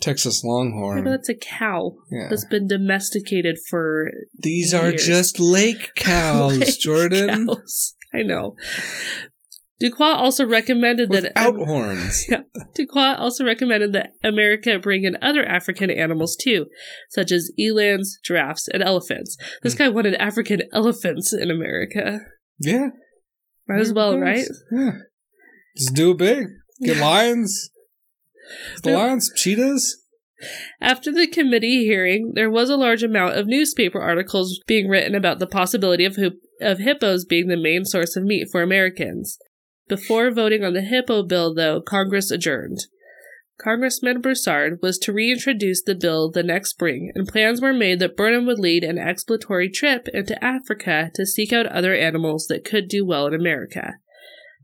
Texas 0.00 0.44
Longhorn. 0.44 1.02
but 1.02 1.10
that's 1.10 1.28
a 1.28 1.34
cow 1.34 1.96
Yeah. 2.08 2.28
that's 2.30 2.44
been 2.44 2.68
domesticated 2.68 3.56
for 3.68 4.12
These 4.38 4.72
are 4.72 4.92
just 4.92 5.40
lake 5.40 5.90
cows, 5.96 6.56
Lake 6.58 6.78
Jordan. 6.78 7.46
cows. 7.48 7.96
I 8.14 8.22
know. 8.22 8.54
Duquois 9.78 10.14
also 10.14 10.46
recommended 10.46 11.10
that 11.10 11.22
Without 11.24 11.54
horns. 11.56 12.26
Duquois 12.74 13.14
also 13.18 13.44
recommended 13.44 13.92
that 13.92 14.12
America 14.24 14.78
bring 14.78 15.04
in 15.04 15.18
other 15.20 15.44
African 15.44 15.90
animals 15.90 16.34
too, 16.34 16.66
such 17.10 17.30
as 17.30 17.50
elands, 17.60 18.08
giraffes, 18.24 18.68
and 18.68 18.82
elephants. 18.82 19.36
This 19.62 19.74
Hmm. 19.74 19.78
guy 19.78 19.88
wanted 19.90 20.14
African 20.14 20.62
elephants 20.72 21.32
in 21.34 21.50
America. 21.50 22.20
Yeah. 22.58 22.88
Might 23.68 23.80
as 23.80 23.92
well, 23.92 24.18
right? 24.18 24.46
Yeah. 24.72 24.92
Just 25.76 25.94
do 25.94 26.12
it 26.12 26.18
big. 26.18 26.46
Get 26.82 26.96
lions. 27.00 27.70
The 28.82 28.92
lions, 28.92 29.30
cheetahs. 29.36 30.02
After 30.80 31.10
the 31.10 31.26
committee 31.26 31.84
hearing, 31.84 32.32
there 32.34 32.50
was 32.50 32.70
a 32.70 32.76
large 32.76 33.02
amount 33.02 33.36
of 33.36 33.46
newspaper 33.46 34.00
articles 34.00 34.60
being 34.66 34.88
written 34.88 35.14
about 35.14 35.38
the 35.38 35.46
possibility 35.46 36.04
of, 36.04 36.16
of 36.60 36.78
hippos 36.78 37.24
being 37.24 37.48
the 37.48 37.56
main 37.56 37.84
source 37.84 38.16
of 38.16 38.22
meat 38.22 38.46
for 38.52 38.62
Americans. 38.62 39.38
Before 39.88 40.30
voting 40.30 40.64
on 40.64 40.72
the 40.72 40.82
hippo 40.82 41.22
bill, 41.22 41.54
though, 41.54 41.80
Congress 41.80 42.30
adjourned. 42.30 42.86
Congressman 43.58 44.20
Broussard 44.20 44.80
was 44.82 44.98
to 44.98 45.12
reintroduce 45.12 45.82
the 45.82 45.94
bill 45.94 46.30
the 46.30 46.42
next 46.42 46.70
spring, 46.70 47.10
and 47.14 47.26
plans 47.26 47.62
were 47.62 47.72
made 47.72 48.00
that 48.00 48.16
Burnham 48.16 48.46
would 48.46 48.58
lead 48.58 48.84
an 48.84 48.98
exploratory 48.98 49.70
trip 49.70 50.08
into 50.12 50.42
Africa 50.44 51.10
to 51.14 51.24
seek 51.24 51.52
out 51.52 51.66
other 51.66 51.94
animals 51.94 52.46
that 52.48 52.64
could 52.64 52.88
do 52.88 53.04
well 53.06 53.26
in 53.26 53.34
America. 53.34 53.94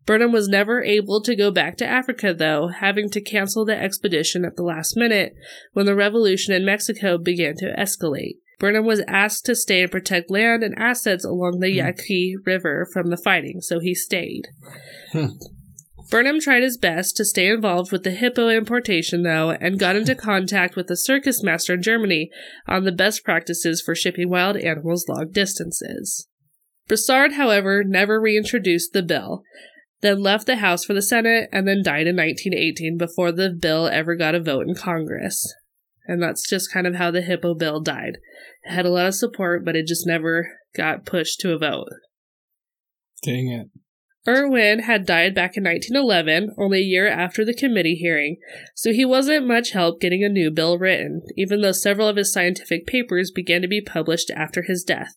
Burnham 0.04 0.32
was 0.32 0.48
never 0.48 0.82
able 0.82 1.22
to 1.22 1.36
go 1.36 1.50
back 1.50 1.76
to 1.78 1.86
Africa, 1.86 2.34
though, 2.34 2.68
having 2.68 3.08
to 3.10 3.20
cancel 3.20 3.64
the 3.64 3.80
expedition 3.80 4.44
at 4.44 4.56
the 4.56 4.64
last 4.64 4.96
minute 4.96 5.34
when 5.72 5.86
the 5.86 5.94
revolution 5.94 6.52
in 6.52 6.64
Mexico 6.64 7.16
began 7.16 7.54
to 7.56 7.74
escalate. 7.78 8.38
Burnham 8.62 8.86
was 8.86 9.02
asked 9.08 9.44
to 9.46 9.56
stay 9.56 9.82
and 9.82 9.90
protect 9.90 10.30
land 10.30 10.62
and 10.62 10.78
assets 10.78 11.24
along 11.24 11.58
the 11.58 11.68
Hmm. 11.68 11.78
Yaqui 11.78 12.36
River 12.46 12.86
from 12.92 13.10
the 13.10 13.16
fighting, 13.16 13.60
so 13.60 13.80
he 13.80 13.92
stayed. 13.92 14.42
Hmm. 15.10 15.30
Burnham 16.12 16.38
tried 16.38 16.62
his 16.62 16.78
best 16.78 17.16
to 17.16 17.24
stay 17.24 17.48
involved 17.48 17.90
with 17.90 18.04
the 18.04 18.12
hippo 18.12 18.50
importation, 18.50 19.24
though, 19.24 19.50
and 19.50 19.80
got 19.80 19.96
into 19.96 20.14
contact 20.14 20.76
with 20.76 20.88
a 20.90 20.96
circus 20.96 21.42
master 21.42 21.74
in 21.74 21.82
Germany 21.82 22.30
on 22.68 22.84
the 22.84 22.92
best 22.92 23.24
practices 23.24 23.82
for 23.84 23.96
shipping 23.96 24.30
wild 24.30 24.56
animals 24.56 25.08
long 25.08 25.30
distances. 25.32 26.28
Broussard, 26.86 27.32
however, 27.32 27.82
never 27.82 28.20
reintroduced 28.20 28.92
the 28.92 29.02
bill, 29.02 29.42
then 30.02 30.22
left 30.22 30.46
the 30.46 30.56
House 30.56 30.84
for 30.84 30.94
the 30.94 31.02
Senate, 31.02 31.48
and 31.52 31.66
then 31.66 31.82
died 31.82 32.06
in 32.06 32.14
1918 32.14 32.96
before 32.96 33.32
the 33.32 33.50
bill 33.50 33.88
ever 33.88 34.14
got 34.14 34.36
a 34.36 34.40
vote 34.40 34.68
in 34.68 34.76
Congress. 34.76 35.52
And 36.06 36.22
that's 36.22 36.48
just 36.48 36.72
kind 36.72 36.86
of 36.86 36.96
how 36.96 37.10
the 37.10 37.22
Hippo 37.22 37.54
bill 37.54 37.80
died. 37.80 38.18
It 38.64 38.72
had 38.72 38.86
a 38.86 38.90
lot 38.90 39.06
of 39.06 39.14
support, 39.14 39.64
but 39.64 39.76
it 39.76 39.86
just 39.86 40.06
never 40.06 40.58
got 40.76 41.06
pushed 41.06 41.40
to 41.40 41.52
a 41.52 41.58
vote. 41.58 41.88
Dang 43.22 43.48
it. 43.48 43.68
Irwin 44.26 44.80
had 44.80 45.04
died 45.04 45.34
back 45.34 45.56
in 45.56 45.64
1911, 45.64 46.54
only 46.56 46.78
a 46.78 46.84
year 46.84 47.08
after 47.08 47.44
the 47.44 47.54
committee 47.54 47.96
hearing, 47.96 48.36
so 48.74 48.92
he 48.92 49.04
wasn't 49.04 49.48
much 49.48 49.72
help 49.72 50.00
getting 50.00 50.22
a 50.22 50.28
new 50.28 50.50
bill 50.50 50.78
written, 50.78 51.22
even 51.36 51.60
though 51.60 51.72
several 51.72 52.06
of 52.06 52.16
his 52.16 52.32
scientific 52.32 52.86
papers 52.86 53.32
began 53.32 53.62
to 53.62 53.68
be 53.68 53.80
published 53.80 54.30
after 54.30 54.62
his 54.62 54.84
death, 54.84 55.16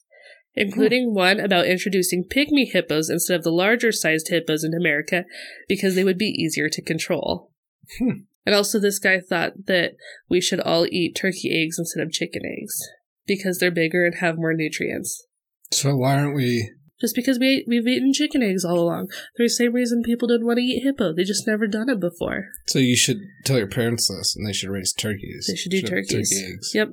including 0.56 1.14
one 1.14 1.40
about 1.40 1.68
introducing 1.68 2.24
pygmy 2.24 2.72
hippos 2.72 3.10
instead 3.10 3.36
of 3.36 3.44
the 3.44 3.52
larger 3.52 3.92
sized 3.92 4.30
hippos 4.30 4.64
in 4.64 4.74
America 4.74 5.26
because 5.68 5.94
they 5.94 6.04
would 6.04 6.18
be 6.18 6.26
easier 6.26 6.68
to 6.70 6.82
control. 6.82 7.52
Hmm. 8.00 8.22
And 8.46 8.54
also, 8.54 8.80
this 8.80 9.00
guy 9.00 9.20
thought 9.20 9.66
that 9.66 9.94
we 10.30 10.40
should 10.40 10.60
all 10.60 10.86
eat 10.86 11.16
turkey 11.16 11.52
eggs 11.52 11.80
instead 11.80 12.04
of 12.04 12.12
chicken 12.12 12.44
eggs 12.46 12.80
because 13.26 13.58
they're 13.58 13.72
bigger 13.72 14.06
and 14.06 14.16
have 14.16 14.38
more 14.38 14.54
nutrients. 14.54 15.26
So 15.72 15.96
why 15.96 16.18
aren't 16.18 16.36
we? 16.36 16.72
Just 17.02 17.16
because 17.16 17.40
we 17.40 17.48
ate, 17.48 17.66
we've 17.68 17.88
eaten 17.88 18.14
chicken 18.14 18.42
eggs 18.42 18.64
all 18.64 18.80
along. 18.80 19.10
The 19.36 19.50
same 19.50 19.74
reason 19.74 20.02
people 20.04 20.28
didn't 20.28 20.46
want 20.46 20.58
to 20.58 20.64
eat 20.64 20.84
hippo. 20.84 21.14
They 21.14 21.24
just 21.24 21.46
never 21.46 21.68
done 21.68 21.90
it 21.90 22.00
before. 22.00 22.46
So 22.68 22.80
you 22.80 22.96
should 22.96 23.18
tell 23.44 23.58
your 23.58 23.68
parents 23.68 24.08
this, 24.08 24.36
and 24.36 24.48
they 24.48 24.54
should 24.54 24.70
raise 24.70 24.94
turkeys. 24.94 25.48
They 25.50 25.56
should 25.56 25.72
do 25.72 25.78
have 25.80 25.90
turkeys. 25.90 26.30
Turkey 26.30 26.54
eggs. 26.54 26.72
Yep. 26.74 26.90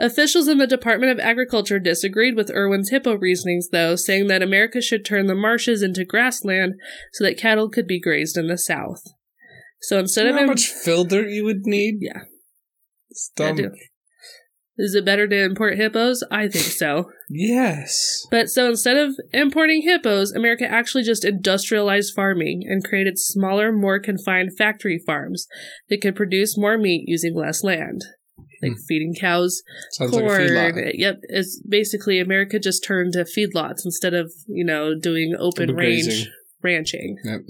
Officials 0.00 0.46
in 0.46 0.58
the 0.58 0.66
Department 0.66 1.10
of 1.10 1.18
Agriculture 1.18 1.80
disagreed 1.80 2.36
with 2.36 2.52
Irwin's 2.54 2.90
hippo 2.90 3.16
reasonings, 3.16 3.70
though, 3.70 3.96
saying 3.96 4.28
that 4.28 4.42
America 4.42 4.80
should 4.80 5.04
turn 5.04 5.26
the 5.26 5.34
marshes 5.34 5.82
into 5.82 6.04
grassland 6.04 6.74
so 7.14 7.24
that 7.24 7.38
cattle 7.38 7.68
could 7.68 7.86
be 7.86 7.98
grazed 7.98 8.36
in 8.36 8.46
the 8.46 8.58
South. 8.58 9.02
So 9.82 9.98
instead 9.98 10.24
You 10.24 10.30
of 10.30 10.34
know 10.34 10.38
how 10.40 10.44
im- 10.44 10.48
much 10.50 10.66
filter 10.66 11.28
you 11.28 11.44
would 11.44 11.64
need? 11.64 11.96
Yeah. 12.00 12.22
It's 13.10 13.30
I 13.40 13.52
do. 13.52 13.70
is 14.76 14.94
it 14.94 15.04
better 15.04 15.26
to 15.26 15.42
import 15.42 15.76
hippos? 15.76 16.22
I 16.30 16.48
think 16.48 16.64
so. 16.66 17.10
Yes. 17.30 18.22
But 18.30 18.48
so 18.50 18.68
instead 18.68 18.96
of 18.96 19.14
importing 19.32 19.82
hippos, 19.82 20.32
America 20.32 20.66
actually 20.70 21.04
just 21.04 21.24
industrialized 21.24 22.12
farming 22.14 22.62
and 22.68 22.84
created 22.84 23.18
smaller, 23.18 23.72
more 23.72 23.98
confined 23.98 24.56
factory 24.56 25.02
farms 25.04 25.46
that 25.88 26.00
could 26.00 26.16
produce 26.16 26.56
more 26.58 26.76
meat 26.78 27.04
using 27.06 27.34
less 27.34 27.64
land. 27.64 28.02
Like 28.60 28.72
Hmm. 28.72 28.82
feeding 28.88 29.14
cows, 29.18 29.62
Sounds 29.92 30.10
corn. 30.10 30.54
like. 30.54 30.74
Yep, 30.94 31.20
it's 31.28 31.62
basically 31.68 32.18
America 32.18 32.58
just 32.58 32.84
turned 32.84 33.12
to 33.12 33.20
feedlots 33.24 33.84
instead 33.84 34.14
of, 34.14 34.32
you 34.48 34.64
know, 34.64 34.98
doing 34.98 35.34
open 35.38 35.70
Open 35.70 35.76
range 35.76 36.28
ranching. 36.62 37.16
Yep. 37.24 37.40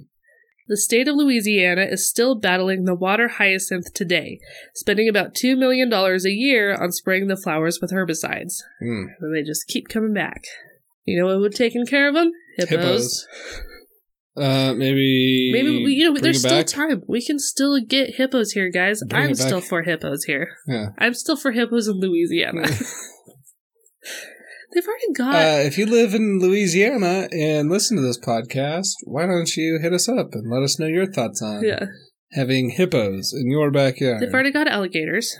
The 0.68 0.76
state 0.76 1.08
of 1.08 1.16
Louisiana 1.16 1.86
is 1.90 2.08
still 2.08 2.38
battling 2.38 2.84
the 2.84 2.94
water 2.94 3.28
hyacinth 3.28 3.94
today, 3.94 4.38
spending 4.74 5.08
about 5.08 5.34
$2 5.34 5.58
million 5.58 5.92
a 5.92 6.28
year 6.28 6.74
on 6.74 6.92
spraying 6.92 7.28
the 7.28 7.36
flowers 7.36 7.78
with 7.80 7.90
herbicides. 7.90 8.54
Mm. 8.82 9.06
And 9.20 9.34
they 9.34 9.42
just 9.42 9.66
keep 9.66 9.88
coming 9.88 10.12
back. 10.12 10.44
You 11.04 11.18
know 11.18 11.26
what 11.26 11.40
would 11.40 11.54
taken 11.54 11.86
care 11.86 12.08
of 12.08 12.14
them? 12.14 12.32
Hippos. 12.58 12.70
hippos. 12.70 13.26
Uh, 14.36 14.72
maybe 14.74 15.50
Maybe 15.52 15.84
we, 15.84 15.94
you 15.94 16.12
know 16.12 16.20
there's 16.20 16.40
still 16.40 16.58
back? 16.58 16.66
time. 16.66 17.02
We 17.08 17.24
can 17.24 17.38
still 17.38 17.80
get 17.80 18.16
hippos 18.16 18.52
here, 18.52 18.70
guys. 18.70 19.02
Bring 19.08 19.28
I'm 19.28 19.34
still 19.34 19.60
for 19.60 19.82
hippos 19.82 20.24
here. 20.24 20.48
Yeah. 20.66 20.90
I'm 20.98 21.14
still 21.14 21.36
for 21.36 21.50
hippos 21.50 21.88
in 21.88 21.94
Louisiana. 21.98 22.68
They've 24.72 24.86
already 24.86 25.12
got. 25.14 25.34
Uh, 25.34 25.62
if 25.64 25.78
you 25.78 25.86
live 25.86 26.14
in 26.14 26.38
Louisiana 26.40 27.28
and 27.32 27.70
listen 27.70 27.96
to 27.96 28.02
this 28.02 28.18
podcast, 28.18 28.90
why 29.04 29.26
don't 29.26 29.56
you 29.56 29.78
hit 29.80 29.92
us 29.92 30.08
up 30.08 30.28
and 30.32 30.50
let 30.50 30.62
us 30.62 30.78
know 30.78 30.86
your 30.86 31.10
thoughts 31.10 31.40
on 31.42 31.64
yeah, 31.64 31.86
having 32.32 32.70
hippos 32.70 33.32
in 33.32 33.50
your 33.50 33.70
backyard? 33.70 34.20
they've 34.20 34.32
already 34.32 34.52
got 34.52 34.68
alligators. 34.68 35.36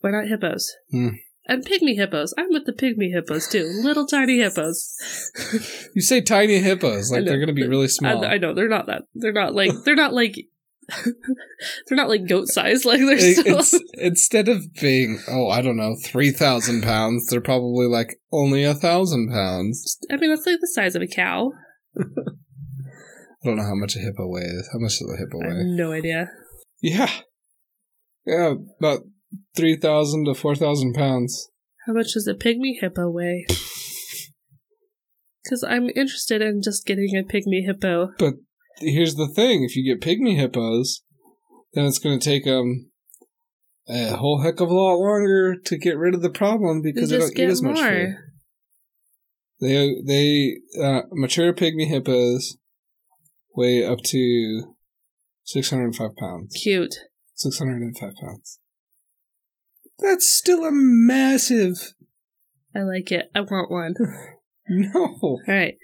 Why 0.00 0.10
not 0.10 0.28
hippos? 0.28 0.74
Hmm. 0.90 1.08
And 1.46 1.66
pygmy 1.66 1.96
hippos. 1.96 2.32
I'm 2.38 2.48
with 2.50 2.64
the 2.64 2.72
pygmy 2.72 3.12
hippos 3.12 3.48
too. 3.48 3.64
Little 3.82 4.06
tiny 4.06 4.38
hippos. 4.38 4.94
you 5.94 6.00
say 6.00 6.20
tiny 6.20 6.58
hippos 6.58 7.10
like 7.10 7.24
know. 7.24 7.30
they're 7.30 7.38
going 7.38 7.48
to 7.48 7.54
be 7.54 7.66
really 7.66 7.84
I, 7.84 7.88
small. 7.88 8.24
I 8.24 8.38
know 8.38 8.54
they're 8.54 8.68
not 8.68 8.86
that. 8.86 9.02
They're 9.14 9.32
not 9.32 9.54
like. 9.54 9.72
They're 9.84 9.96
not 9.96 10.14
like. 10.14 10.36
They're 11.04 11.96
not 11.96 12.08
like 12.08 12.28
goat 12.28 12.48
size. 12.48 12.84
Like 12.84 13.00
they're 13.00 13.18
still. 13.18 13.80
instead 13.94 14.48
of 14.48 14.72
being, 14.80 15.20
oh, 15.28 15.48
I 15.48 15.62
don't 15.62 15.76
know, 15.76 15.96
3,000 16.04 16.82
pounds, 16.82 17.26
they're 17.26 17.40
probably 17.40 17.86
like 17.86 18.16
only 18.32 18.64
a 18.64 18.74
thousand 18.74 19.30
pounds. 19.30 19.98
I 20.10 20.16
mean, 20.16 20.30
that's 20.30 20.46
like 20.46 20.60
the 20.60 20.70
size 20.72 20.94
of 20.94 21.02
a 21.02 21.06
cow. 21.06 21.52
I 21.98 23.46
don't 23.46 23.56
know 23.56 23.64
how 23.64 23.74
much 23.74 23.96
a 23.96 24.00
hippo 24.00 24.28
weighs. 24.28 24.68
How 24.72 24.78
much 24.78 24.98
does 24.98 25.12
a 25.14 25.16
hippo 25.16 25.40
I 25.42 25.48
have 25.48 25.56
weigh? 25.56 25.64
no 25.64 25.92
idea. 25.92 26.30
Yeah. 26.82 27.10
Yeah, 28.26 28.54
about 28.78 29.00
3,000 29.56 30.26
to 30.26 30.34
4,000 30.34 30.94
pounds. 30.94 31.48
How 31.86 31.92
much 31.94 32.12
does 32.14 32.26
a 32.26 32.34
pygmy 32.34 32.80
hippo 32.80 33.08
weigh? 33.10 33.46
Because 35.42 35.64
I'm 35.64 35.88
interested 35.96 36.42
in 36.42 36.60
just 36.62 36.84
getting 36.86 37.16
a 37.16 37.22
pygmy 37.22 37.64
hippo. 37.64 38.10
Here's 38.80 39.14
the 39.14 39.28
thing 39.28 39.64
if 39.64 39.76
you 39.76 39.84
get 39.84 40.00
pygmy 40.00 40.36
hippos, 40.36 41.02
then 41.74 41.84
it's 41.84 41.98
going 41.98 42.18
to 42.18 42.24
take 42.24 42.44
them 42.44 42.90
a 43.88 44.16
whole 44.16 44.42
heck 44.42 44.60
of 44.60 44.70
a 44.70 44.74
lot 44.74 44.96
longer 44.96 45.56
to 45.56 45.78
get 45.78 45.96
rid 45.96 46.14
of 46.14 46.22
the 46.22 46.30
problem 46.30 46.80
because 46.82 47.10
they 47.10 47.18
don't 47.18 47.38
eat 47.38 47.50
as 47.50 47.62
much 47.62 47.78
food. 47.78 48.16
They 49.60 49.96
they 50.06 50.56
uh, 50.82 51.02
mature 51.12 51.52
pygmy 51.52 51.86
hippos 51.86 52.56
weigh 53.54 53.84
up 53.84 53.98
to 54.04 54.74
six 55.44 55.70
hundred 55.70 55.84
and 55.86 55.96
five 55.96 56.16
pounds. 56.16 56.54
Cute. 56.62 56.94
Six 57.34 57.58
hundred 57.58 57.82
and 57.82 57.96
five 57.98 58.14
pounds. 58.20 58.58
That's 59.98 60.28
still 60.28 60.64
a 60.64 60.70
massive. 60.72 61.94
I 62.74 62.80
like 62.80 63.12
it. 63.12 63.30
I 63.34 63.40
want 63.40 63.70
one. 63.70 63.94
No. 64.72 65.18
All 65.20 65.40
right. 65.48 65.74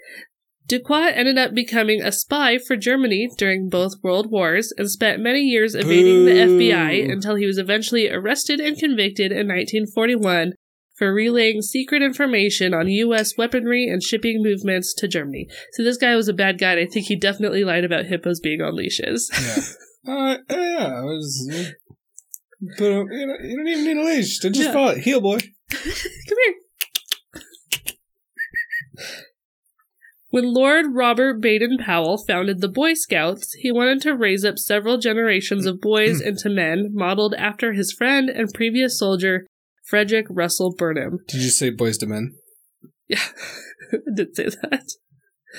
Duquois 0.67 1.13
ended 1.15 1.39
up 1.39 1.55
becoming 1.55 2.03
a 2.03 2.11
spy 2.11 2.59
for 2.59 2.77
Germany 2.77 3.29
during 3.39 3.69
both 3.69 4.03
world 4.03 4.31
wars 4.31 4.73
and 4.77 4.91
spent 4.91 5.23
many 5.23 5.43
years 5.43 5.75
evading 5.75 6.25
the 6.25 6.33
FBI 6.33 7.11
until 7.11 7.37
he 7.37 7.47
was 7.47 7.59
eventually 7.59 8.11
arrested 8.11 8.59
and 8.59 8.77
convicted 8.77 9.31
in 9.31 9.47
1941 9.47 10.53
for 10.99 11.13
relaying 11.13 11.63
secret 11.63 12.03
information 12.03 12.75
on 12.75 12.89
U.S. 12.89 13.37
weaponry 13.37 13.87
and 13.87 14.03
shipping 14.03 14.43
movements 14.43 14.93
to 14.95 15.07
Germany. 15.07 15.47
So 15.75 15.85
this 15.85 15.99
guy 15.99 16.17
was 16.17 16.27
a 16.29 16.33
bad 16.33 16.59
guy, 16.59 16.73
and 16.73 16.81
I 16.81 16.87
think 16.91 17.07
he 17.07 17.17
definitely 17.17 17.65
lied 17.65 17.85
about 17.85 18.07
hippos 18.07 18.41
being 18.41 18.61
on 18.61 18.75
leashes. 18.77 19.31
Yeah. 20.07 20.15
Uh, 20.15 20.37
yeah. 20.51 20.87
I 20.87 21.03
was. 21.03 21.51
But 22.79 22.85
uh, 22.85 22.87
you, 22.87 23.27
don't, 23.27 23.45
you 23.45 23.57
don't 23.57 23.67
even 23.67 23.85
need 23.85 23.97
a 23.97 24.05
leash. 24.05 24.39
Just 24.39 24.55
Yeah. 24.55 24.73
follow 24.73 24.91
it. 24.93 24.99
Heel 24.99 25.21
boy. 25.21 25.39
Come 25.71 26.39
here. 26.45 26.55
When 30.31 30.53
Lord 30.53 30.87
Robert 30.93 31.41
Baden 31.41 31.79
Powell 31.79 32.19
founded 32.19 32.61
the 32.61 32.69
Boy 32.69 32.95
Scouts, 32.95 33.53
he 33.55 33.71
wanted 33.71 34.03
to 34.03 34.17
raise 34.17 34.45
up 34.45 34.59
several 34.59 34.99
generations 34.99 35.67
of 35.67 35.81
boys 35.81 36.21
into 36.25 36.51
men 36.51 36.91
modeled 36.93 37.35
after 37.35 37.73
his 37.73 37.93
friend 37.93 38.29
and 38.29 38.53
previous 38.53 38.99
soldier, 38.99 39.47
Frederick 39.85 40.27
Russell 40.29 40.75
Burnham. 40.75 41.21
Did 41.29 41.43
you 41.43 41.51
say 41.51 41.71
boys 41.71 41.99
to 41.99 42.07
men? 42.07 42.35
Yeah, 43.09 43.23
I 43.93 43.99
did 44.15 44.35
say 44.35 44.49
that. 44.63 44.83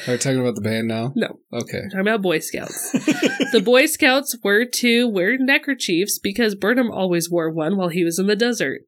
Are 0.05 0.11
we 0.11 0.17
talking 0.17 0.39
about 0.39 0.55
the 0.55 0.61
band 0.61 0.87
now? 0.87 1.11
No. 1.15 1.39
Okay. 1.51 1.81
Talking 1.85 2.01
about 2.01 2.21
Boy 2.21 2.39
Scouts. 2.39 2.91
the 3.51 3.61
Boy 3.63 3.87
Scouts 3.87 4.37
were 4.43 4.63
to 4.65 5.07
wear 5.07 5.37
neckerchiefs 5.39 6.19
because 6.19 6.53
Burnham 6.53 6.91
always 6.91 7.31
wore 7.31 7.49
one 7.49 7.77
while 7.77 7.89
he 7.89 8.03
was 8.03 8.19
in 8.19 8.27
the 8.27 8.35
desert. 8.35 8.81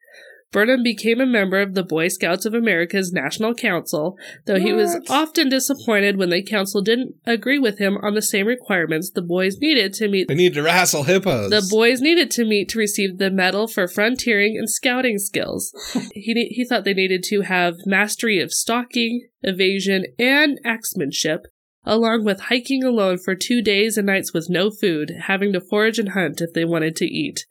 Burnham 0.52 0.82
became 0.82 1.22
a 1.22 1.28
member 1.28 1.62
of 1.62 1.76
the 1.76 1.84
Boy 1.84 2.08
Scouts 2.08 2.46
of 2.46 2.56
America's 2.56 3.14
National 3.14 3.54
Council, 3.54 4.18
though 4.46 4.60
he 4.60 4.74
was 4.74 4.98
often 5.08 5.48
disappointed 5.48 6.18
when 6.18 6.32
the 6.32 6.42
council 6.42 6.82
didn't 6.82 7.14
agree 7.26 7.60
with 7.60 7.78
him 7.78 7.98
on 7.98 8.16
the 8.16 8.22
same 8.22 8.48
requirements 8.48 9.12
the 9.12 9.22
boys 9.22 9.58
needed 9.60 9.94
to 9.96 10.08
meet. 10.08 10.28
They 10.28 10.34
need 10.34 10.56
to 10.56 10.64
wrestle 10.64 11.04
hippos. 11.04 11.52
The 11.52 11.68
boys 11.70 12.02
needed 12.02 12.32
to 12.32 12.46
meet 12.46 12.68
to 12.70 12.80
receive 12.80 13.20
the 13.20 13.30
medal 13.30 13.68
for 13.68 13.88
frontiering 13.88 14.58
and 14.58 14.70
scouting 14.70 15.20
skills. 15.20 15.72
he 16.14 16.34
ne- 16.34 16.50
he 16.50 16.66
thought 16.66 16.84
they 16.84 16.96
needed 16.96 17.24
to 17.26 17.42
have 17.42 17.76
mastery 17.86 18.40
of 18.40 18.52
stalking, 18.52 19.28
evasion, 19.44 20.06
and 20.18 20.60
axemanship, 20.66 21.46
along 21.84 22.26
with 22.26 22.42
hiking 22.42 22.84
alone 22.84 23.20
for 23.20 23.36
two 23.36 23.62
days 23.62 23.98
and 23.98 24.08
nights 24.08 24.34
with 24.34 24.48
no 24.50 24.72
food, 24.72 25.12
having 25.28 25.54
to 25.54 25.62
forage 25.62 26.00
and 26.00 26.10
hunt 26.10 26.42
if 26.42 26.54
they 26.54 26.66
wanted 26.66 26.96
to 26.96 27.06
eat. 27.06 27.46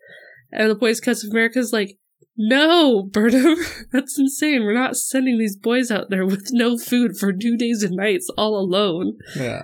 And 0.51 0.69
the 0.69 0.75
Boy 0.75 0.95
Scouts 0.95 1.25
of 1.25 1.31
America's 1.31 1.73
like, 1.73 1.97
no, 2.38 3.03
Burnham, 3.03 3.57
that's 3.92 4.18
insane. 4.18 4.62
We're 4.64 4.72
not 4.74 4.96
sending 4.96 5.38
these 5.38 5.57
boys 5.57 5.90
out 5.90 6.09
there 6.09 6.24
with 6.24 6.48
no 6.53 6.79
food 6.79 7.16
for 7.18 7.33
two 7.33 7.57
days 7.57 7.83
and 7.83 7.96
nights 7.96 8.31
all 8.38 8.57
alone. 8.59 9.18
yeah. 9.37 9.62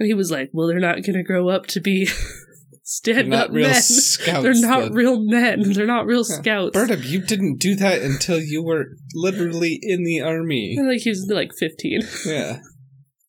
And 0.00 0.06
he 0.06 0.14
was 0.14 0.30
like, 0.30 0.50
well, 0.52 0.68
they're 0.68 0.78
not 0.78 1.02
going 1.02 1.14
to 1.16 1.24
grow 1.24 1.48
up 1.48 1.66
to 1.68 1.80
be 1.80 2.08
stand 2.84 3.34
up 3.34 3.50
real 3.50 3.68
men. 3.68 3.82
scouts. 3.82 4.42
They're 4.44 4.54
not 4.54 4.80
then. 4.84 4.92
real 4.94 5.20
men. 5.20 5.72
They're 5.72 5.86
not 5.86 6.06
real 6.06 6.24
Yeah. 6.28 6.36
scouts. 6.36 6.72
Burnham, 6.72 7.02
you 7.02 7.20
didn't 7.20 7.58
do 7.58 7.74
that 7.76 8.02
until 8.02 8.40
you 8.40 8.62
were 8.62 8.86
literally 9.14 9.78
in 9.82 10.04
the 10.04 10.20
army. 10.20 10.76
Like 10.80 11.00
he 11.00 11.10
was 11.10 11.28
like 11.32 11.50
15. 11.58 12.02
Yeah. 12.26 12.60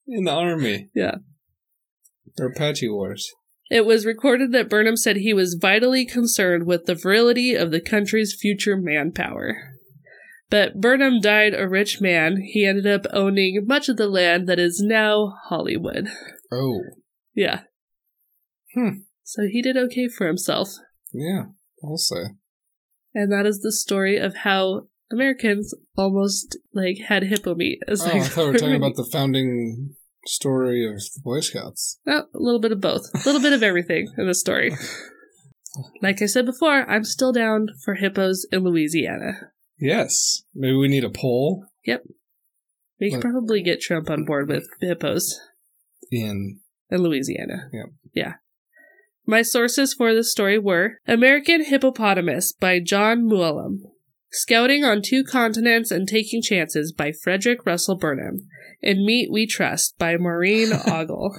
In 0.07 0.25
the 0.25 0.31
army. 0.31 0.89
Yeah. 0.93 1.15
Or 2.39 2.47
Apache 2.55 2.87
Wars. 2.89 3.27
It 3.69 3.85
was 3.85 4.05
recorded 4.05 4.51
that 4.51 4.69
Burnham 4.69 4.97
said 4.97 5.17
he 5.17 5.33
was 5.33 5.57
vitally 5.59 6.05
concerned 6.05 6.65
with 6.65 6.85
the 6.85 6.95
virility 6.95 7.53
of 7.53 7.71
the 7.71 7.81
country's 7.81 8.35
future 8.39 8.75
manpower. 8.75 9.75
But 10.49 10.81
Burnham 10.81 11.21
died 11.21 11.53
a 11.53 11.69
rich 11.69 12.01
man. 12.01 12.37
He 12.43 12.65
ended 12.65 12.87
up 12.87 13.05
owning 13.13 13.65
much 13.67 13.87
of 13.87 13.97
the 13.97 14.07
land 14.07 14.49
that 14.49 14.57
is 14.57 14.81
now 14.83 15.35
Hollywood. 15.49 16.07
Oh. 16.51 16.81
Yeah. 17.35 17.61
Hmm. 18.73 19.01
So 19.23 19.43
he 19.43 19.61
did 19.61 19.77
okay 19.77 20.07
for 20.07 20.25
himself. 20.25 20.69
Yeah. 21.13 21.43
I'll 21.83 21.97
say. 21.97 22.31
And 23.13 23.31
that 23.31 23.45
is 23.45 23.61
the 23.61 23.71
story 23.71 24.17
of 24.17 24.37
how 24.37 24.87
Americans 25.11 25.75
almost 25.95 26.57
like 26.73 26.97
had 27.07 27.23
hippo 27.23 27.53
meat 27.53 27.79
as 27.87 28.01
Oh, 28.05 28.09
I 28.09 28.19
thought 28.21 28.45
we 28.45 28.51
were 28.51 28.57
talking 28.57 28.75
about 28.75 28.95
the 28.95 29.07
founding 29.11 29.95
story 30.25 30.85
of 30.85 30.95
the 30.95 31.21
Boy 31.23 31.39
Scouts. 31.41 31.99
Oh, 32.07 32.23
a 32.33 32.39
little 32.39 32.59
bit 32.59 32.71
of 32.71 32.81
both. 32.81 33.03
A 33.13 33.21
little 33.25 33.41
bit 33.41 33.53
of 33.53 33.63
everything 33.63 34.11
in 34.17 34.27
the 34.27 34.33
story. 34.35 34.71
Like 36.01 36.19
I 36.21 36.25
said 36.25 36.45
before, 36.47 36.89
I'm 36.89 37.03
still 37.03 37.31
down 37.31 37.67
for 37.85 37.93
hippos 37.93 38.45
in 38.51 38.63
Louisiana. 38.63 39.51
Yes. 39.79 40.41
Maybe 40.55 40.75
we 40.75 40.87
need 40.87 41.03
a 41.03 41.11
poll 41.11 41.63
Yep. 41.85 42.03
We 42.99 43.11
could 43.11 43.17
Like- 43.17 43.21
probably 43.21 43.61
get 43.61 43.79
Trump 43.79 44.09
on 44.09 44.25
board 44.25 44.49
with 44.49 44.67
hippos 44.81 45.39
in. 46.11 46.59
in 46.89 47.01
Louisiana. 47.03 47.69
Yep. 47.71 47.85
Yeah. 48.15 48.33
My 49.27 49.43
sources 49.43 49.93
for 49.93 50.13
this 50.13 50.31
story 50.31 50.57
were 50.57 50.97
American 51.07 51.63
Hippopotamus 51.63 52.51
by 52.51 52.79
John 52.79 53.21
Mooallem, 53.29 53.81
Scouting 54.31 54.83
on 54.83 55.01
Two 55.01 55.23
Continents 55.23 55.89
and 55.89 56.07
Taking 56.07 56.41
Chances 56.41 56.91
by 56.91 57.11
Frederick 57.11 57.65
Russell 57.65 57.97
Burnham, 57.97 58.47
and 58.81 59.03
Meat 59.03 59.31
We 59.31 59.47
Trust 59.47 59.97
by 59.97 60.17
Maureen 60.17 60.69
Ogle. 60.87 61.35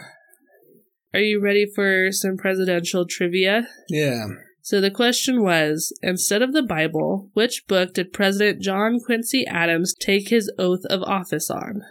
Are 1.14 1.20
you 1.20 1.40
ready 1.40 1.66
for 1.72 2.11
some 2.11 2.37
presidential 2.37 3.07
trivia? 3.07 3.68
Yeah. 3.88 4.26
So 4.62 4.81
the 4.81 4.90
question 4.90 5.42
was 5.42 5.96
instead 6.03 6.42
of 6.42 6.53
the 6.53 6.62
Bible, 6.62 7.31
which 7.33 7.66
book 7.66 7.94
did 7.94 8.12
President 8.12 8.61
John 8.61 8.98
Quincy 9.05 9.46
Adams 9.46 9.94
take 9.94 10.29
his 10.29 10.53
oath 10.59 10.85
of 10.90 11.03
office 11.03 11.50
on? 11.50 11.83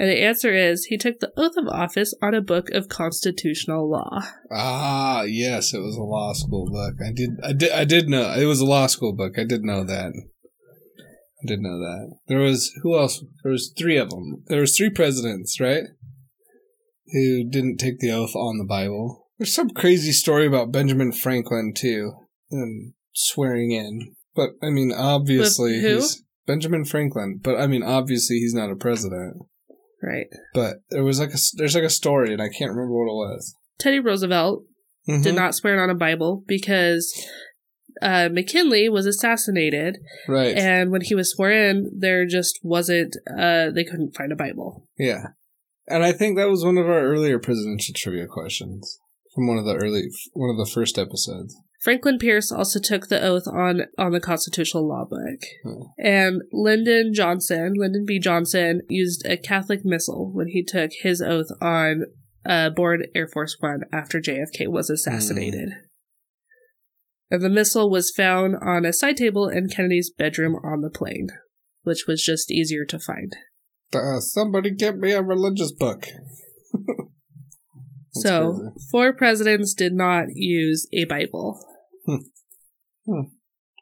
And 0.00 0.08
the 0.08 0.22
answer 0.22 0.54
is 0.54 0.86
he 0.86 0.96
took 0.96 1.20
the 1.20 1.30
oath 1.36 1.58
of 1.58 1.68
office 1.68 2.14
on 2.22 2.32
a 2.32 2.40
book 2.40 2.70
of 2.70 2.88
constitutional 2.88 3.86
law. 3.86 4.22
Ah, 4.50 5.24
yes, 5.24 5.74
it 5.74 5.80
was 5.80 5.94
a 5.94 6.02
law 6.02 6.32
school 6.32 6.70
book. 6.72 6.94
I 7.06 7.12
did, 7.12 7.30
I 7.44 7.52
did, 7.52 7.70
I 7.70 7.84
did 7.84 8.08
know 8.08 8.32
it 8.32 8.46
was 8.46 8.60
a 8.60 8.64
law 8.64 8.86
school 8.86 9.14
book. 9.14 9.34
I 9.38 9.44
did 9.44 9.62
know 9.62 9.84
that. 9.84 10.12
I 10.16 11.46
did 11.46 11.60
know 11.60 11.78
that. 11.78 12.14
There 12.28 12.38
was 12.38 12.72
who 12.82 12.96
else? 12.96 13.22
There 13.42 13.52
was 13.52 13.74
three 13.76 13.98
of 13.98 14.08
them. 14.08 14.42
There 14.46 14.62
was 14.62 14.74
three 14.74 14.88
presidents, 14.88 15.60
right? 15.60 15.84
Who 17.12 17.44
didn't 17.50 17.76
take 17.76 17.98
the 17.98 18.10
oath 18.10 18.34
on 18.34 18.56
the 18.56 18.64
Bible. 18.64 19.26
There's 19.38 19.54
some 19.54 19.68
crazy 19.68 20.12
story 20.12 20.46
about 20.46 20.72
Benjamin 20.72 21.12
Franklin 21.12 21.74
too, 21.76 22.12
and 22.50 22.94
swearing 23.12 23.72
in. 23.72 24.14
But 24.34 24.52
I 24.62 24.70
mean, 24.70 24.94
obviously 24.96 25.82
who? 25.82 25.96
he's 25.96 26.22
Benjamin 26.46 26.86
Franklin. 26.86 27.38
But 27.42 27.60
I 27.60 27.66
mean, 27.66 27.82
obviously 27.82 28.36
he's 28.36 28.54
not 28.54 28.70
a 28.70 28.76
president. 28.76 29.36
Right. 30.02 30.26
But 30.54 30.76
there 30.90 31.04
was 31.04 31.20
like 31.20 31.30
a 31.34 31.38
there's 31.56 31.74
like 31.74 31.84
a 31.84 31.90
story, 31.90 32.32
and 32.32 32.40
I 32.42 32.48
can't 32.48 32.70
remember 32.70 32.92
what 32.94 33.04
it 33.10 33.34
was. 33.34 33.54
Teddy 33.78 33.98
Roosevelt 33.98 34.64
Mhm. 35.08 35.22
did 35.22 35.34
not 35.34 35.54
swear 35.54 35.82
on 35.82 35.90
a 35.90 35.94
Bible 35.94 36.42
because 36.46 37.12
uh, 38.02 38.28
McKinley 38.32 38.88
was 38.88 39.04
assassinated, 39.06 39.98
right. 40.28 40.56
and 40.56 40.90
when 40.90 41.00
he 41.02 41.14
was 41.14 41.32
sworn 41.32 41.52
in, 41.52 41.90
there 41.98 42.24
just 42.26 42.58
wasn't. 42.62 43.16
Uh, 43.28 43.70
they 43.70 43.84
couldn't 43.84 44.14
find 44.16 44.32
a 44.32 44.36
Bible. 44.36 44.86
yeah, 44.98 45.28
and 45.86 46.02
I 46.04 46.12
think 46.12 46.36
that 46.38 46.48
was 46.48 46.64
one 46.64 46.78
of 46.78 46.86
our 46.86 47.00
earlier 47.04 47.38
presidential 47.38 47.94
trivia 47.96 48.26
questions 48.26 48.98
from 49.34 49.46
one 49.48 49.58
of 49.58 49.64
the 49.64 49.74
early 49.74 50.04
one 50.32 50.50
of 50.50 50.56
the 50.56 50.70
first 50.72 50.98
episodes. 50.98 51.54
Franklin 51.80 52.18
Pierce 52.18 52.52
also 52.52 52.78
took 52.78 53.08
the 53.08 53.22
oath 53.22 53.46
on 53.46 53.82
on 53.96 54.12
the 54.12 54.20
constitutional 54.20 54.86
law 54.86 55.04
book. 55.08 55.40
Hmm. 55.64 55.82
And 55.98 56.42
Lyndon 56.52 57.12
Johnson, 57.14 57.72
Lyndon 57.76 58.04
B. 58.06 58.18
Johnson, 58.18 58.82
used 58.88 59.24
a 59.26 59.38
Catholic 59.38 59.80
missal 59.84 60.30
when 60.32 60.48
he 60.48 60.62
took 60.62 60.90
his 61.02 61.22
oath 61.22 61.48
on 61.60 62.04
uh, 62.44 62.70
board 62.70 63.08
Air 63.14 63.28
Force 63.28 63.56
One 63.60 63.82
after 63.92 64.20
JFK 64.20 64.68
was 64.68 64.90
assassinated. 64.90 65.70
And 67.30 67.42
the 67.42 67.48
missal 67.48 67.90
was 67.90 68.12
found 68.14 68.56
on 68.60 68.84
a 68.84 68.92
side 68.92 69.16
table 69.16 69.48
in 69.48 69.68
Kennedy's 69.68 70.10
bedroom 70.10 70.56
on 70.56 70.82
the 70.82 70.90
plane, 70.90 71.28
which 71.82 72.04
was 72.06 72.22
just 72.22 72.50
easier 72.50 72.84
to 72.86 72.98
find. 72.98 73.34
Uh, 73.94 74.20
somebody 74.20 74.70
get 74.70 74.96
me 74.96 75.12
a 75.12 75.22
religious 75.22 75.72
book. 75.72 76.06
So, 78.12 78.54
crazy. 78.54 78.88
four 78.90 79.12
presidents 79.12 79.74
did 79.74 79.92
not 79.92 80.26
use 80.34 80.88
a 80.92 81.04
Bible. 81.04 81.64
Hmm. 82.06 82.16
Hmm. 83.06 83.20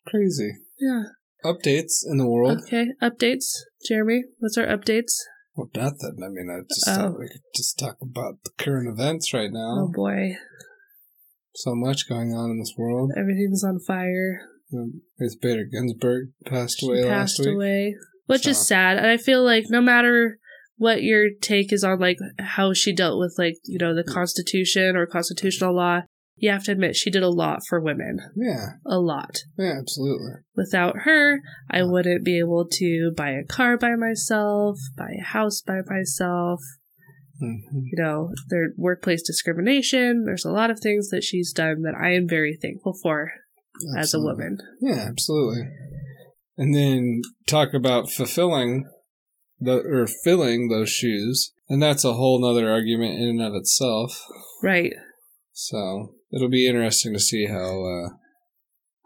crazy 0.07 0.53
Yeah. 0.81 1.03
updates 1.45 2.03
in 2.11 2.17
the 2.19 2.27
world. 2.29 2.61
Okay, 2.63 2.87
updates. 3.03 3.53
Jeremy, 3.87 4.25
what's 4.39 4.57
our 4.57 4.67
updates? 4.67 5.13
Well, 5.57 5.71
nothing. 5.75 6.19
I 6.25 6.29
mean, 6.29 6.49
I 6.51 6.61
just 6.69 6.89
Oh. 6.89 6.95
thought 6.95 7.19
we 7.19 7.29
could 7.29 7.41
just 7.55 7.79
talk 7.79 7.97
about 8.01 8.43
the 8.45 8.51
current 8.59 8.89
events 8.89 9.35
right 9.35 9.51
now. 9.53 9.87
Oh 9.89 9.93
boy, 9.93 10.37
So 11.55 11.75
much 11.75 12.09
going 12.09 12.33
on 12.33 12.51
in 12.51 12.59
this 12.61 12.75
world. 12.77 13.11
everything's 13.17 13.65
on 13.65 13.81
fire. 13.81 14.43
Um, 14.73 15.03
Ruth 15.19 15.41
Bader 15.41 15.65
Ginsburg 15.65 16.29
passed 16.45 16.79
She 16.81 16.87
away 16.87 17.03
passed 17.03 17.39
last 17.39 17.47
week. 17.47 17.55
away, 17.55 17.97
which 18.27 18.47
is 18.47 18.59
sad. 18.59 18.99
And 18.99 19.07
I 19.07 19.17
feel 19.17 19.43
like 19.43 19.65
no 19.69 19.81
matter 19.81 20.39
what 20.77 21.03
your 21.03 21.31
take 21.41 21.73
is 21.73 21.83
on 21.83 21.99
like 21.99 22.19
how 22.39 22.73
she 22.73 22.95
dealt 22.95 23.19
with 23.19 23.35
like 23.39 23.57
you 23.65 23.79
know 23.79 23.95
the 23.95 24.03
hmm. 24.07 24.13
Constitution 24.13 24.95
or 24.97 25.07
constitutional 25.07 25.75
law, 25.75 26.03
you 26.39 26.51
have 26.51 26.65
to 26.65 26.73
admit 26.73 26.97
she 26.97 27.11
did 27.11 27.23
a 27.23 27.29
lot 27.31 27.61
for 27.69 27.81
women, 27.81 28.19
Yeah, 28.37 28.67
a 28.87 28.99
lot. 28.99 29.39
yeah, 29.59 29.75
absolutely. 29.79 30.33
Without 30.57 30.99
her, 31.05 31.41
I 31.71 31.83
wouldn't 31.83 32.25
be 32.25 32.39
able 32.39 32.67
to 32.73 33.13
buy 33.17 33.31
a 33.31 33.45
car 33.45 33.77
by 33.77 33.95
myself, 33.97 34.79
buy 34.97 35.11
a 35.21 35.25
house 35.25 35.61
by 35.61 35.81
myself. 35.87 36.61
hmm 37.41 37.57
You 37.85 38.03
know, 38.03 38.31
their 38.49 38.71
workplace 38.77 39.23
discrimination. 39.23 40.25
There's 40.25 40.45
a 40.45 40.51
lot 40.53 40.71
of 40.71 40.81
things 40.81 41.11
that 41.11 41.25
she's 41.25 41.53
done 41.53 41.83
that 41.83 41.95
I 41.95 42.15
am 42.15 42.29
very 42.29 42.57
thankful 42.61 42.95
for 43.03 43.31
as 43.97 44.13
a 44.15 44.21
woman. 44.21 44.59
Yeah, 44.81 45.07
absolutely. 45.09 45.63
And 46.57 46.75
then 46.75 47.23
talk 47.47 47.73
about 47.75 48.11
fulfilling 48.11 48.85
the 49.61 49.79
or 49.79 50.07
filling 50.25 50.69
those 50.69 50.91
shoes, 50.91 51.53
and 51.69 51.81
that's 51.83 52.05
a 52.05 52.15
whole 52.15 52.41
nother 52.41 52.69
argument 52.71 53.21
in 53.21 53.29
and 53.29 53.43
of 53.43 53.55
itself. 53.55 54.25
Right. 54.63 54.93
So 55.53 56.15
it'll 56.33 56.49
be 56.49 56.67
interesting 56.67 57.13
to 57.15 57.21
see 57.21 57.47
how 57.47 57.85
uh, 57.85 58.09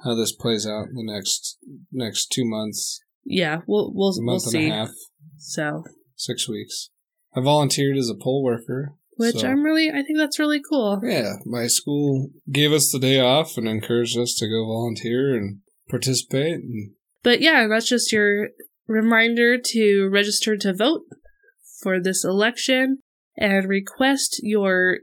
how 0.04 0.14
this 0.14 0.32
plays 0.32 0.66
out 0.66 0.88
in 0.88 0.94
the 0.94 1.12
next 1.12 1.58
next 1.92 2.26
two 2.32 2.44
months, 2.44 3.00
Yeah, 3.24 3.60
we'll 3.66 3.92
we'll 3.94 4.10
a 4.10 4.14
we'll 4.24 4.34
and 4.34 4.42
see. 4.42 4.68
a 4.68 4.74
half, 4.74 4.90
So, 5.38 5.84
six 6.16 6.48
weeks. 6.48 6.90
I 7.34 7.40
volunteered 7.40 7.96
as 7.96 8.10
a 8.10 8.14
poll 8.14 8.42
worker, 8.42 8.94
which 9.16 9.36
so- 9.40 9.48
I'm 9.48 9.62
really 9.62 9.88
I 9.90 10.02
think 10.02 10.18
that's 10.18 10.38
really 10.38 10.60
cool. 10.68 11.00
Yeah, 11.04 11.34
my 11.46 11.66
school 11.66 12.28
gave 12.50 12.72
us 12.72 12.90
the 12.90 12.98
day 12.98 13.20
off 13.20 13.56
and 13.56 13.68
encouraged 13.68 14.18
us 14.18 14.34
to 14.38 14.46
go 14.46 14.66
volunteer 14.66 15.34
and 15.36 15.60
participate. 15.88 16.54
And 16.56 16.92
But 17.22 17.40
yeah, 17.40 17.66
that's 17.68 17.88
just 17.88 18.12
your 18.12 18.48
reminder 18.88 19.56
to 19.58 20.08
register 20.12 20.56
to 20.56 20.74
vote 20.74 21.02
for 21.82 22.00
this 22.00 22.24
election 22.24 22.98
and 23.36 23.68
request 23.68 24.40
your 24.42 24.98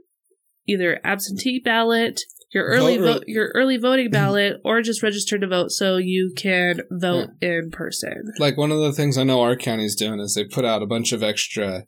either 0.70 0.99
absentee 1.03 1.59
ballot, 1.63 2.22
your 2.53 2.65
early 2.65 2.97
Vote 2.97 3.05
vote, 3.05 3.24
your 3.28 3.51
early 3.55 3.78
voting 3.78 4.09
ballot, 4.11 4.57
or 4.63 4.82
just 4.82 5.03
register 5.03 5.38
to 5.38 5.47
vote 5.47 5.72
so 5.72 5.97
you 5.97 6.34
can 6.36 6.82
vote 6.91 7.30
in 7.41 7.70
person. 7.72 8.24
like 8.39 8.57
one 8.57 8.72
of 8.72 8.80
the 8.80 8.93
things 8.93 9.17
I 9.17 9.24
know 9.24 9.41
our 9.41 9.55
county's 9.55 9.95
doing 9.95 10.20
is 10.20 10.34
they 10.36 10.45
put 10.45 10.65
out 10.65 10.82
a 10.82 10.88
bunch 10.88 11.11
of 11.11 11.24
extra 11.24 11.84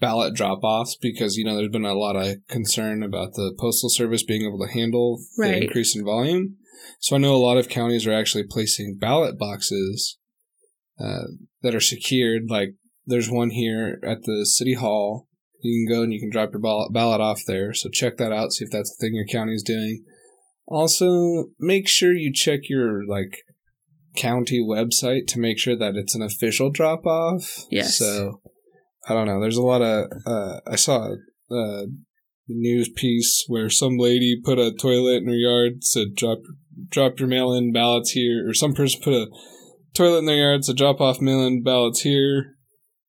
ballot 0.00 0.34
drop 0.34 0.58
offs 0.62 0.96
because 1.00 1.36
you 1.36 1.44
know 1.44 1.56
there's 1.56 1.68
been 1.68 1.84
a 1.84 1.94
lot 1.94 2.16
of 2.16 2.36
concern 2.48 3.02
about 3.02 3.34
the 3.34 3.54
postal 3.58 3.88
service 3.88 4.22
being 4.24 4.42
able 4.46 4.58
to 4.58 4.72
handle 4.72 5.20
the 5.36 5.62
increase 5.62 5.96
in 5.96 6.04
volume. 6.04 6.56
So 7.00 7.16
I 7.16 7.18
know 7.18 7.34
a 7.34 7.36
lot 7.36 7.56
of 7.56 7.68
counties 7.68 8.06
are 8.06 8.12
actually 8.12 8.44
placing 8.44 8.98
ballot 9.00 9.38
boxes 9.38 10.18
uh, 10.98 11.24
that 11.62 11.74
are 11.74 11.80
secured. 11.80 12.44
Like 12.48 12.70
there's 13.06 13.30
one 13.30 13.50
here 13.50 13.98
at 14.02 14.22
the 14.24 14.44
city 14.44 14.74
hall. 14.74 15.28
You 15.64 15.86
can 15.86 15.96
go 15.96 16.02
and 16.02 16.12
you 16.12 16.20
can 16.20 16.28
drop 16.28 16.52
your 16.52 16.60
ballot, 16.60 17.20
off 17.22 17.40
there. 17.46 17.72
So 17.72 17.88
check 17.88 18.18
that 18.18 18.32
out. 18.32 18.52
See 18.52 18.66
if 18.66 18.70
that's 18.70 18.94
the 18.94 19.00
thing 19.00 19.14
your 19.14 19.26
county 19.26 19.54
is 19.54 19.62
doing. 19.62 20.04
Also, 20.66 21.46
make 21.58 21.88
sure 21.88 22.12
you 22.12 22.32
check 22.34 22.60
your 22.68 23.06
like 23.06 23.38
county 24.14 24.62
website 24.62 25.26
to 25.28 25.40
make 25.40 25.58
sure 25.58 25.76
that 25.76 25.96
it's 25.96 26.14
an 26.14 26.20
official 26.20 26.70
drop 26.70 27.06
off. 27.06 27.64
Yes. 27.70 27.96
So 27.96 28.42
I 29.08 29.14
don't 29.14 29.26
know. 29.26 29.40
There's 29.40 29.56
a 29.56 29.62
lot 29.62 29.80
of 29.80 30.10
uh, 30.26 30.60
I 30.66 30.76
saw 30.76 31.14
a, 31.50 31.54
a 31.54 31.86
news 32.46 32.90
piece 32.90 33.44
where 33.48 33.70
some 33.70 33.96
lady 33.96 34.38
put 34.44 34.58
a 34.58 34.70
toilet 34.70 35.22
in 35.22 35.28
her 35.28 35.34
yard 35.34 35.82
said 35.82 36.08
drop 36.14 36.40
drop 36.90 37.18
your 37.18 37.28
mail 37.28 37.54
in 37.54 37.72
ballots 37.72 38.10
here, 38.10 38.46
or 38.46 38.52
some 38.52 38.74
person 38.74 39.00
put 39.02 39.14
a 39.14 39.28
toilet 39.94 40.18
in 40.18 40.26
their 40.26 40.36
yard 40.36 40.66
said 40.66 40.76
drop 40.76 41.00
off 41.00 41.22
mail 41.22 41.40
in 41.40 41.62
ballots 41.62 42.02
here. 42.02 42.56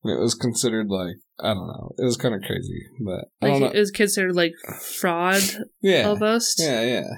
And 0.02 0.16
it 0.16 0.22
was 0.22 0.34
considered 0.34 0.86
like 0.88 1.16
I 1.38 1.48
don't 1.54 1.66
know. 1.66 1.92
It 1.98 2.04
was 2.04 2.16
kind 2.16 2.34
of 2.34 2.42
crazy, 2.42 2.86
but 3.04 3.26
I 3.42 3.48
don't 3.48 3.60
Like 3.60 3.74
it 3.74 3.78
was 3.78 3.90
considered 3.90 4.34
like 4.34 4.54
fraud 4.98 5.42
Yeah, 5.82 6.08
almost. 6.08 6.60
yeah, 6.60 6.82
yeah. 6.82 7.08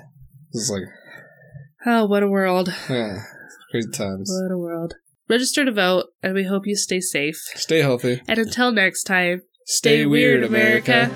It's 0.53 0.71
like 0.71 0.83
Oh, 1.87 2.07
what 2.07 2.23
a 2.25 2.29
world. 2.29 2.69
yeah, 2.91 3.23
crazy 3.71 3.91
times. 3.91 4.29
What 4.31 4.53
a 4.53 4.59
world. 4.59 4.95
Register 5.29 5.65
to 5.65 5.73
vote, 5.73 6.07
and 6.23 6.35
we 6.35 6.45
hope 6.45 6.67
you 6.67 6.75
stay 6.75 7.01
safe. 7.01 7.37
Stay 7.55 7.81
healthy. 7.81 8.23
And 8.27 8.39
until 8.39 8.73
next 8.73 9.05
time, 9.05 9.43
Stay, 9.67 10.07
weird, 10.07 10.43
America. 10.43 11.11